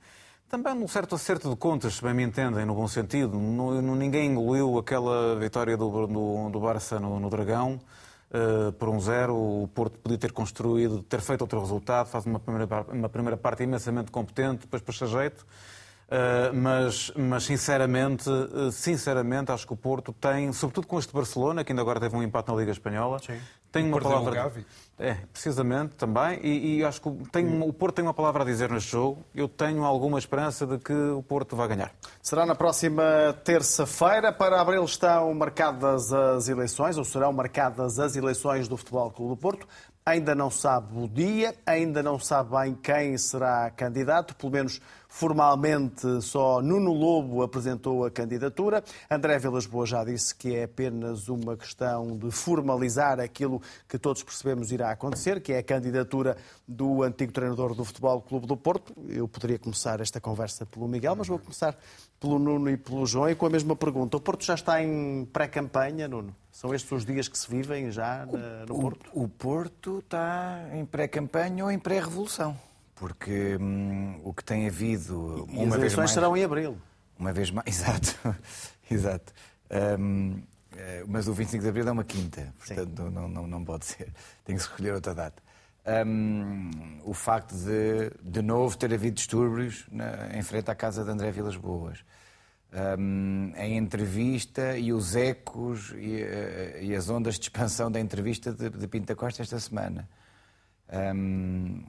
também 0.49 0.75
num 0.75 0.87
certo 0.87 1.15
acerto 1.15 1.49
de 1.49 1.55
contas, 1.55 1.93
se 1.95 2.01
bem 2.03 2.13
me 2.13 2.23
entendem, 2.23 2.65
no 2.65 2.75
bom 2.75 2.87
sentido. 2.87 3.37
No- 3.37 3.81
no- 3.81 3.95
ninguém 3.95 4.27
engoliu 4.31 4.77
aquela 4.77 5.35
vitória 5.37 5.77
do, 5.77 6.07
do, 6.07 6.49
do 6.49 6.59
Barça 6.59 6.99
no, 6.99 7.19
no 7.21 7.29
Dragão 7.29 7.79
ah, 8.33 8.73
por 8.77 8.89
um 8.89 8.99
zero. 8.99 9.33
O 9.33 9.69
Porto 9.73 9.97
podia 9.99 10.17
ter 10.17 10.33
construído, 10.33 11.01
ter 11.03 11.21
feito 11.21 11.41
outro 11.41 11.59
resultado. 11.61 12.07
Faz 12.07 12.25
uma 12.25 12.39
primeira, 12.39 12.67
uma 12.91 13.07
primeira 13.07 13.37
parte 13.37 13.63
imensamente 13.63 14.11
competente, 14.11 14.61
depois 14.61 14.81
puxa 14.81 15.07
jeito. 15.07 15.45
Uh, 16.11 16.51
mas, 16.55 17.11
mas 17.15 17.43
sinceramente, 17.43 18.27
uh, 18.27 18.71
sinceramente, 18.71 19.51
acho 19.51 19.67
que 19.67 19.73
o 19.73 19.77
Porto 19.77 20.11
tem, 20.11 20.51
sobretudo 20.51 20.87
com 20.87 20.97
este 20.97 21.13
Barcelona, 21.13 21.63
que 21.63 21.71
ainda 21.71 21.83
agora 21.83 21.99
teve 21.99 22.15
um 22.15 22.23
empate 22.23 22.49
na 22.49 22.57
Liga 22.57 22.71
Espanhola, 22.71 23.19
tem 23.71 23.85
uma 23.85 23.97
o 23.97 24.01
palavra. 24.01 24.35
Gavi. 24.35 24.65
É, 24.97 25.15
precisamente 25.31 25.93
também. 25.95 26.39
E, 26.43 26.77
e 26.77 26.83
acho 26.83 27.01
que 27.01 27.09
tem, 27.31 27.61
o 27.61 27.71
Porto 27.71 27.95
tem 27.95 28.03
uma 28.03 28.13
palavra 28.13 28.43
a 28.43 28.45
dizer 28.45 28.69
neste 28.69 28.91
jogo. 28.91 29.23
Eu 29.33 29.47
tenho 29.47 29.83
alguma 29.85 30.19
esperança 30.19 30.67
de 30.67 30.77
que 30.77 30.93
o 30.93 31.23
Porto 31.23 31.55
vai 31.55 31.67
ganhar. 31.69 31.91
Será 32.21 32.45
na 32.45 32.55
próxima 32.55 33.03
terça-feira. 33.43 34.33
Para 34.33 34.59
abril 34.59 34.83
estão 34.83 35.33
marcadas 35.33 36.11
as 36.11 36.49
eleições, 36.49 36.97
ou 36.97 37.05
serão 37.05 37.31
marcadas 37.31 37.99
as 37.99 38.15
eleições 38.15 38.67
do 38.67 38.75
Futebol 38.75 39.09
Clube 39.11 39.35
do 39.35 39.37
Porto. 39.37 39.67
ainda 40.05 40.33
não 40.33 40.49
sabe 40.49 40.99
o 40.99 41.07
dia, 41.07 41.55
ainda 41.65 42.01
não 42.01 42.19
sabe 42.19 42.49
bem 42.51 42.73
quem 42.75 43.17
será 43.17 43.69
candidato, 43.69 44.35
pelo 44.35 44.51
menos 44.51 44.81
formalmente 45.09 46.21
só 46.21 46.61
Nuno 46.61 46.93
Lobo 46.93 47.41
apresentou 47.41 48.05
a 48.05 48.11
candidatura. 48.11 48.83
André 49.09 49.39
Vilas 49.39 49.65
Boas 49.65 49.89
já 49.89 50.03
disse 50.03 50.33
que 50.35 50.55
é 50.55 50.63
apenas 50.63 51.27
uma 51.27 51.57
questão 51.57 52.15
de 52.15 52.29
formalizar 52.31 53.19
aquilo 53.19 53.59
que 53.87 53.97
todos 53.97 54.21
percebemos 54.21 54.71
irá 54.71 54.91
acontecer, 54.91 55.41
que 55.41 55.51
é 55.51 55.57
a 55.57 55.63
candidatura 55.63 56.37
do 56.67 57.01
antigo 57.01 57.33
treinador 57.33 57.73
do 57.73 57.83
Futebol 57.83 58.21
Clube 58.21 58.45
do 58.45 58.55
Porto. 58.55 58.93
Eu 59.09 59.27
poderia 59.27 59.57
começar 59.57 59.99
esta 59.99 60.21
conversa 60.21 60.65
pelo 60.65 60.87
Miguel, 60.87 61.15
mas 61.15 61.27
vou 61.27 61.39
começar 61.39 61.75
pelo 62.19 62.37
Nuno 62.37 62.69
e 62.69 62.77
pelo 62.77 63.05
João 63.05 63.29
e 63.29 63.35
com 63.35 63.47
a 63.47 63.49
mesma 63.49 63.75
pergunta. 63.75 64.15
O 64.15 64.21
Porto 64.21 64.45
já 64.45 64.53
está 64.53 64.81
em 64.81 65.25
pré-campanha, 65.33 66.07
Nuno? 66.07 66.35
São 66.51 66.73
estes 66.73 66.91
os 66.91 67.05
dias 67.05 67.27
que 67.27 67.37
se 67.37 67.49
vivem 67.49 67.89
já 67.89 68.27
no 68.67 68.79
Porto? 68.79 69.09
O, 69.13 69.23
o 69.23 69.27
Porto 69.27 69.99
está 69.99 70.69
em 70.73 70.85
pré-campanha 70.85 71.63
ou 71.63 71.71
em 71.71 71.79
pré-revolução 71.79 72.55
porque 72.99 73.57
hum, 73.59 74.19
o 74.25 74.33
que 74.33 74.43
tem 74.43 74.67
havido. 74.67 75.47
E 75.49 75.55
uma 75.55 75.67
as 75.67 75.75
eleições 75.75 75.97
mais, 75.97 76.11
serão 76.11 76.35
em 76.35 76.43
abril. 76.43 76.77
Uma 77.17 77.31
vez 77.31 77.49
mais. 77.49 77.67
Exato, 77.79 78.35
exato. 78.91 79.33
Um, 79.99 80.41
eh, 80.75 81.03
mas 81.07 81.27
o 81.27 81.33
25 81.33 81.63
de 81.63 81.69
abril 81.69 81.87
é 81.87 81.91
uma 81.91 82.03
quinta, 82.03 82.53
portanto 82.57 83.09
não, 83.09 83.27
não, 83.29 83.47
não 83.47 83.63
pode 83.63 83.85
ser. 83.85 84.11
Tem 84.43 84.55
que 84.55 84.61
se 84.61 84.67
escolher 84.67 84.93
outra 84.93 85.15
data. 85.15 85.41
Um, 86.05 86.99
o 87.05 87.13
facto 87.13 87.55
de, 87.55 88.11
de 88.21 88.41
novo, 88.41 88.77
ter 88.77 88.93
havido 88.93 89.15
distúrbios 89.15 89.85
na, 89.91 90.35
em 90.37 90.41
frente 90.41 90.69
à 90.69 90.75
casa 90.75 91.03
de 91.03 91.09
André 91.09 91.31
Vilas 91.31 91.55
Boas. 91.55 92.03
Um, 92.99 93.53
em 93.55 93.77
entrevista 93.77 94.77
e 94.77 94.91
os 94.93 95.15
ecos 95.15 95.91
e, 95.97 96.21
eh, 96.21 96.79
e, 96.83 96.95
as 96.95 97.09
ondas 97.09 97.35
de 97.35 97.41
expansão 97.41 97.89
da 97.91 97.99
entrevista 97.99 98.53
de, 98.53 98.69
de 98.69 98.87
Pinta 98.87 99.15
Costa 99.15 99.41
esta 99.41 99.59
semana. 99.59 100.07
Um, 100.91 101.83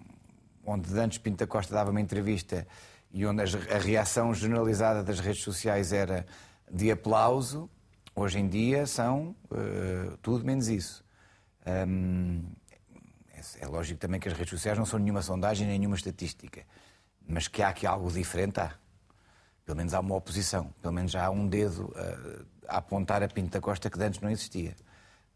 onde 0.71 0.99
antes 0.99 1.19
Pinto 1.19 1.39
da 1.39 1.47
Costa 1.47 1.75
dava 1.75 1.91
uma 1.91 2.01
entrevista 2.01 2.67
e 3.13 3.27
onde 3.27 3.43
a 3.43 3.79
reação 3.79 4.33
generalizada 4.33 5.03
das 5.03 5.19
redes 5.19 5.43
sociais 5.43 5.93
era 5.93 6.27
de 6.71 6.91
aplauso, 6.91 7.69
hoje 8.15 8.39
em 8.39 8.49
dia 8.49 8.87
são 8.87 9.35
uh, 9.51 10.17
tudo 10.19 10.45
menos 10.45 10.69
isso. 10.69 11.05
Um, 11.67 12.45
é, 13.33 13.65
é 13.65 13.67
lógico 13.67 13.99
também 13.99 14.21
que 14.21 14.29
as 14.29 14.35
redes 14.35 14.51
sociais 14.51 14.79
não 14.79 14.87
são 14.87 14.99
nenhuma 14.99 15.23
sondagem 15.23 15.67
nem 15.67 15.79
nenhuma 15.79 15.97
estatística, 15.97 16.63
mas 17.27 17.49
que 17.49 17.63
há 17.63 17.69
aqui 17.69 17.87
algo 17.87 18.11
diferente, 18.11 18.61
há. 18.61 18.73
Pelo 19.65 19.77
menos 19.77 19.95
há 19.95 20.01
uma 20.01 20.15
oposição, 20.17 20.73
pelo 20.81 20.95
menos 20.95 21.15
há 21.15 21.31
um 21.31 21.47
dedo 21.47 21.93
uh, 21.97 22.47
a 22.69 22.79
apontar 22.79 23.23
a 23.23 23.29
Pinto 23.29 23.51
da 23.51 23.61
Costa 23.61 23.91
que 23.91 24.03
antes 24.03 24.21
não 24.21 24.31
existia. 24.31 24.75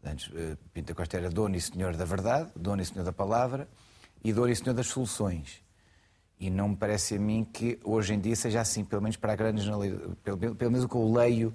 Antes, 0.03 0.27
uh, 0.27 0.57
Pinto 0.73 0.93
da 0.93 0.95
Costa 0.95 1.17
era 1.17 1.29
dono 1.29 1.55
e 1.55 1.61
senhor 1.61 1.95
da 1.95 2.05
verdade, 2.05 2.51
dono 2.55 2.81
e 2.81 2.85
senhor 2.85 3.03
da 3.03 3.13
palavra, 3.13 3.67
e 4.23 4.33
dor 4.33 4.49
e 4.49 4.55
senhor 4.55 4.73
das 4.73 4.87
soluções. 4.87 5.63
E 6.39 6.49
não 6.49 6.69
me 6.69 6.75
parece 6.75 7.15
a 7.15 7.19
mim 7.19 7.43
que 7.45 7.79
hoje 7.83 8.13
em 8.13 8.19
dia 8.19 8.35
seja 8.35 8.61
assim, 8.61 8.83
pelo 8.83 9.01
menos 9.01 9.15
para 9.15 9.33
a 9.33 9.35
grande 9.35 9.65
pelo, 10.23 10.55
pelo 10.55 10.71
menos 10.71 10.83
o 10.83 10.89
que 10.89 10.95
eu 10.95 11.11
leio 11.11 11.53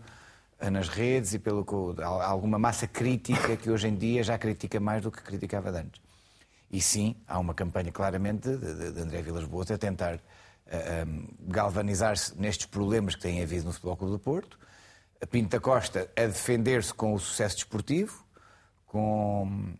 eh, 0.59 0.71
nas 0.71 0.89
redes 0.89 1.35
e 1.35 1.39
pelo 1.39 1.65
que 1.65 1.73
eu, 1.73 1.95
alguma 2.03 2.59
massa 2.59 2.87
crítica 2.87 3.57
que 3.57 3.71
hoje 3.71 3.89
em 3.89 3.97
dia 3.97 4.23
já 4.23 4.39
critica 4.39 4.81
mais 4.81 5.03
do 5.03 5.11
que 5.11 5.23
criticava 5.23 5.71
antes. 5.71 6.01
E 6.71 6.81
sim, 6.81 7.17
há 7.27 7.39
uma 7.39 7.53
campanha 7.53 7.91
claramente 7.91 8.57
de, 8.57 8.93
de 8.93 9.01
André 9.01 9.23
Vilas 9.23 9.45
Boas 9.45 9.71
a 9.71 9.77
tentar 9.77 10.15
uh, 10.15 10.21
eh, 10.67 11.05
um, 11.07 11.27
galvanizar-se 11.49 12.39
nestes 12.39 12.67
problemas 12.67 13.15
que 13.15 13.23
têm 13.23 13.43
havido 13.43 13.65
no 13.65 13.73
Futebol 13.73 13.97
Clube 13.97 14.13
do 14.13 14.19
Porto. 14.19 14.59
A 15.21 15.27
Pinta 15.27 15.59
Costa 15.59 16.11
a 16.17 16.27
defender-se 16.27 16.95
com 16.95 17.13
o 17.13 17.19
sucesso 17.19 17.57
desportivo, 17.57 18.25
com 18.87 19.75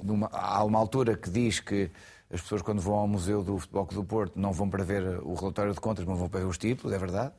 uma, 0.00 0.28
há 0.32 0.62
uma 0.62 0.78
altura 0.78 1.16
que 1.16 1.28
diz 1.28 1.58
que 1.60 1.90
as 2.30 2.42
pessoas, 2.42 2.60
quando 2.60 2.80
vão 2.80 2.94
ao 2.94 3.08
Museu 3.08 3.42
do 3.42 3.58
Futebol 3.58 3.86
do 3.86 4.04
Porto, 4.04 4.38
não 4.38 4.52
vão 4.52 4.68
para 4.68 4.84
ver 4.84 5.02
o 5.22 5.34
relatório 5.34 5.72
de 5.72 5.80
contas, 5.80 6.04
mas 6.04 6.18
vão 6.18 6.28
para 6.28 6.40
ver 6.40 6.46
os 6.46 6.58
títulos, 6.58 6.94
é 6.94 6.98
verdade. 6.98 7.32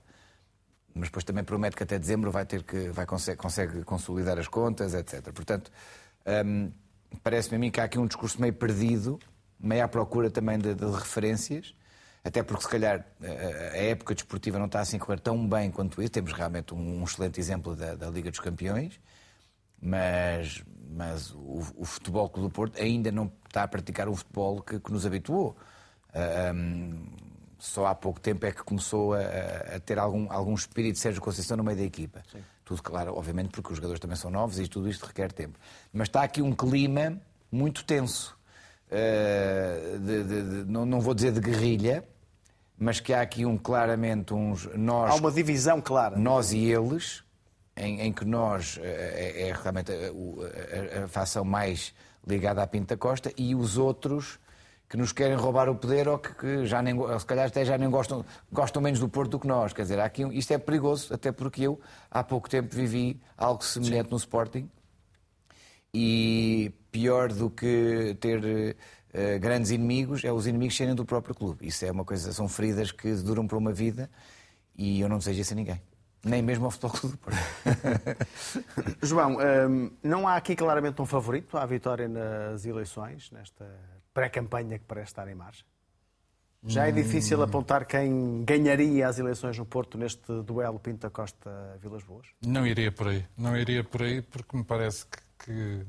Mas 0.93 1.09
depois 1.09 1.23
também 1.23 1.43
promete 1.43 1.75
que 1.75 1.83
até 1.83 1.99
dezembro 1.99 2.31
vai 2.31 2.45
ter 2.45 2.63
que 2.63 2.89
vai 2.89 3.05
consegue, 3.05 3.37
consegue 3.37 3.83
consolidar 3.83 4.39
as 4.39 4.47
contas, 4.47 4.95
etc. 4.95 5.31
Portanto, 5.31 5.71
hum, 6.45 6.71
parece-me 7.23 7.57
a 7.57 7.59
mim 7.59 7.69
que 7.71 7.79
há 7.79 7.83
aqui 7.83 7.99
um 7.99 8.07
discurso 8.07 8.41
meio 8.41 8.53
perdido, 8.53 9.19
meio 9.59 9.83
à 9.83 9.87
procura 9.87 10.31
também 10.31 10.57
de, 10.57 10.73
de 10.73 10.85
referências, 10.85 11.75
até 12.23 12.41
porque 12.41 12.63
se 12.63 12.69
calhar 12.69 13.05
a 13.21 13.77
época 13.77 14.15
desportiva 14.15 14.57
não 14.57 14.65
está 14.65 14.79
assim 14.81 14.97
a 14.97 14.99
correr 14.99 15.19
tão 15.19 15.47
bem 15.47 15.69
quanto 15.71 16.01
isso. 16.01 16.11
Temos 16.11 16.33
realmente 16.33 16.73
um, 16.73 17.01
um 17.01 17.03
excelente 17.03 17.39
exemplo 17.39 17.75
da, 17.75 17.95
da 17.95 18.09
Liga 18.09 18.31
dos 18.31 18.39
Campeões, 18.39 18.99
mas, 19.81 20.63
mas 20.89 21.31
o, 21.31 21.61
o 21.77 21.85
Futebol 21.85 22.27
Clube 22.29 22.49
do 22.49 22.51
Porto 22.51 22.81
ainda 22.81 23.11
não 23.11 23.31
está 23.45 23.63
a 23.63 23.67
praticar 23.67 24.09
o 24.09 24.15
futebol 24.15 24.61
que, 24.61 24.79
que 24.79 24.91
nos 24.91 25.05
habituou. 25.05 25.55
Uh, 26.09 26.53
um, 26.53 27.07
só 27.59 27.85
há 27.87 27.93
pouco 27.93 28.19
tempo 28.19 28.45
é 28.45 28.51
que 28.51 28.63
começou 28.63 29.13
a, 29.13 29.19
a, 29.75 29.79
ter 29.79 29.99
algum, 29.99 30.31
algum 30.31 30.53
espírito 30.53 30.93
de 30.93 30.99
Sérgio 30.99 31.21
Conceição 31.21 31.57
no 31.57 31.63
meio 31.63 31.77
da 31.77 31.83
equipa. 31.83 32.23
Sim. 32.31 32.39
Tudo 32.63 32.81
claro, 32.81 33.15
obviamente, 33.15 33.49
porque 33.49 33.69
os 33.69 33.75
jogadores 33.75 33.99
também 33.99 34.15
são 34.15 34.31
novos 34.31 34.59
e 34.59 34.67
tudo 34.67 34.89
isto 34.89 35.05
requer 35.05 35.31
tempo. 35.31 35.59
Mas 35.91 36.07
está 36.07 36.23
aqui 36.23 36.41
um 36.41 36.53
clima 36.53 37.19
muito 37.51 37.83
tenso. 37.83 38.37
Uh, 38.87 39.99
de, 39.99 40.23
de, 40.23 40.63
de, 40.63 40.71
não, 40.71 40.85
não 40.85 41.01
vou 41.01 41.13
dizer 41.13 41.31
de 41.31 41.39
guerrilha, 41.39 42.03
mas 42.77 42.99
que 42.99 43.13
há 43.13 43.21
aqui 43.21 43.45
um 43.45 43.57
claramente 43.57 44.33
uns 44.33 44.67
nós. 44.75 45.11
Há 45.11 45.15
uma 45.15 45.31
divisão 45.31 45.81
clara. 45.81 46.17
Nós 46.17 46.53
e 46.53 46.63
eles, 46.63 47.23
em, 47.79 48.01
em 48.01 48.13
que 48.13 48.25
nós 48.25 48.77
é, 48.81 49.43
é, 49.45 49.49
é 49.49 49.53
realmente 49.53 49.91
a, 49.91 51.01
a, 51.01 51.05
a 51.05 51.07
facção 51.07 51.43
mais 51.43 51.93
ligada 52.27 52.61
à 52.61 52.67
Pinta 52.67 52.97
Costa, 52.97 53.31
e 53.37 53.55
os 53.55 53.77
outros 53.77 54.39
que 54.89 54.97
nos 54.97 55.11
querem 55.11 55.35
roubar 55.35 55.69
o 55.69 55.75
poder 55.75 56.07
ou 56.07 56.17
que, 56.17 56.33
que 56.33 56.65
já 56.65 56.81
nem, 56.81 56.95
se 57.19 57.25
calhar 57.25 57.45
até 57.45 57.63
já 57.63 57.77
nem 57.77 57.89
gostam, 57.89 58.25
gostam 58.51 58.81
menos 58.81 58.99
do 58.99 59.07
Porto 59.07 59.31
do 59.31 59.39
que 59.39 59.47
nós. 59.47 59.71
Quer 59.71 59.83
dizer, 59.83 59.99
aqui, 59.99 60.23
isto 60.35 60.51
é 60.51 60.57
perigoso, 60.57 61.13
até 61.13 61.31
porque 61.31 61.61
eu 61.61 61.79
há 62.09 62.23
pouco 62.23 62.49
tempo 62.49 62.75
vivi 62.75 63.19
algo 63.37 63.63
semelhante 63.63 64.05
Sim. 64.05 64.11
no 64.11 64.17
Sporting 64.17 64.69
e 65.93 66.71
pior 66.91 67.31
do 67.31 67.51
que 67.51 68.17
ter 68.19 68.39
uh, 68.43 69.39
grandes 69.39 69.69
inimigos 69.69 70.23
é 70.23 70.31
os 70.31 70.47
inimigos 70.47 70.75
serem 70.75 70.95
do 70.95 71.05
próprio 71.05 71.35
clube. 71.35 71.67
Isso 71.67 71.85
é 71.85 71.91
uma 71.91 72.03
coisa, 72.03 72.33
são 72.33 72.47
feridas 72.47 72.91
que 72.91 73.13
duram 73.13 73.47
para 73.47 73.57
uma 73.59 73.71
vida 73.71 74.09
e 74.75 75.01
eu 75.01 75.07
não 75.07 75.19
desejo 75.19 75.41
isso 75.41 75.53
a 75.53 75.55
ninguém. 75.55 75.79
Nem 76.23 76.41
mesmo 76.41 76.65
ao 76.65 76.71
Futebol 76.71 76.91
Clube 76.91 77.15
do 77.15 77.19
Porto. 77.19 77.37
João, 79.01 79.37
hum, 79.69 79.91
não 80.03 80.27
há 80.27 80.35
aqui 80.35 80.55
claramente 80.55 81.01
um 81.01 81.05
favorito 81.05 81.57
à 81.57 81.65
vitória 81.65 82.07
nas 82.07 82.65
eleições, 82.65 83.31
nesta 83.31 83.65
pré-campanha 84.13 84.77
que 84.77 84.85
parece 84.85 85.11
estar 85.11 85.27
em 85.27 85.35
marcha? 85.35 85.63
Já 86.61 86.87
é 86.87 86.91
difícil 86.91 87.41
apontar 87.41 87.85
quem 87.85 88.43
ganharia 88.43 89.07
as 89.07 89.17
eleições 89.17 89.57
no 89.57 89.65
Porto 89.65 89.97
neste 89.97 90.41
duelo 90.43 90.77
Pinta 90.77 91.09
Costa-Vilas 91.09 92.03
Boas? 92.03 92.27
Não 92.45 92.67
iria 92.67 92.91
por 92.91 93.07
aí. 93.07 93.25
Não 93.37 93.55
iria 93.55 93.81
por 93.81 94.03
aí 94.03 94.21
porque 94.21 94.57
me 94.57 94.63
parece 94.63 95.05
que, 95.05 95.45
que 95.45 95.85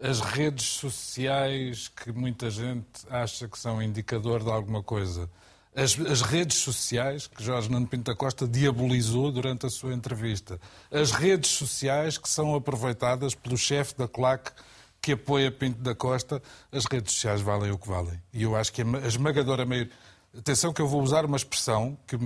as 0.00 0.20
redes 0.20 0.64
sociais 0.64 1.88
que 1.88 2.10
muita 2.12 2.50
gente 2.50 3.06
acha 3.10 3.46
que 3.46 3.58
são 3.58 3.82
indicador 3.82 4.42
de 4.42 4.50
alguma 4.50 4.82
coisa 4.82 5.30
as, 5.74 5.98
as, 6.00 6.22
redes 6.22 6.58
sociais, 6.58 7.26
que 7.26 7.42
Jorge 7.42 7.70
Nuno 7.70 7.86
Pinto 7.86 8.10
da 8.10 8.16
Costa 8.16 8.46
diabolizou 8.46 9.30
durante 9.30 9.66
a 9.66 9.70
sua 9.70 9.94
entrevista. 9.94 10.60
As 10.90 11.12
redes 11.12 11.50
sociais 11.50 12.18
que 12.18 12.28
são 12.28 12.54
aproveitadas 12.54 13.34
pelo 13.34 13.56
chefe 13.56 13.96
da 13.96 14.08
CLAC 14.08 14.52
que 15.00 15.12
apoia 15.12 15.50
Pinto 15.50 15.80
da 15.80 15.94
Costa, 15.94 16.42
as 16.70 16.84
redes 16.84 17.14
sociais 17.14 17.40
valem 17.40 17.70
o 17.70 17.78
que 17.78 17.88
valem. 17.88 18.20
E 18.32 18.42
eu 18.42 18.54
acho 18.54 18.72
que 18.72 18.82
a 18.82 19.06
esmagadora 19.06 19.64
maioria. 19.64 19.92
Atenção 20.36 20.72
que 20.72 20.80
eu 20.80 20.86
vou 20.86 21.02
usar 21.02 21.24
uma 21.24 21.36
expressão 21.36 21.98
que 22.06 22.16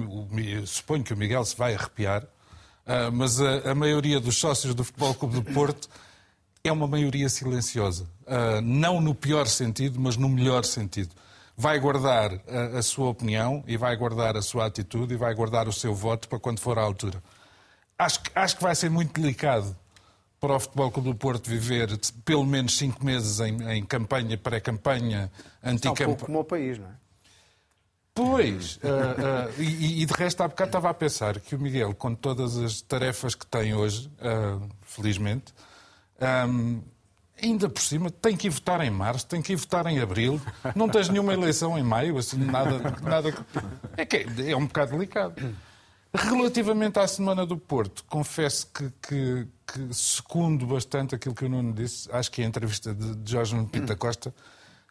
suponho 0.67 1.03
que 1.03 1.15
o 1.15 1.17
Miguel 1.17 1.43
se 1.45 1.57
vai 1.57 1.75
arrepiar, 1.75 2.27
ah, 2.87 3.11
mas 3.11 3.41
a, 3.41 3.71
a 3.71 3.75
maioria 3.75 4.21
dos 4.21 4.37
sócios 4.37 4.75
do 4.75 4.85
Futebol 4.85 5.15
Clube 5.15 5.35
do 5.37 5.43
Porto 5.43 5.89
é 6.63 6.71
uma 6.71 6.87
maioria 6.87 7.29
silenciosa. 7.31 8.07
Ah, 8.27 8.61
não 8.63 9.01
no 9.01 9.15
pior 9.15 9.47
sentido, 9.47 9.99
mas 10.01 10.17
no 10.17 10.29
melhor 10.29 10.65
sentido 10.65 11.15
vai 11.57 11.79
guardar 11.79 12.33
a, 12.49 12.79
a, 12.79 12.83
sua 12.83 13.09
opinião 13.09 13.63
e 13.67 13.77
vai 13.77 13.97
guardar 13.97 14.37
a 14.37 14.43
sua 14.43 14.67
atitude 14.67 15.15
e 15.15 15.17
vai 15.17 15.35
guardar 15.35 15.69
o 15.69 15.73
seu 15.73 15.95
voto 15.95 16.29
para 16.29 16.39
quando 16.39 16.61
for 16.61 16.79
à 16.79 16.83
altura. 16.83 17.23
Acho 17.99 18.23
que, 18.23 18.31
acho 18.35 18.57
que 18.57 18.63
vai 18.63 18.75
ser 18.75 18.91
muito 18.91 19.21
delicado 19.21 19.77
para 20.41 20.57
o 20.57 20.61
Futebol 20.61 20.91
Clube 20.91 21.09
do 21.11 21.15
Porto 21.15 21.49
viver 21.49 21.99
pelo 22.25 22.45
menos 22.45 22.77
cinco 22.77 23.05
meses 23.05 23.41
em, 23.41 23.57
em 23.71 23.85
campanha, 23.85 24.37
pré-campanha, 24.37 25.31
anticampanha. 25.63 26.09
Um 26.09 26.13
pouco 26.13 26.27
como 26.27 26.41
o 26.41 26.45
país, 26.45 26.79
não 26.79 26.89
é? 26.89 27.05
Pois, 28.15 28.77
uh, 28.77 28.79
uh, 28.79 29.61
e, 29.61 30.03
e, 30.03 30.07
de 30.07 30.13
resto 30.13 30.41
há 30.43 30.47
bocado 30.47 30.69
estava 30.69 30.89
a 30.89 30.95
pensar 30.95 31.41
que 31.41 31.57
o 31.57 31.59
Miguel, 31.59 31.93
com 31.97 32.15
todas 32.15 32.57
as 32.57 32.81
tarefas 32.81 33.35
que 33.35 33.45
tem 33.45 33.75
hoje, 33.75 34.09
uh, 34.21 34.69
felizmente, 34.83 35.53
um, 36.49 36.81
ainda 37.43 37.69
por 37.69 37.81
cima, 37.81 38.11
tem 38.11 38.37
que 38.37 38.47
ir 38.47 38.51
votar 38.51 38.81
em 38.81 38.91
março, 38.91 39.27
tem 39.27 39.43
que 39.43 39.53
ir 39.53 39.57
votar 39.57 39.87
em 39.87 40.01
abril, 40.01 40.41
não 40.75 40.89
tens 40.89 41.09
nenhuma 41.09 41.33
eleição 41.33 41.79
em 41.79 41.83
maio, 41.83 42.19
assim, 42.19 42.39
nada. 42.39 42.79
nada... 43.03 43.35
É, 43.97 44.05
que 44.05 44.17
é, 44.17 44.51
é 44.51 44.57
um 44.57 44.67
bocado 44.67 44.93
delicado. 44.93 45.35
Relativamente 46.13 46.99
à 46.99 47.09
Semana 47.09 47.45
do 47.45 47.57
Porto, 47.57 48.05
confesso 48.05 48.69
que, 48.69 48.89
que, 49.03 49.49
que, 49.67 50.65
bastante 50.65 51.15
aquilo 51.15 51.35
que 51.35 51.45
o 51.45 51.49
Nuno 51.49 51.73
disse, 51.73 52.09
acho 52.13 52.31
que 52.31 52.41
a 52.41 52.45
entrevista 52.45 52.95
de 52.95 53.31
Jorge 53.31 53.55
Nuno 53.55 53.69
Pinto 53.69 53.87
da 53.87 53.97
Costa 53.97 54.33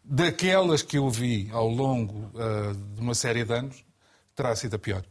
daquelas 0.03 0.81
que 0.81 0.97
eu 0.97 1.09
vi 1.09 1.49
ao 1.51 1.67
longo 1.67 2.29
uh, 2.33 2.75
de 2.75 2.99
uma 2.99 3.15
série 3.15 3.45
de 3.45 3.53
anos, 3.53 3.85
terá 4.35 4.55
sido 4.55 4.75
a 4.75 4.79
pior. 4.79 5.03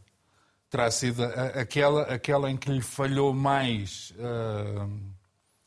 Terá 0.69 0.91
sido 0.91 1.23
a, 1.23 1.27
aquela, 1.61 2.03
aquela 2.03 2.51
em 2.51 2.57
que 2.57 2.69
lhe 2.69 2.81
falhou 2.81 3.33
mais 3.33 4.13
uh, 4.17 5.12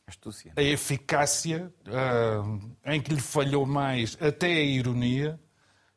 Astúcia. 0.07 0.53
a 0.55 0.61
eficácia, 0.61 1.71
uh, 1.85 2.59
em 2.85 3.01
que 3.01 3.13
lhe 3.13 3.19
falhou 3.21 3.65
mais 3.65 4.17
até 4.21 4.47
a 4.47 4.63
ironia 4.63 5.37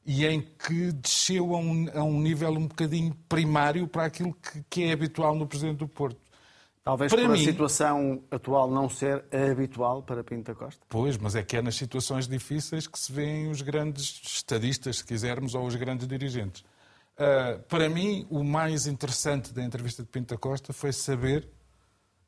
e 0.05 0.27
em 0.27 0.41
que 0.41 0.91
desceu 0.93 1.55
a 1.55 1.59
um, 1.59 1.87
a 1.95 2.03
um 2.03 2.21
nível 2.21 2.51
um 2.51 2.67
bocadinho 2.67 3.15
primário 3.29 3.87
para 3.87 4.05
aquilo 4.07 4.35
que, 4.35 4.65
que 4.69 4.85
é 4.85 4.93
habitual 4.93 5.35
no 5.37 5.47
Presidente 5.47 5.79
do 5.79 5.87
Porto. 5.89 6.19
Talvez 6.83 7.13
Para 7.13 7.23
por 7.23 7.31
mim- 7.31 7.41
a 7.41 7.45
situação 7.45 8.25
atual 8.31 8.69
não 8.69 8.89
ser 8.89 9.25
habitual 9.33 10.03
para 10.03 10.25
Pinto 10.25 10.51
da 10.51 10.55
Costa. 10.59 10.81
Pois, 10.89 11.17
mas 11.17 11.37
é 11.37 11.43
que 11.43 11.57
é 11.57 11.63
nas 11.63 11.77
situações 11.77 12.27
difíceis 12.27 12.89
que 12.89 12.99
se 12.99 13.13
vêem 13.13 13.49
os 13.49 13.61
grandes 13.63 14.21
estadistas, 14.25 14.97
se 14.99 15.05
quisermos, 15.05 15.55
ou 15.55 15.67
os 15.67 15.77
grandes 15.77 16.09
dirigentes. 16.09 16.65
Ah, 17.19 17.61
para 17.69 17.89
mim, 17.89 18.27
o 18.31 18.43
mais 18.43 18.87
interessante 18.87 19.53
da 19.53 19.63
entrevista 19.63 20.03
de 20.03 20.09
Pinto 20.09 20.35
da 20.35 20.39
Costa 20.41 20.73
foi 20.73 20.91
saber 20.91 21.47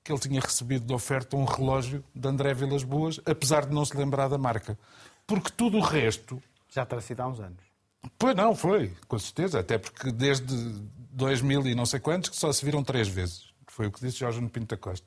que 0.02 0.12
ele 0.12 0.20
tinha 0.20 0.40
recebido 0.40 0.84
de 0.84 0.92
oferta 0.92 1.36
um 1.36 1.44
relógio 1.44 2.04
de 2.14 2.28
André 2.28 2.54
Vilas 2.54 2.82
Boas, 2.82 3.20
apesar 3.24 3.66
de 3.66 3.74
não 3.74 3.84
se 3.84 3.96
lembrar 3.96 4.28
da 4.28 4.38
marca. 4.38 4.78
Porque 5.26 5.50
tudo 5.50 5.78
o 5.78 5.80
resto 5.80 6.42
Já 6.68 6.86
terá 6.86 7.00
sido 7.00 7.20
há 7.20 7.28
uns 7.28 7.38
anos. 7.38 7.62
Pois 8.18 8.34
não, 8.34 8.54
foi, 8.54 8.96
com 9.06 9.18
certeza. 9.18 9.60
Até 9.60 9.78
porque 9.78 10.10
desde 10.10 10.46
2000 11.12 11.68
e 11.68 11.74
não 11.74 11.86
sei 11.86 12.00
quantos 12.00 12.30
que 12.30 12.36
só 12.36 12.50
se 12.52 12.64
viram 12.64 12.82
três 12.82 13.06
vezes. 13.08 13.52
Foi 13.68 13.86
o 13.86 13.92
que 13.92 14.00
disse 14.00 14.18
Jorge 14.18 14.40
Pinto 14.48 14.74
da 14.74 14.76
Costa. 14.76 15.06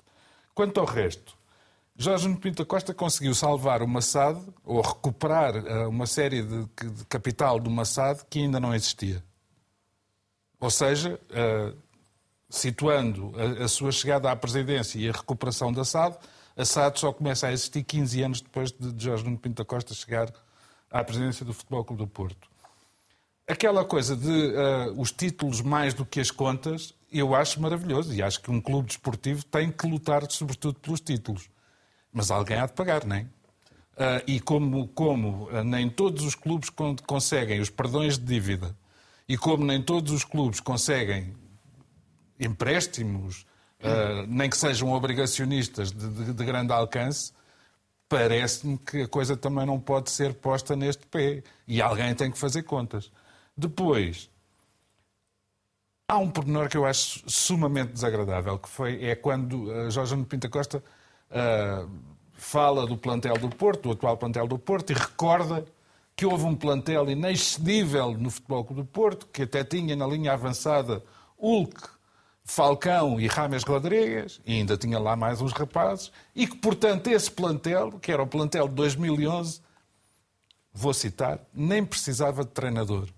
Quanto 0.54 0.80
ao 0.80 0.86
resto, 0.86 1.36
Jorge 1.98 2.34
Pinto 2.36 2.64
da 2.64 2.66
Costa 2.66 2.94
conseguiu 2.94 3.34
salvar 3.34 3.82
o 3.82 3.88
Massad, 3.88 4.40
ou 4.64 4.82
recuperar 4.82 5.56
eh, 5.56 5.88
uma 5.88 6.06
série 6.06 6.42
de, 6.42 6.66
de 6.66 7.06
capital 7.06 7.60
do 7.60 7.70
Massad 7.70 8.22
que 8.30 8.40
ainda 8.40 8.60
não 8.60 8.74
existia. 8.74 9.24
Ou 10.60 10.70
seja, 10.70 11.20
eh, 11.32 11.74
situando 12.50 13.34
a, 13.60 13.66
a 13.66 13.68
sua 13.68 13.92
chegada 13.92 14.32
à 14.32 14.36
presidência 14.36 15.00
e 15.00 15.10
a 15.10 15.12
recuperação 15.12 15.72
da 15.72 15.84
SAD, 15.84 16.18
a 16.56 16.66
SAD 16.66 17.00
só 17.00 17.12
começa 17.12 17.48
a 17.48 17.52
existir 17.52 17.84
15 17.84 18.22
anos 18.24 18.42
depois 18.42 18.72
de 18.72 19.04
Jorge 19.04 19.24
Nuno 19.24 19.38
Pinto 19.38 19.62
da 19.62 19.66
Costa 19.66 19.94
chegar 19.94 20.32
à 20.90 21.04
presidência 21.04 21.46
do 21.46 21.54
Futebol 21.54 21.84
Clube 21.84 22.04
do 22.04 22.08
Porto. 22.08 22.48
Aquela 23.48 23.86
coisa 23.86 24.16
de 24.16 24.56
eh, 24.56 24.94
os 24.96 25.12
títulos 25.12 25.62
mais 25.62 25.94
do 25.94 26.06
que 26.06 26.20
as 26.20 26.32
contas, 26.32 26.94
eu 27.12 27.36
acho 27.36 27.62
maravilhoso 27.62 28.14
e 28.14 28.24
acho 28.24 28.42
que 28.42 28.50
um 28.50 28.60
clube 28.60 28.88
desportivo 28.88 29.44
tem 29.46 29.72
que 29.72 29.86
lutar 29.88 30.30
sobretudo 30.32 30.80
pelos 30.80 31.00
títulos. 31.00 31.50
Mas 32.12 32.32
alguém 32.32 32.58
há 32.58 32.66
de 32.66 32.74
pagar, 32.74 33.06
não 33.06 33.18
é? 33.18 33.26
Ah, 33.98 34.22
e 34.26 34.40
como, 34.40 34.88
como 34.90 35.48
ah, 35.52 35.64
nem 35.64 35.90
todos 35.90 36.26
os 36.26 36.36
clubes 36.36 36.70
con- 36.70 36.96
conseguem 37.06 37.60
os 37.62 37.70
perdões 37.70 38.18
de 38.18 38.26
dívida 38.26 38.76
e 39.28 39.38
como 39.38 39.64
nem 39.64 39.82
todos 39.82 40.12
os 40.12 40.24
clubes 40.24 40.60
conseguem 40.60 41.34
empréstimos, 42.40 43.46
ah, 43.84 44.26
nem 44.28 44.50
que 44.50 44.58
sejam 44.58 44.92
obrigacionistas 44.92 45.92
de, 45.92 46.08
de- 46.08 46.34
de 46.34 46.46
grande 46.46 46.72
alcance, 46.74 47.32
parece-me 48.10 48.78
que 48.78 49.02
a 49.04 49.08
coisa 49.08 49.36
também 49.38 49.66
não 49.66 49.80
pode 49.80 50.10
ser 50.12 50.34
posta 50.36 50.76
neste 50.76 51.06
pé. 51.08 51.44
E 51.68 51.82
alguém 51.82 52.14
tem 52.16 52.32
que 52.32 52.38
fazer 52.38 52.64
contas. 52.64 53.12
Depois, 53.58 54.30
há 56.08 56.18
um 56.18 56.30
pormenor 56.30 56.70
que 56.70 56.78
eu 56.78 56.86
acho 56.86 57.24
sumamente 57.30 57.94
desagradável, 57.94 58.60
que 58.60 58.70
foi, 58.70 59.04
é 59.04 59.16
quando 59.16 59.64
uh, 59.72 59.90
Jorge 59.90 60.16
Pinta 60.26 60.50
Costa 60.50 60.84
uh, 61.32 61.90
fala 62.34 62.86
do 62.86 62.98
plantel 62.98 63.36
do 63.38 63.50
Porto, 63.50 63.84
do 63.84 63.92
atual 63.92 64.18
plantel 64.18 64.48
do 64.48 64.60
Porto, 64.60 64.92
e 64.92 64.94
recorda 64.94 65.66
que 66.16 66.26
houve 66.26 66.46
um 66.46 66.56
plantel 66.56 67.10
inexcedível 67.10 68.12
no 68.14 68.30
Futebol 68.30 68.64
Clube 68.64 68.82
do 68.84 68.88
Porto, 68.88 69.28
que 69.28 69.42
até 69.44 69.64
tinha 69.64 69.96
na 69.96 70.08
linha 70.08 70.34
avançada 70.34 71.04
Hulk, 71.38 71.95
Falcão 72.48 73.20
e 73.20 73.26
Rames 73.26 73.64
Rodrigues, 73.64 74.40
e 74.46 74.54
ainda 74.54 74.78
tinha 74.78 75.00
lá 75.00 75.16
mais 75.16 75.42
uns 75.42 75.52
rapazes, 75.52 76.12
e 76.36 76.46
que, 76.46 76.56
portanto, 76.56 77.08
esse 77.08 77.30
plantel, 77.30 77.94
que 77.94 78.12
era 78.12 78.22
o 78.22 78.28
plantel 78.28 78.68
de 78.68 78.76
2011, 78.76 79.62
vou 80.72 80.94
citar, 80.94 81.40
nem 81.52 81.84
precisava 81.84 82.44
de 82.46 82.52
treinador. 82.52 83.10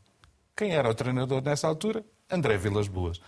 Quem 0.56 0.72
era 0.72 0.90
o 0.90 0.94
treinador 0.94 1.42
nessa 1.42 1.68
altura? 1.68 2.06
André 2.32 2.58
Vilas 2.58 2.88
Boas. 2.88 3.20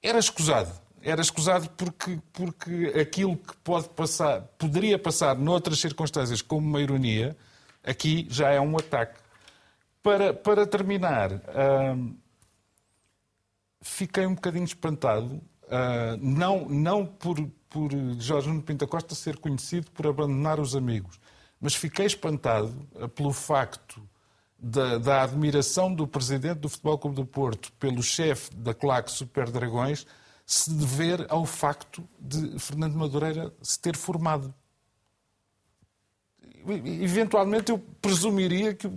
Era 0.00 0.20
escusado. 0.20 0.72
Era 1.02 1.20
escusado 1.20 1.68
porque, 1.70 2.20
porque 2.32 2.94
aquilo 2.98 3.36
que 3.36 3.56
pode 3.58 3.88
passar, 3.88 4.42
poderia 4.56 4.98
passar 4.98 5.36
noutras 5.36 5.80
circunstâncias 5.80 6.40
como 6.42 6.66
uma 6.66 6.80
ironia, 6.80 7.36
aqui 7.82 8.26
já 8.30 8.50
é 8.50 8.60
um 8.60 8.76
ataque. 8.76 9.18
Para, 10.00 10.32
para 10.32 10.66
terminar, 10.66 11.32
hum, 11.32 12.16
fiquei 13.80 14.26
um 14.26 14.34
bocadinho 14.34 14.64
espantado, 14.64 15.40
ah, 15.70 16.16
não, 16.20 16.68
não 16.68 17.06
por, 17.06 17.36
por 17.68 17.90
Jorge 18.18 18.48
Nuno 18.48 18.62
Pinta 18.62 18.86
Costa 18.86 19.14
ser 19.14 19.36
conhecido 19.38 19.90
por 19.90 20.06
abandonar 20.06 20.58
os 20.58 20.74
amigos, 20.74 21.20
mas 21.60 21.74
fiquei 21.74 22.06
espantado 22.06 22.74
ah, 22.96 23.08
pelo 23.08 23.32
facto 23.32 24.02
da, 24.58 24.98
da 24.98 25.22
admiração 25.22 25.94
do 25.94 26.06
presidente 26.06 26.60
do 26.60 26.68
Futebol 26.68 26.98
Clube 26.98 27.16
do 27.16 27.26
Porto 27.26 27.72
pelo 27.72 28.02
chefe 28.02 28.54
da 28.54 28.74
claque 28.74 29.10
Super 29.10 29.50
Dragões 29.50 30.06
se 30.44 30.70
dever 30.70 31.26
ao 31.28 31.44
facto 31.44 32.02
de 32.18 32.58
Fernando 32.58 32.94
Madureira 32.94 33.52
se 33.60 33.78
ter 33.78 33.94
formado. 33.94 34.52
Eventualmente 36.66 37.70
eu 37.70 37.78
presumiria 37.78 38.74
que 38.74 38.90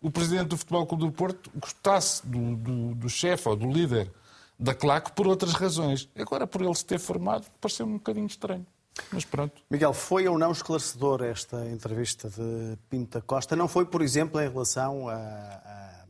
o- 0.00 0.10
presidente 0.10 0.48
do 0.48 0.56
Futebol 0.56 0.86
Clube 0.86 1.04
do 1.06 1.12
Porto 1.12 1.50
gostasse 1.56 2.26
do, 2.26 2.56
do, 2.56 2.94
do 2.94 3.08
chefe 3.08 3.48
ou 3.48 3.56
do 3.56 3.70
líder 3.70 4.10
da 4.58 4.74
claque 4.74 5.12
por 5.12 5.26
outras 5.26 5.52
razões. 5.52 6.08
Agora, 6.16 6.46
por 6.46 6.60
ele 6.62 6.74
se 6.74 6.84
ter 6.84 6.98
formado, 6.98 7.46
pareceu-me 7.60 7.92
um 7.94 7.98
bocadinho 7.98 8.26
estranho. 8.26 8.66
Mas 9.12 9.24
pronto. 9.24 9.62
Miguel, 9.70 9.92
foi 9.92 10.26
ou 10.26 10.36
não 10.36 10.50
esclarecedor 10.50 11.22
esta 11.22 11.64
entrevista 11.68 12.28
de 12.28 12.76
Pinto 12.90 13.22
Costa? 13.22 13.54
Não 13.54 13.68
foi, 13.68 13.84
por 13.86 14.02
exemplo, 14.02 14.40
em 14.40 14.48
relação 14.50 15.08
a- 15.08 16.04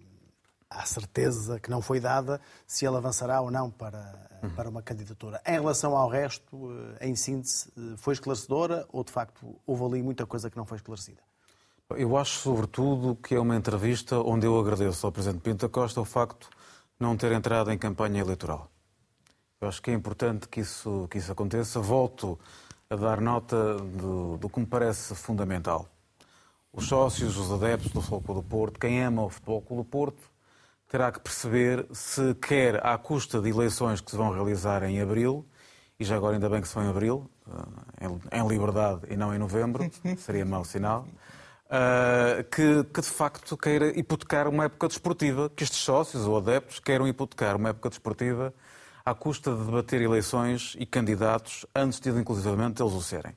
à 0.70 0.84
certeza 0.86 1.58
que 1.60 1.70
não 1.70 1.82
foi 1.82 2.00
dada 2.00 2.40
se 2.66 2.86
ele 2.86 2.96
avançará 2.96 3.40
ou 3.40 3.50
não 3.50 3.70
para, 3.70 4.28
para 4.56 4.68
uma 4.70 4.82
candidatura. 4.82 5.40
Em 5.46 5.52
relação 5.52 5.96
ao 5.96 6.08
resto, 6.08 6.70
eh, 7.00 7.08
em 7.08 7.16
síntese, 7.16 7.70
eh, 7.76 7.94
foi 7.96 8.14
esclarecedora 8.14 8.86
ou, 8.92 9.02
de 9.04 9.10
facto, 9.12 9.58
houve 9.66 9.84
ali 9.84 10.02
muita 10.02 10.24
coisa 10.26 10.48
que 10.50 10.56
não 10.56 10.64
foi 10.66 10.76
esclarecida? 10.76 11.20
Eu 11.96 12.18
acho, 12.18 12.40
sobretudo, 12.40 13.16
que 13.16 13.34
é 13.34 13.40
uma 13.40 13.56
entrevista 13.56 14.18
onde 14.20 14.46
eu 14.46 14.58
agradeço 14.60 15.06
ao 15.06 15.12
Presidente 15.12 15.40
Pinto 15.40 15.66
da 15.66 15.72
Costa 15.72 15.98
o 15.98 16.04
facto 16.04 16.50
de 16.50 16.56
não 17.00 17.16
ter 17.16 17.32
entrado 17.32 17.72
em 17.72 17.78
campanha 17.78 18.20
eleitoral. 18.20 18.70
Eu 19.58 19.68
acho 19.68 19.80
que 19.80 19.90
é 19.90 19.94
importante 19.94 20.46
que 20.48 20.60
isso, 20.60 21.08
que 21.10 21.16
isso 21.16 21.32
aconteça. 21.32 21.80
Volto 21.80 22.38
a 22.90 22.94
dar 22.94 23.22
nota 23.22 23.76
do, 23.76 24.36
do 24.36 24.50
que 24.50 24.60
me 24.60 24.66
parece 24.66 25.14
fundamental. 25.14 25.88
Os 26.70 26.86
sócios, 26.86 27.38
os 27.38 27.50
adeptos 27.50 27.90
do 27.90 28.02
Futebol 28.02 28.20
Clube 28.20 28.42
do 28.42 28.48
Porto, 28.48 28.78
quem 28.78 29.02
ama 29.02 29.24
o 29.24 29.30
Futebol 29.30 29.62
Clube 29.62 29.82
do 29.82 29.88
Porto, 29.88 30.22
terá 30.88 31.10
que 31.10 31.20
perceber 31.20 31.86
se 31.90 32.34
quer, 32.34 32.84
à 32.86 32.98
custa 32.98 33.40
de 33.40 33.48
eleições 33.48 34.02
que 34.02 34.10
se 34.10 34.16
vão 34.16 34.30
realizar 34.30 34.82
em 34.82 35.00
abril, 35.00 35.44
e 35.98 36.04
já 36.04 36.16
agora 36.16 36.36
ainda 36.36 36.50
bem 36.50 36.60
que 36.60 36.68
são 36.68 36.84
em 36.84 36.88
abril, 36.88 37.28
eh, 38.00 38.38
em 38.38 38.46
liberdade 38.46 39.06
e 39.08 39.16
não 39.16 39.34
em 39.34 39.38
novembro, 39.38 39.90
seria 40.18 40.44
mau 40.44 40.66
sinal, 40.66 41.08
eh, 41.70 42.44
que, 42.50 42.84
que 42.84 43.00
de 43.02 43.08
facto 43.08 43.56
queira 43.56 43.88
hipotecar 43.98 44.48
uma 44.48 44.64
época 44.64 44.88
desportiva, 44.88 45.50
que 45.54 45.62
estes 45.62 45.80
sócios 45.80 46.26
ou 46.26 46.38
adeptos 46.38 46.78
queiram 46.78 47.06
hipotecar 47.06 47.56
uma 47.56 47.68
época 47.68 47.90
desportiva 47.90 48.54
à 49.04 49.14
custa 49.14 49.54
de 49.54 49.64
debater 49.64 50.00
eleições 50.00 50.76
e 50.78 50.86
candidatos 50.86 51.66
antes 51.74 52.00
de, 52.00 52.10
inclusivamente, 52.10 52.82
eles 52.82 52.94
o 52.94 53.02
serem. 53.02 53.34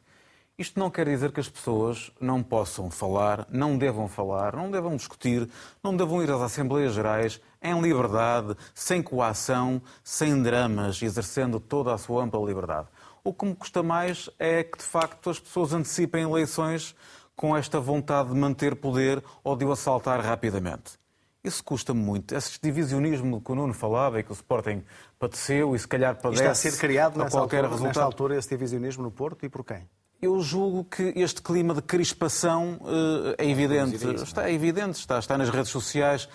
Isto 0.58 0.80
não 0.80 0.90
quer 0.90 1.08
dizer 1.08 1.32
que 1.32 1.40
as 1.40 1.50
pessoas 1.50 2.12
não 2.22 2.44
possam 2.44 2.90
falar, 2.92 3.48
não 3.50 3.78
devam 3.78 4.08
falar, 4.08 4.56
não 4.56 4.70
devam 4.70 4.96
discutir, 4.96 5.50
não 5.84 5.98
devam 5.98 6.24
ir 6.24 6.30
às 6.30 6.42
Assembleias 6.42 6.94
Gerais 6.94 7.42
em 7.62 7.82
liberdade, 7.82 8.56
sem 8.74 9.02
coação, 9.02 9.82
sem 10.04 10.42
dramas, 10.42 11.02
exercendo 11.02 11.60
toda 11.60 11.94
a 11.94 11.98
sua 11.98 12.24
ampla 12.24 12.40
liberdade. 12.46 12.88
O 13.24 13.34
que 13.34 13.46
me 13.46 13.56
custa 13.56 13.84
mais 13.84 14.30
é 14.40 14.64
que, 14.64 14.78
de 14.78 14.84
facto, 14.84 15.30
as 15.30 15.40
pessoas 15.40 15.74
antecipem 15.74 16.24
eleições 16.24 16.96
com 17.42 17.58
esta 17.58 17.80
vontade 17.80 18.30
de 18.30 18.36
manter 18.36 18.76
poder 18.76 19.24
ou 19.44 19.56
de 19.56 19.66
o 19.66 19.72
assaltar 19.72 20.22
rapidamente. 20.22 20.92
Isso 21.44 21.64
custa 21.64 21.92
muito. 21.92 22.36
Esse 22.36 22.60
divisionismo 22.62 23.42
que 23.42 23.52
o 23.52 23.56
Nuno 23.56 23.74
falava 23.74 24.20
e 24.20 24.24
que 24.24 24.32
o 24.32 24.34
Sporting 24.34 24.84
padeceu 25.18 25.76
e 25.76 25.80
se 25.80 25.88
calhar 25.88 26.16
padece 26.22 26.44
Está 26.44 26.52
a 26.52 26.56
ser 26.56 26.78
criado 26.78 27.20
a 27.20 27.28
qualquer 27.28 27.66
altura, 27.66 27.70
nesta 27.70 27.88
resultado. 27.88 28.06
altura 28.06 28.38
esse 28.38 28.48
divisionismo 28.48 29.02
no 29.02 29.10
Porto 29.10 29.44
e 29.44 29.50
por 29.50 29.66
quem? 29.66 29.90
Eu 30.22 30.40
julgo 30.40 30.84
que 30.84 31.14
este 31.16 31.42
clima 31.42 31.74
de 31.74 31.82
crispação 31.82 32.80
uh, 32.82 33.34
é 33.40 33.50
evidente. 33.50 33.96
Está 34.22 34.48
é 34.48 34.54
evidente, 34.54 35.00
está, 35.00 35.18
está 35.18 35.36
nas 35.36 35.50
redes 35.50 35.72
sociais. 35.72 36.30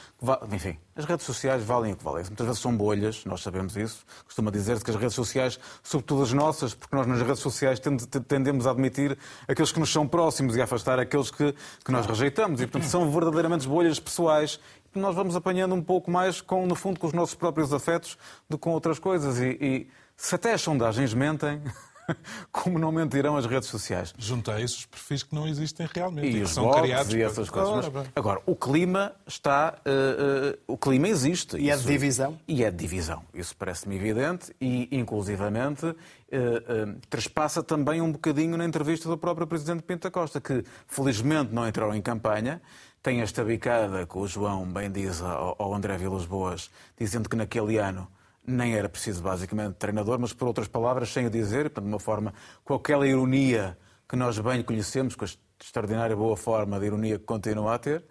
Enfim, 0.51 0.76
as 0.97 1.05
redes 1.05 1.24
sociais 1.24 1.62
valem 1.62 1.93
o 1.93 1.97
que 1.97 2.03
valem. 2.03 2.24
Muitas 2.24 2.47
vezes 2.47 2.61
são 2.61 2.76
bolhas, 2.76 3.24
nós 3.24 3.43
sabemos 3.43 3.76
isso. 3.76 4.05
Costuma 4.24 4.51
dizer-se 4.51 4.84
que 4.84 4.91
as 4.91 4.97
redes 4.97 5.14
sociais, 5.14 5.61
sobretudo 5.84 6.24
as 6.24 6.32
nossas, 6.32 6.74
porque 6.74 6.97
nós 6.97 7.07
nas 7.07 7.22
redes 7.22 7.39
sociais 7.39 7.80
tendemos 8.26 8.66
a 8.66 8.72
admitir 8.72 9.16
aqueles 9.47 9.70
que 9.70 9.78
nos 9.78 9.93
são 9.93 10.09
próximos 10.09 10.57
e 10.57 10.61
a 10.61 10.64
afastar 10.64 10.99
aqueles 10.99 11.30
que, 11.30 11.55
que 11.84 11.93
nós 11.93 12.07
rejeitamos. 12.07 12.61
E, 12.61 12.66
portanto, 12.66 12.91
são 12.91 13.09
verdadeiramente 13.09 13.68
bolhas 13.68 14.01
pessoais 14.01 14.59
nós 14.99 15.14
vamos 15.14 15.37
apanhando 15.37 15.74
um 15.74 15.82
pouco 15.82 16.11
mais, 16.11 16.41
com, 16.41 16.66
no 16.66 16.74
fundo, 16.74 16.99
com 16.99 17.07
os 17.07 17.12
nossos 17.12 17.34
próprios 17.34 17.72
afetos 17.72 18.16
do 18.49 18.57
que 18.57 18.62
com 18.62 18.70
outras 18.70 18.99
coisas. 18.99 19.39
E, 19.39 19.59
e 19.61 19.87
se 20.16 20.34
até 20.34 20.55
as 20.55 20.62
sondagens 20.62 21.12
mentem, 21.12 21.62
como 22.52 22.78
não 22.78 22.92
mentirão 22.92 23.36
as 23.36 23.46
redes 23.46 23.68
sociais. 23.68 24.14
Isso 24.18 24.34
os 24.34 24.86
perfis 24.86 25.22
que 25.22 25.34
não 25.34 25.46
existem 25.46 25.88
realmente 25.92 26.28
e, 26.28 26.38
e 26.38 26.42
os 26.42 26.50
são 26.50 26.70
criados 26.70 27.12
e 27.12 27.22
essas 27.22 27.50
coisas. 27.50 27.88
Mas, 27.92 28.09
agora, 28.14 28.40
o 28.46 28.54
clima 28.54 29.12
está. 29.26 29.78
Uh, 29.84 30.52
uh, 30.52 30.74
o 30.74 30.78
clima 30.78 31.09
existe. 31.09 31.57
E 31.57 31.70
é 31.70 31.76
de 31.76 31.84
divisão? 31.84 32.38
E 32.46 32.64
é 32.64 32.70
de 32.70 32.76
divisão. 32.76 33.22
Isso 33.34 33.57
parece-me 33.57 33.96
evidente 33.96 34.54
e, 34.61 34.88
inclusivamente, 34.92 35.86
uh, 35.86 35.92
uh, 35.92 37.00
trespassa 37.09 37.62
também 37.62 38.00
um 38.00 38.12
bocadinho 38.12 38.57
na 38.57 38.64
entrevista 38.64 39.09
do 39.09 39.18
próprio 39.18 39.46
Presidente 39.46 39.82
Pinta 39.82 40.11
Costa, 40.11 40.40
que 40.40 40.64
felizmente 40.86 41.52
não 41.52 41.66
entrou 41.66 41.94
em 41.94 42.02
campanha. 42.02 42.61
Tem 43.02 43.20
esta 43.20 43.44
bicada 43.44 44.04
que 44.04 44.18
o 44.18 44.26
João 44.26 44.66
bem 44.66 44.90
diz 44.90 45.22
ao 45.22 45.72
André 45.72 45.96
Vilas 45.96 46.26
Boas, 46.26 46.70
dizendo 46.98 47.28
que 47.28 47.36
naquele 47.36 47.78
ano 47.78 48.09
nem 48.47 48.74
era 48.74 48.88
preciso 48.88 49.22
basicamente 49.22 49.74
treinador, 49.74 50.18
mas 50.18 50.32
por 50.32 50.47
outras 50.47 50.68
palavras, 50.68 51.12
sem 51.12 51.26
o 51.26 51.30
dizer, 51.30 51.68
de 51.68 51.80
uma 51.80 51.99
forma, 51.99 52.32
com 52.64 52.74
aquela 52.74 53.07
ironia 53.07 53.76
que 54.09 54.16
nós 54.16 54.38
bem 54.38 54.62
conhecemos, 54.62 55.14
com 55.14 55.24
a 55.24 55.28
extraordinária 55.61 56.14
boa 56.14 56.36
forma 56.36 56.78
de 56.78 56.86
ironia 56.86 57.18
que 57.18 57.24
continua 57.24 57.74
a 57.74 57.78
ter, 57.78 58.05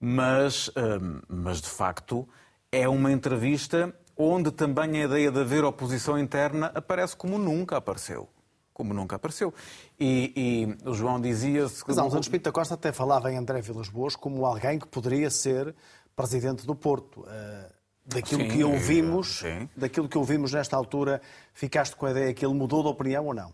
mas, 0.00 0.68
hum, 0.68 1.20
mas 1.28 1.60
de 1.60 1.68
facto 1.68 2.28
é 2.70 2.88
uma 2.88 3.10
entrevista 3.10 3.94
onde 4.16 4.50
também 4.50 5.00
a 5.00 5.04
ideia 5.06 5.30
de 5.30 5.40
haver 5.40 5.64
oposição 5.64 6.18
interna 6.18 6.72
aparece 6.74 7.16
como 7.16 7.38
nunca 7.38 7.76
apareceu. 7.76 8.28
Como 8.72 8.92
nunca 8.94 9.16
apareceu. 9.16 9.52
E, 9.98 10.76
e 10.84 10.88
o 10.88 10.94
João 10.94 11.20
dizia-se. 11.20 11.82
Mas 11.86 11.98
há 11.98 12.04
uns 12.04 12.14
anos 12.14 12.28
Pinto 12.28 12.52
Costa 12.52 12.74
até 12.74 12.92
falava 12.92 13.32
em 13.32 13.36
André 13.36 13.60
Vilas 13.60 13.88
Boas 13.88 14.14
como 14.14 14.44
alguém 14.44 14.78
que 14.78 14.86
poderia 14.86 15.30
ser 15.30 15.74
presidente 16.14 16.64
do 16.64 16.76
Porto. 16.76 17.20
Uh, 17.20 17.77
daquilo 18.08 18.42
sim, 18.42 18.48
que 18.48 18.64
ouvimos, 18.64 19.38
sim. 19.40 19.68
daquilo 19.76 20.08
que 20.08 20.16
ouvimos 20.16 20.52
nesta 20.52 20.76
altura, 20.76 21.20
ficaste 21.52 21.94
com 21.94 22.06
a 22.06 22.10
ideia 22.10 22.32
que 22.32 22.44
ele 22.44 22.54
mudou 22.54 22.82
de 22.82 22.88
opinião 22.88 23.26
ou 23.26 23.34
não? 23.34 23.52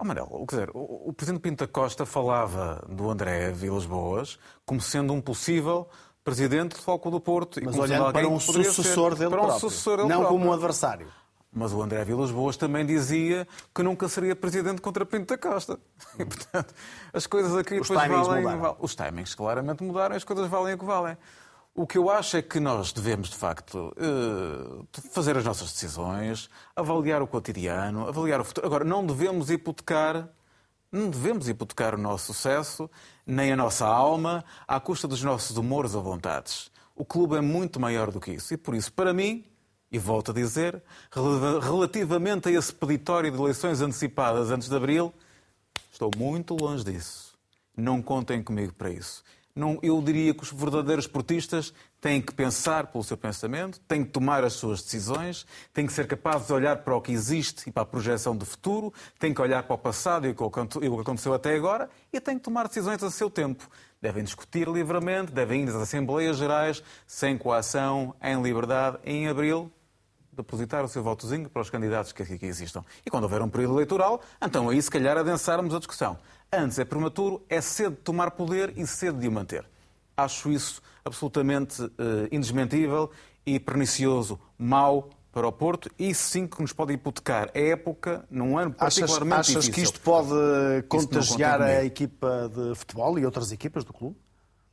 Oh, 0.00 0.04
Manel, 0.04 0.26
quer 0.48 0.56
dizer, 0.56 0.70
o, 0.72 1.08
o 1.08 1.12
Presidente 1.12 1.42
Pinto 1.42 1.66
da 1.66 1.70
Costa 1.70 2.06
falava 2.06 2.84
do 2.88 3.10
André 3.10 3.50
Vilas 3.52 3.84
Boas 3.84 4.38
como 4.64 4.80
sendo 4.80 5.12
um 5.12 5.20
possível 5.20 5.88
presidente 6.24 6.76
de 6.76 6.82
Foco 6.82 7.10
do 7.10 7.20
Porto. 7.20 7.60
Mas 7.62 7.76
olhando 7.76 8.12
para 8.12 8.28
um 8.28 8.40
sucessor 8.40 9.14
dele 9.14 9.30
para 9.30 9.40
um 9.40 9.46
próprio, 9.46 9.60
sucessor 9.60 9.96
dele 9.98 10.08
não 10.08 10.20
próprio. 10.20 10.38
como 10.38 10.50
um 10.50 10.52
adversário. 10.52 11.08
Mas 11.50 11.72
o 11.72 11.82
André 11.82 12.04
Vilas 12.04 12.30
Boas 12.30 12.56
também 12.56 12.84
dizia 12.86 13.48
que 13.74 13.82
nunca 13.82 14.08
seria 14.08 14.36
presidente 14.36 14.80
contra 14.80 15.04
Pinto 15.04 15.34
da 15.34 15.38
Costa. 15.38 15.78
E, 16.18 16.24
portanto, 16.24 16.74
as 17.12 17.26
coisas 17.26 17.56
aqui 17.56 17.80
os 17.80 17.88
timings 17.88 18.26
valem, 18.26 18.44
mudaram. 18.44 18.76
Os 18.78 18.94
timings 18.94 19.34
claramente 19.34 19.82
mudaram, 19.82 20.14
as 20.14 20.24
coisas 20.24 20.46
valem 20.46 20.74
o 20.74 20.78
que 20.78 20.84
valem. 20.84 21.16
O 21.78 21.86
que 21.86 21.96
eu 21.96 22.10
acho 22.10 22.36
é 22.36 22.42
que 22.42 22.58
nós 22.58 22.92
devemos, 22.92 23.30
de 23.30 23.36
facto, 23.36 23.94
eh, 23.96 24.98
fazer 25.12 25.38
as 25.38 25.44
nossas 25.44 25.72
decisões, 25.72 26.50
avaliar 26.74 27.22
o 27.22 27.26
cotidiano, 27.28 28.08
avaliar 28.08 28.40
o 28.40 28.44
futuro. 28.44 28.66
Agora, 28.66 28.84
não 28.84 29.06
devemos 29.06 29.48
hipotecar, 29.48 30.28
não 30.90 31.08
devemos 31.08 31.48
hipotecar 31.48 31.94
o 31.94 31.96
nosso 31.96 32.34
sucesso, 32.34 32.90
nem 33.24 33.52
a 33.52 33.56
nossa 33.56 33.86
alma, 33.86 34.44
à 34.66 34.80
custa 34.80 35.06
dos 35.06 35.22
nossos 35.22 35.56
humores 35.56 35.94
ou 35.94 36.02
vontades. 36.02 36.68
O 36.96 37.04
clube 37.04 37.36
é 37.36 37.40
muito 37.40 37.78
maior 37.78 38.10
do 38.10 38.18
que 38.18 38.32
isso. 38.32 38.52
E 38.52 38.56
por 38.56 38.74
isso, 38.74 38.92
para 38.92 39.14
mim, 39.14 39.44
e 39.88 40.00
volto 40.00 40.32
a 40.32 40.34
dizer, 40.34 40.82
relativamente 41.62 42.48
a 42.48 42.50
esse 42.50 42.74
peditório 42.74 43.30
de 43.30 43.38
eleições 43.38 43.80
antecipadas 43.80 44.50
antes 44.50 44.68
de 44.68 44.74
abril, 44.74 45.14
estou 45.92 46.10
muito 46.16 46.56
longe 46.60 46.82
disso. 46.82 47.38
Não 47.76 48.02
contem 48.02 48.42
comigo 48.42 48.74
para 48.74 48.90
isso. 48.90 49.22
Não, 49.58 49.76
eu 49.82 50.00
diria 50.00 50.32
que 50.32 50.44
os 50.44 50.52
verdadeiros 50.52 51.08
portistas 51.08 51.74
têm 52.00 52.22
que 52.22 52.32
pensar 52.32 52.86
pelo 52.86 53.02
seu 53.02 53.16
pensamento, 53.16 53.80
têm 53.88 54.04
que 54.04 54.10
tomar 54.12 54.44
as 54.44 54.52
suas 54.52 54.80
decisões, 54.80 55.44
têm 55.74 55.84
que 55.84 55.92
ser 55.92 56.06
capazes 56.06 56.46
de 56.46 56.52
olhar 56.52 56.76
para 56.76 56.94
o 56.94 57.00
que 57.00 57.10
existe 57.10 57.68
e 57.68 57.72
para 57.72 57.82
a 57.82 57.86
projeção 57.86 58.36
do 58.36 58.46
futuro, 58.46 58.94
têm 59.18 59.34
que 59.34 59.42
olhar 59.42 59.64
para 59.64 59.74
o 59.74 59.78
passado 59.78 60.28
e 60.28 60.30
o 60.30 60.34
que 60.34 61.00
aconteceu 61.00 61.34
até 61.34 61.56
agora 61.56 61.90
e 62.12 62.20
têm 62.20 62.38
que 62.38 62.44
tomar 62.44 62.68
decisões 62.68 63.02
a 63.02 63.10
seu 63.10 63.28
tempo. 63.28 63.68
Devem 64.00 64.22
discutir 64.22 64.68
livremente, 64.68 65.32
devem 65.32 65.64
ir 65.64 65.68
às 65.70 65.74
Assembleias 65.74 66.36
Gerais, 66.36 66.80
sem 67.04 67.36
coação, 67.36 68.14
em 68.22 68.40
liberdade, 68.40 68.98
em 69.04 69.26
abril, 69.26 69.72
depositar 70.42 70.84
o 70.84 70.88
seu 70.88 71.02
votozinho 71.02 71.48
para 71.48 71.62
os 71.62 71.70
candidatos 71.70 72.12
que 72.12 72.22
aqui 72.22 72.46
existam. 72.46 72.84
E 73.04 73.10
quando 73.10 73.24
houver 73.24 73.42
um 73.42 73.48
período 73.48 73.74
eleitoral, 73.74 74.20
então 74.40 74.68
aí 74.68 74.80
se 74.80 74.90
calhar 74.90 75.16
adensarmos 75.16 75.74
a 75.74 75.78
discussão. 75.78 76.18
Antes 76.52 76.78
é 76.78 76.84
prematuro, 76.84 77.44
é 77.48 77.60
cedo 77.60 77.96
de 77.96 78.02
tomar 78.02 78.30
poder 78.32 78.72
e 78.76 78.86
cedo 78.86 79.18
de 79.18 79.28
o 79.28 79.32
manter. 79.32 79.64
Acho 80.16 80.50
isso 80.50 80.82
absolutamente 81.04 81.82
uh, 81.82 81.90
indesmentível 82.32 83.10
e 83.44 83.60
pernicioso, 83.60 84.38
mau 84.58 85.10
para 85.30 85.46
o 85.46 85.52
Porto 85.52 85.90
e 85.98 86.14
sim 86.14 86.46
que 86.46 86.60
nos 86.60 86.72
pode 86.72 86.92
hipotecar 86.94 87.50
a 87.54 87.58
época 87.58 88.24
num 88.30 88.58
ano 88.58 88.72
particularmente 88.72 89.40
achas, 89.40 89.56
achas 89.56 89.64
difícil. 89.66 89.74
que 89.74 89.80
isto 89.82 90.00
pode 90.00 90.82
contagiar 90.88 91.62
a 91.62 91.84
equipa 91.84 92.50
de 92.52 92.74
futebol 92.74 93.18
e 93.18 93.24
outras 93.24 93.52
equipas 93.52 93.84
do 93.84 93.92
clube? 93.92 94.16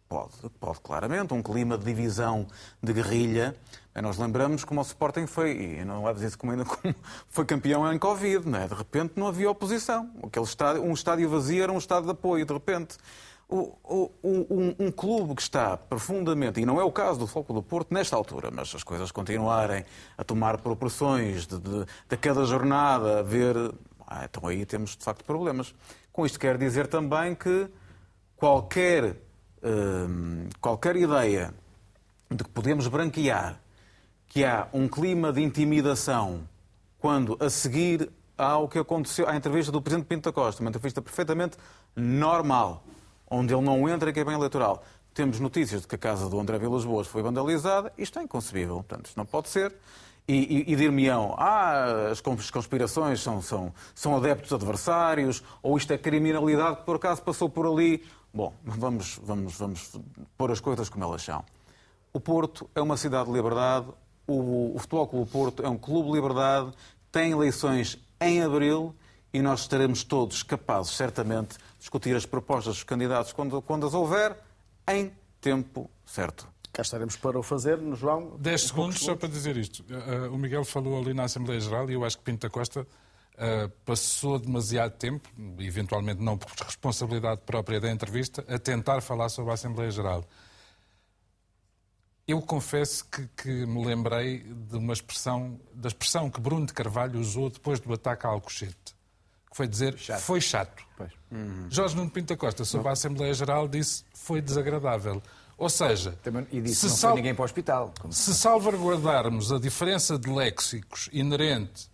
Pode, 0.07 0.33
pode 0.59 0.79
claramente. 0.81 1.33
Um 1.33 1.41
clima 1.41 1.77
de 1.77 1.85
divisão, 1.85 2.47
de 2.81 2.93
guerrilha. 2.93 3.55
Nós 4.01 4.17
lembramos 4.17 4.63
como 4.63 4.81
o 4.81 4.83
Sporting 4.83 5.25
foi, 5.25 5.79
e 5.79 5.85
não 5.85 6.03
leves 6.03 6.21
isso 6.23 6.37
como 6.37 6.51
ainda 6.51 6.65
como 6.65 6.93
foi 7.29 7.45
campeão 7.45 7.91
em 7.91 7.97
Covid, 7.97 8.47
não 8.47 8.59
é? 8.59 8.67
De 8.67 8.73
repente 8.73 9.13
não 9.15 9.27
havia 9.27 9.49
oposição. 9.49 10.09
Aquele 10.23 10.45
estádio, 10.45 10.83
um 10.83 10.93
estádio 10.93 11.29
vazio 11.29 11.63
era 11.63 11.71
um 11.71 11.77
estádio 11.77 12.05
de 12.05 12.11
apoio, 12.11 12.45
de 12.45 12.53
repente. 12.53 12.97
O, 13.47 13.77
o, 13.83 14.11
um, 14.23 14.75
um, 14.87 14.91
clube 14.91 15.35
que 15.35 15.41
está 15.43 15.77
profundamente, 15.77 16.59
e 16.59 16.65
não 16.65 16.81
é 16.81 16.83
o 16.83 16.91
caso 16.91 17.19
do 17.19 17.27
Foco 17.27 17.53
do 17.53 17.61
Porto 17.61 17.93
nesta 17.93 18.15
altura, 18.15 18.49
mas 18.51 18.73
as 18.73 18.83
coisas 18.83 19.11
continuarem 19.11 19.85
a 20.17 20.23
tomar 20.23 20.57
proporções 20.57 21.45
de, 21.45 21.59
de, 21.59 21.85
de 22.09 22.17
cada 22.17 22.43
jornada, 22.45 23.19
a 23.19 23.21
ver. 23.21 23.55
Ah, 24.07 24.25
então 24.25 24.47
aí 24.47 24.65
temos 24.65 24.97
de 24.97 25.03
facto 25.03 25.23
problemas. 25.23 25.75
Com 26.11 26.25
isto 26.25 26.39
quero 26.39 26.57
dizer 26.57 26.87
também 26.87 27.35
que 27.35 27.67
qualquer 28.35 29.15
Hum, 29.67 30.47
qualquer 30.61 30.95
ideia 30.95 31.51
de 32.29 32.43
que 32.43 32.49
podemos 32.51 32.87
branquear 32.87 33.59
que 34.35 34.43
há 34.43 34.67
um 34.73 34.85
clima 34.85 35.31
de 35.31 35.41
intimidação 35.41 36.41
quando 36.99 37.37
a 37.39 37.49
seguir 37.49 38.11
ao 38.37 38.67
que 38.67 38.77
aconteceu 38.77 39.29
à 39.29 39.33
entrevista 39.33 39.71
do 39.71 39.81
Presidente 39.81 40.07
Pinto 40.07 40.29
da 40.29 40.33
Costa, 40.33 40.61
uma 40.61 40.67
entrevista 40.67 41.01
perfeitamente 41.01 41.55
normal, 41.95 42.83
onde 43.29 43.53
ele 43.53 43.63
não 43.63 43.87
entra 43.87 44.09
em 44.09 44.13
bem 44.25 44.33
eleitoral. 44.33 44.83
Temos 45.13 45.39
notícias 45.39 45.83
de 45.83 45.87
que 45.87 45.95
a 45.95 45.97
casa 45.97 46.29
do 46.29 46.37
André 46.37 46.59
Vilas 46.59 46.83
Boas 46.83 47.07
foi 47.07 47.21
vandalizada. 47.21 47.93
Isto 47.97 48.19
é 48.19 48.23
inconcebível. 48.23 48.75
Portanto, 48.75 49.05
isto 49.05 49.15
não 49.15 49.25
pode 49.25 49.47
ser. 49.47 49.73
E, 50.27 50.33
e, 50.67 50.73
e 50.73 50.75
dir-me-ão, 50.75 51.33
ah, 51.37 52.09
as 52.11 52.19
conspirações 52.19 53.21
são, 53.21 53.41
são, 53.41 53.73
são 53.93 54.17
adeptos 54.17 54.51
adversários, 54.51 55.41
ou 55.63 55.77
isto 55.77 55.93
é 55.93 55.97
criminalidade 55.97 56.79
que 56.79 56.83
por 56.83 56.97
acaso 56.97 57.21
passou 57.21 57.47
por 57.47 57.65
ali. 57.65 58.03
Bom, 58.33 58.53
vamos, 58.65 59.17
vamos, 59.23 59.57
vamos 59.57 59.97
pôr 60.37 60.51
as 60.51 60.59
coisas 60.59 60.89
como 60.89 61.05
elas 61.05 61.23
são. 61.23 61.41
O 62.11 62.19
Porto 62.19 62.69
é 62.75 62.81
uma 62.81 62.97
cidade 62.97 63.29
de 63.29 63.33
liberdade, 63.33 63.87
o, 64.27 64.75
o 64.75 64.79
Futebol 64.79 65.07
Clube 65.07 65.31
Porto 65.31 65.63
é 65.63 65.69
um 65.69 65.77
clube 65.77 66.09
de 66.09 66.15
liberdade, 66.15 66.71
tem 67.11 67.31
eleições 67.31 67.97
em 68.19 68.41
abril 68.41 68.95
e 69.33 69.41
nós 69.41 69.61
estaremos 69.61 70.03
todos 70.03 70.43
capazes, 70.43 70.93
certamente, 70.93 71.57
de 71.57 71.79
discutir 71.79 72.15
as 72.15 72.25
propostas 72.25 72.75
dos 72.75 72.83
candidatos 72.83 73.33
quando, 73.33 73.61
quando 73.61 73.85
as 73.85 73.93
houver, 73.93 74.37
em 74.87 75.11
tempo 75.41 75.89
certo. 76.05 76.47
Cá 76.71 76.81
estaremos 76.81 77.15
para 77.15 77.39
o 77.39 77.43
fazer, 77.43 77.77
no 77.77 77.95
João. 77.95 78.35
10 78.37 78.61
segundos 78.61 78.99
só 78.99 79.15
para 79.15 79.29
dizer 79.29 79.55
isto. 79.55 79.83
Uh, 79.83 80.33
o 80.33 80.37
Miguel 80.37 80.65
falou 80.65 80.99
ali 80.99 81.13
na 81.13 81.23
Assembleia 81.23 81.59
Geral 81.59 81.89
e 81.89 81.93
eu 81.93 82.03
acho 82.03 82.17
que 82.17 82.23
Pinto 82.23 82.47
da 82.47 82.49
Costa 82.49 82.85
Uh, 83.35 83.67
passou 83.83 84.39
demasiado 84.39 84.93
tempo, 84.93 85.27
eventualmente 85.59 86.21
não 86.21 86.37
por 86.37 86.49
responsabilidade 86.65 87.41
própria 87.45 87.81
da 87.81 87.91
entrevista, 87.91 88.45
a 88.47 88.57
tentar 88.57 89.01
falar 89.01 89.27
sobre 89.27 89.51
a 89.51 89.55
Assembleia 89.55 89.91
Geral. 89.91 90.23
Eu 92.27 92.41
confesso 92.41 93.05
que, 93.05 93.27
que, 93.37 93.65
me 93.67 93.85
lembrei 93.85 94.39
de 94.39 94.77
uma 94.77 94.93
expressão, 94.93 95.59
da 95.73 95.87
expressão 95.87 96.29
que 96.29 96.41
Bruno 96.41 96.65
de 96.65 96.73
Carvalho 96.73 97.19
usou 97.19 97.51
depois 97.51 97.79
do 97.79 97.93
ataque 97.93 98.25
a 98.25 98.29
Alcochete, 98.29 98.95
que 99.49 99.55
foi 99.55 99.67
dizer 99.67 99.95
chato. 99.97 100.21
foi 100.21 100.41
chato. 100.41 100.83
Uhum. 101.31 101.67
Jorge 101.69 101.95
Nuno 101.95 102.09
Pinto 102.09 102.35
Costa, 102.35 102.65
sobre 102.65 102.85
não. 102.85 102.89
a 102.89 102.93
Assembleia 102.93 103.33
Geral, 103.33 103.67
disse 103.67 104.03
foi 104.13 104.41
desagradável. 104.41 105.21
Ou 105.57 105.69
seja, 105.69 106.17
Também, 106.23 106.47
e 106.51 106.61
disse 106.61 106.81
se 106.81 106.87
não 106.87 106.95
sal... 106.95 107.15
ninguém 107.15 107.33
para 107.33 107.43
o 107.43 107.45
hospital. 107.45 107.93
Se 108.09 108.33
salvaguardarmos 108.33 109.51
a 109.53 109.59
diferença 109.59 110.17
de 110.17 110.29
léxicos 110.29 111.09
inerente 111.13 111.89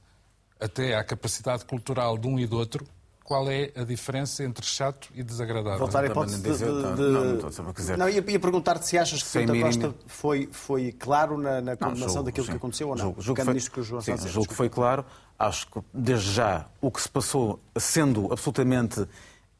até 0.60 0.96
à 0.96 1.04
capacidade 1.04 1.66
cultural 1.66 2.18
de 2.18 2.28
um 2.28 2.40
e 2.40 2.48
do 2.48 2.58
outro, 2.58 2.86
qual 3.32 3.50
é 3.50 3.72
a 3.78 3.86
diferença 3.86 4.44
entre 4.44 4.66
chato 4.66 5.08
e 5.16 5.24
desagradável. 5.24 5.80
Voltar 5.80 6.04
à 6.04 6.08
hipótese 6.08 6.42
de... 6.42 6.52
de, 6.52 6.58
de... 6.58 6.66
Não, 6.66 7.26
não, 7.36 7.74
dizer. 7.74 7.98
não, 7.98 8.10
ia, 8.10 8.22
ia 8.30 8.40
perguntar-te 8.42 8.86
se 8.86 8.98
achas 8.98 9.24
que 9.24 9.38
mínimo... 9.38 9.64
Costa 9.64 9.96
foi, 10.06 10.50
foi 10.52 10.92
claro 10.92 11.38
na, 11.38 11.62
na 11.62 11.78
condenação 11.78 12.18
não, 12.18 12.24
daquilo 12.26 12.46
sim. 12.46 12.52
que 12.52 12.58
aconteceu 12.58 12.90
ou 12.90 12.96
não. 12.96 13.02
Julgo, 13.06 13.22
julgo, 13.22 13.46
foi, 13.46 13.54
nisto 13.54 13.72
que 13.72 13.80
o 13.80 13.84
João 13.84 14.02
sim, 14.02 14.18
julgo 14.28 14.50
que 14.50 14.54
foi 14.54 14.68
claro. 14.68 15.06
Acho 15.40 15.66
que, 15.68 15.80
desde 15.94 16.30
já, 16.30 16.68
o 16.82 16.92
que 16.92 17.02
se 17.02 17.08
passou, 17.08 17.58
sendo 17.78 18.34
absolutamente 18.34 19.08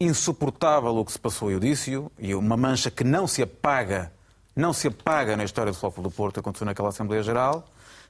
insuportável 0.02 0.94
o 0.98 1.06
que 1.06 1.14
se 1.14 1.20
passou, 1.20 1.50
eu 1.50 1.58
disse-o, 1.58 2.12
e 2.20 2.36
uma 2.36 2.58
mancha 2.58 2.92
que 2.92 3.06
não 3.06 3.26
se 3.26 3.42
apaga, 3.42 4.12
não 4.54 4.74
se 4.74 4.90
apaga 4.90 5.38
na 5.38 5.46
história 5.46 5.72
do 5.72 5.78
Futebol 5.78 6.04
do 6.04 6.12
Porto, 6.12 6.42
aconteceu 6.42 6.66
naquela 6.66 6.90
Assembleia 6.90 7.24
Geral, 7.24 7.66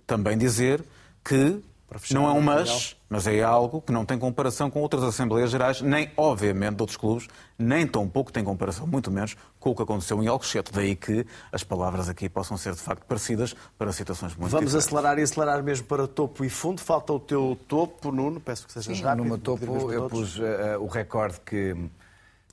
também 0.07 0.36
dizer 0.39 0.84
que 1.24 1.62
não 2.11 2.27
é 2.27 2.31
um 2.31 2.41
mas, 2.41 2.95
mas 3.09 3.27
é 3.27 3.43
algo 3.43 3.81
que 3.81 3.91
não 3.91 4.05
tem 4.05 4.17
comparação 4.17 4.69
com 4.69 4.79
outras 4.79 5.03
Assembleias 5.03 5.51
Gerais, 5.51 5.81
nem, 5.81 6.09
obviamente, 6.15 6.75
de 6.75 6.81
outros 6.83 6.97
clubes, 6.97 7.27
nem 7.59 7.85
tão 7.85 8.07
pouco 8.07 8.31
tem 8.31 8.43
comparação, 8.43 8.87
muito 8.87 9.11
menos, 9.11 9.35
com 9.59 9.71
o 9.71 9.75
que 9.75 9.81
aconteceu 9.81 10.23
em 10.23 10.27
Alcochete. 10.27 10.71
Daí 10.71 10.95
que 10.95 11.25
as 11.51 11.63
palavras 11.63 12.07
aqui 12.07 12.29
possam 12.29 12.55
ser, 12.55 12.73
de 12.73 12.79
facto, 12.79 13.05
parecidas 13.05 13.53
para 13.77 13.91
situações 13.91 14.35
muito 14.35 14.51
Vamos 14.51 14.71
diferentes. 14.71 14.87
acelerar 14.87 15.19
e 15.19 15.21
acelerar 15.21 15.63
mesmo 15.63 15.85
para 15.85 16.07
topo 16.07 16.45
e 16.45 16.49
fundo. 16.49 16.79
Falta 16.79 17.11
o 17.11 17.19
teu 17.19 17.59
topo, 17.67 18.11
Nuno, 18.11 18.39
peço 18.39 18.65
que 18.65 18.71
sejas 18.71 18.97
Sim, 18.97 19.03
rápido. 19.03 19.23
No 19.23 19.29
meu 19.29 19.37
topo 19.37 19.91
eu 19.91 20.07
pus 20.07 20.37
uh, 20.39 20.43
o 20.79 20.87
recorde 20.87 21.41
que, 21.45 21.75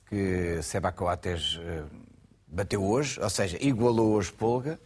que 0.09 0.61
Seba 0.61 0.91
Coates 0.91 1.55
uh, 1.55 1.85
bateu 2.45 2.83
hoje, 2.83 3.19
ou 3.21 3.29
seja, 3.29 3.57
igualou 3.61 4.11
hoje 4.11 4.33
Polga 4.33 4.77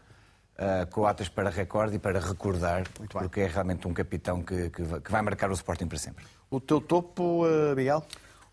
uh, 0.57 0.89
coatas 0.91 1.29
para 1.29 1.49
recorde 1.49 1.95
e 1.95 1.99
para 1.99 2.19
recordar, 2.19 2.83
porque 3.11 3.41
é 3.41 3.47
realmente 3.47 3.87
um 3.87 3.93
capitão 3.93 4.41
que, 4.41 4.69
que, 4.69 4.83
que, 5.01 5.11
vai 5.11 5.21
marcar 5.21 5.49
o 5.49 5.53
Sporting 5.53 5.87
para 5.87 5.97
sempre. 5.97 6.25
O 6.49 6.59
teu 6.59 6.79
topo, 6.79 7.45
uh, 7.45 7.75
Miguel? 7.75 8.03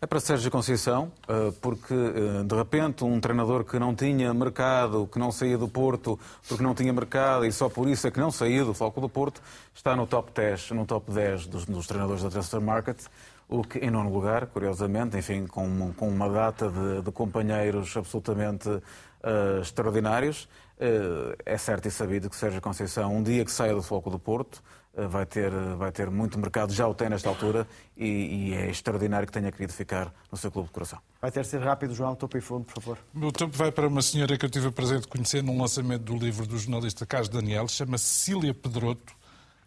É 0.03 0.07
para 0.07 0.19
Sérgio 0.19 0.49
Conceição, 0.49 1.11
eh, 1.27 1.53
porque 1.61 1.93
de 1.93 2.55
repente 2.55 3.03
um 3.03 3.19
treinador 3.19 3.63
que 3.63 3.77
não 3.77 3.93
tinha 3.93 4.33
mercado, 4.33 5.07
que 5.13 5.19
não 5.19 5.31
saía 5.31 5.59
do 5.59 5.67
Porto, 5.67 6.19
porque 6.47 6.63
não 6.63 6.73
tinha 6.73 6.91
mercado 6.91 7.45
e 7.45 7.51
só 7.51 7.69
por 7.69 7.87
isso 7.87 8.07
é 8.07 8.09
que 8.09 8.19
não 8.19 8.31
saía 8.31 8.65
do 8.65 8.73
Foco 8.73 8.99
do 8.99 9.07
Porto, 9.07 9.43
está 9.75 9.95
no 9.95 10.07
top 10.07 10.31
10, 10.33 10.71
no 10.71 10.87
top 10.87 11.11
10 11.11 11.45
dos, 11.45 11.65
dos 11.67 11.85
treinadores 11.85 12.23
da 12.23 12.31
Transfer 12.31 12.59
Market, 12.59 12.97
o 13.51 13.63
que 13.63 13.79
em 13.79 13.91
nono 13.91 14.11
lugar, 14.11 14.47
curiosamente, 14.47 15.17
enfim, 15.17 15.45
com, 15.45 15.93
com 15.93 16.07
uma 16.07 16.29
data 16.29 16.71
de, 16.71 17.01
de 17.01 17.11
companheiros 17.11 17.95
absolutamente 17.97 18.69
uh, 18.69 19.61
extraordinários. 19.61 20.45
Uh, 20.79 21.35
é 21.45 21.57
certo 21.57 21.87
e 21.87 21.91
sabido 21.91 22.29
que 22.29 22.35
Sérgio 22.35 22.61
Conceição, 22.61 23.13
um 23.13 23.21
dia 23.21 23.43
que 23.43 23.51
saia 23.51 23.75
do 23.75 23.83
foco 23.83 24.09
do 24.09 24.17
Porto, 24.17 24.63
uh, 24.93 25.07
vai, 25.09 25.25
ter, 25.25 25.51
vai 25.75 25.91
ter 25.91 26.09
muito 26.09 26.39
mercado, 26.39 26.71
já 26.73 26.87
o 26.87 26.93
tem 26.93 27.09
nesta 27.09 27.27
altura, 27.27 27.67
e, 27.97 28.05
e, 28.05 28.53
é 28.53 28.69
extraordinário 28.69 29.27
que 29.27 29.33
tenha 29.33 29.51
querido 29.51 29.73
ficar 29.73 30.13
no 30.31 30.37
seu 30.37 30.49
clube 30.49 30.69
de 30.69 30.73
coração. 30.73 30.99
Vai 31.21 31.29
ter 31.29 31.41
de 31.41 31.47
ser 31.49 31.61
rápido, 31.61 31.93
João, 31.93 32.15
topo 32.15 32.37
e 32.37 32.41
fundo, 32.41 32.63
por 32.63 32.81
favor. 32.81 32.97
O 33.13 33.19
meu 33.19 33.33
topo 33.33 33.55
vai 33.55 33.69
para 33.69 33.85
uma 33.85 34.01
senhora 34.01 34.37
que 34.37 34.45
eu 34.45 34.49
tive 34.49 34.67
o 34.67 34.71
prazer 34.71 35.01
de 35.01 35.07
conhecer 35.09 35.43
num 35.43 35.61
lançamento 35.61 36.03
do 36.03 36.15
livro 36.15 36.47
do 36.47 36.57
jornalista 36.57 37.05
Carlos 37.05 37.27
Daniel, 37.27 37.67
chama-se 37.67 38.05
Cília 38.05 38.53
Pedroto, 38.53 39.13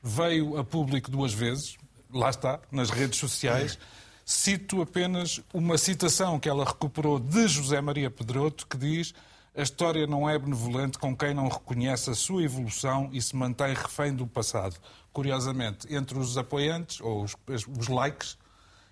veio 0.03 0.57
a 0.57 0.65
público 0.65 1.11
duas 1.11 1.35
vezes, 1.35 1.77
lá 2.15 2.31
está, 2.31 2.61
nas 2.71 2.91
redes 2.91 3.19
sociais. 3.19 3.79
Cito 4.25 4.81
apenas 4.81 5.43
uma 5.53 5.77
citação 5.77 6.41
que 6.41 6.49
ela 6.49 6.65
recuperou 6.65 7.19
de 7.19 7.47
José 7.47 7.81
Maria 7.81 8.11
Pedroto, 8.11 8.67
que 8.67 8.79
diz 8.79 9.13
a 9.57 9.63
história 9.63 10.07
não 10.07 10.29
é 10.29 10.39
benevolente 10.39 10.99
com 10.99 11.17
quem 11.17 11.35
não 11.35 11.49
reconhece 11.49 12.11
a 12.11 12.15
sua 12.15 12.43
evolução 12.43 13.11
e 13.13 13.21
se 13.21 13.37
mantém 13.37 13.75
refém 13.75 14.15
do 14.15 14.27
passado. 14.27 14.77
Curiosamente, 15.13 15.93
entre 15.95 16.19
os 16.19 16.39
apoiantes, 16.39 17.01
ou 17.01 17.23
os, 17.23 17.37
os 17.79 17.89
likes, 17.89 18.37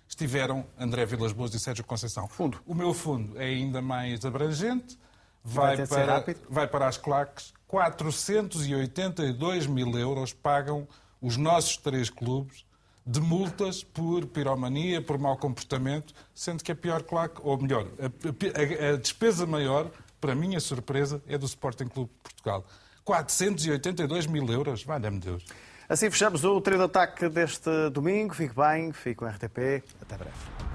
estiveram 0.07 0.65
André 0.79 1.05
Vilas 1.05 1.33
Boas 1.33 1.53
e 1.53 1.59
Sérgio 1.59 1.83
Conceição. 1.83 2.27
Fundo. 2.27 2.61
O 2.65 2.73
meu 2.73 2.93
fundo 2.93 3.37
é 3.37 3.45
ainda 3.45 3.81
mais 3.81 4.23
abrangente, 4.23 4.97
vai, 5.43 5.75
vai 5.77 5.87
para, 5.87 6.35
vai 6.49 6.67
para 6.67 6.87
as 6.87 6.97
claques. 6.97 7.53
482 7.67 9.67
mil 9.67 9.97
euros 9.97 10.31
pagam 10.31 10.87
os 11.19 11.35
nossos 11.35 11.75
três 11.75 12.09
clubes 12.09 12.63
de 13.05 13.19
multas 13.19 13.83
por 13.83 14.25
piromania, 14.27 15.01
por 15.01 15.17
mau 15.17 15.37
comportamento, 15.37 16.13
sendo 16.33 16.63
que 16.63 16.71
a 16.71 16.75
pior 16.75 17.03
claque, 17.03 17.39
ou 17.43 17.57
melhor, 17.61 17.87
a, 17.99 18.05
a, 18.07 18.93
a 18.93 18.97
despesa 18.97 19.45
maior 19.45 19.91
para 20.21 20.33
minha 20.33 20.59
surpresa, 20.59 21.21
é 21.27 21.37
do 21.37 21.45
Sporting 21.45 21.87
Clube 21.87 22.09
de 22.09 22.31
Portugal. 22.31 22.65
482 23.03 24.27
mil 24.27 24.49
euros, 24.49 24.83
valha-me 24.83 25.19
Deus. 25.19 25.45
Assim 25.89 26.09
fechamos 26.09 26.45
o 26.45 26.61
trio 26.61 26.77
de 26.77 26.85
ataque 26.85 27.27
deste 27.27 27.89
domingo. 27.91 28.33
Fique 28.33 28.55
bem, 28.55 28.93
fique 28.93 29.15
com 29.15 29.25
o 29.25 29.27
RTP. 29.27 29.83
Até 30.01 30.17
breve. 30.17 30.72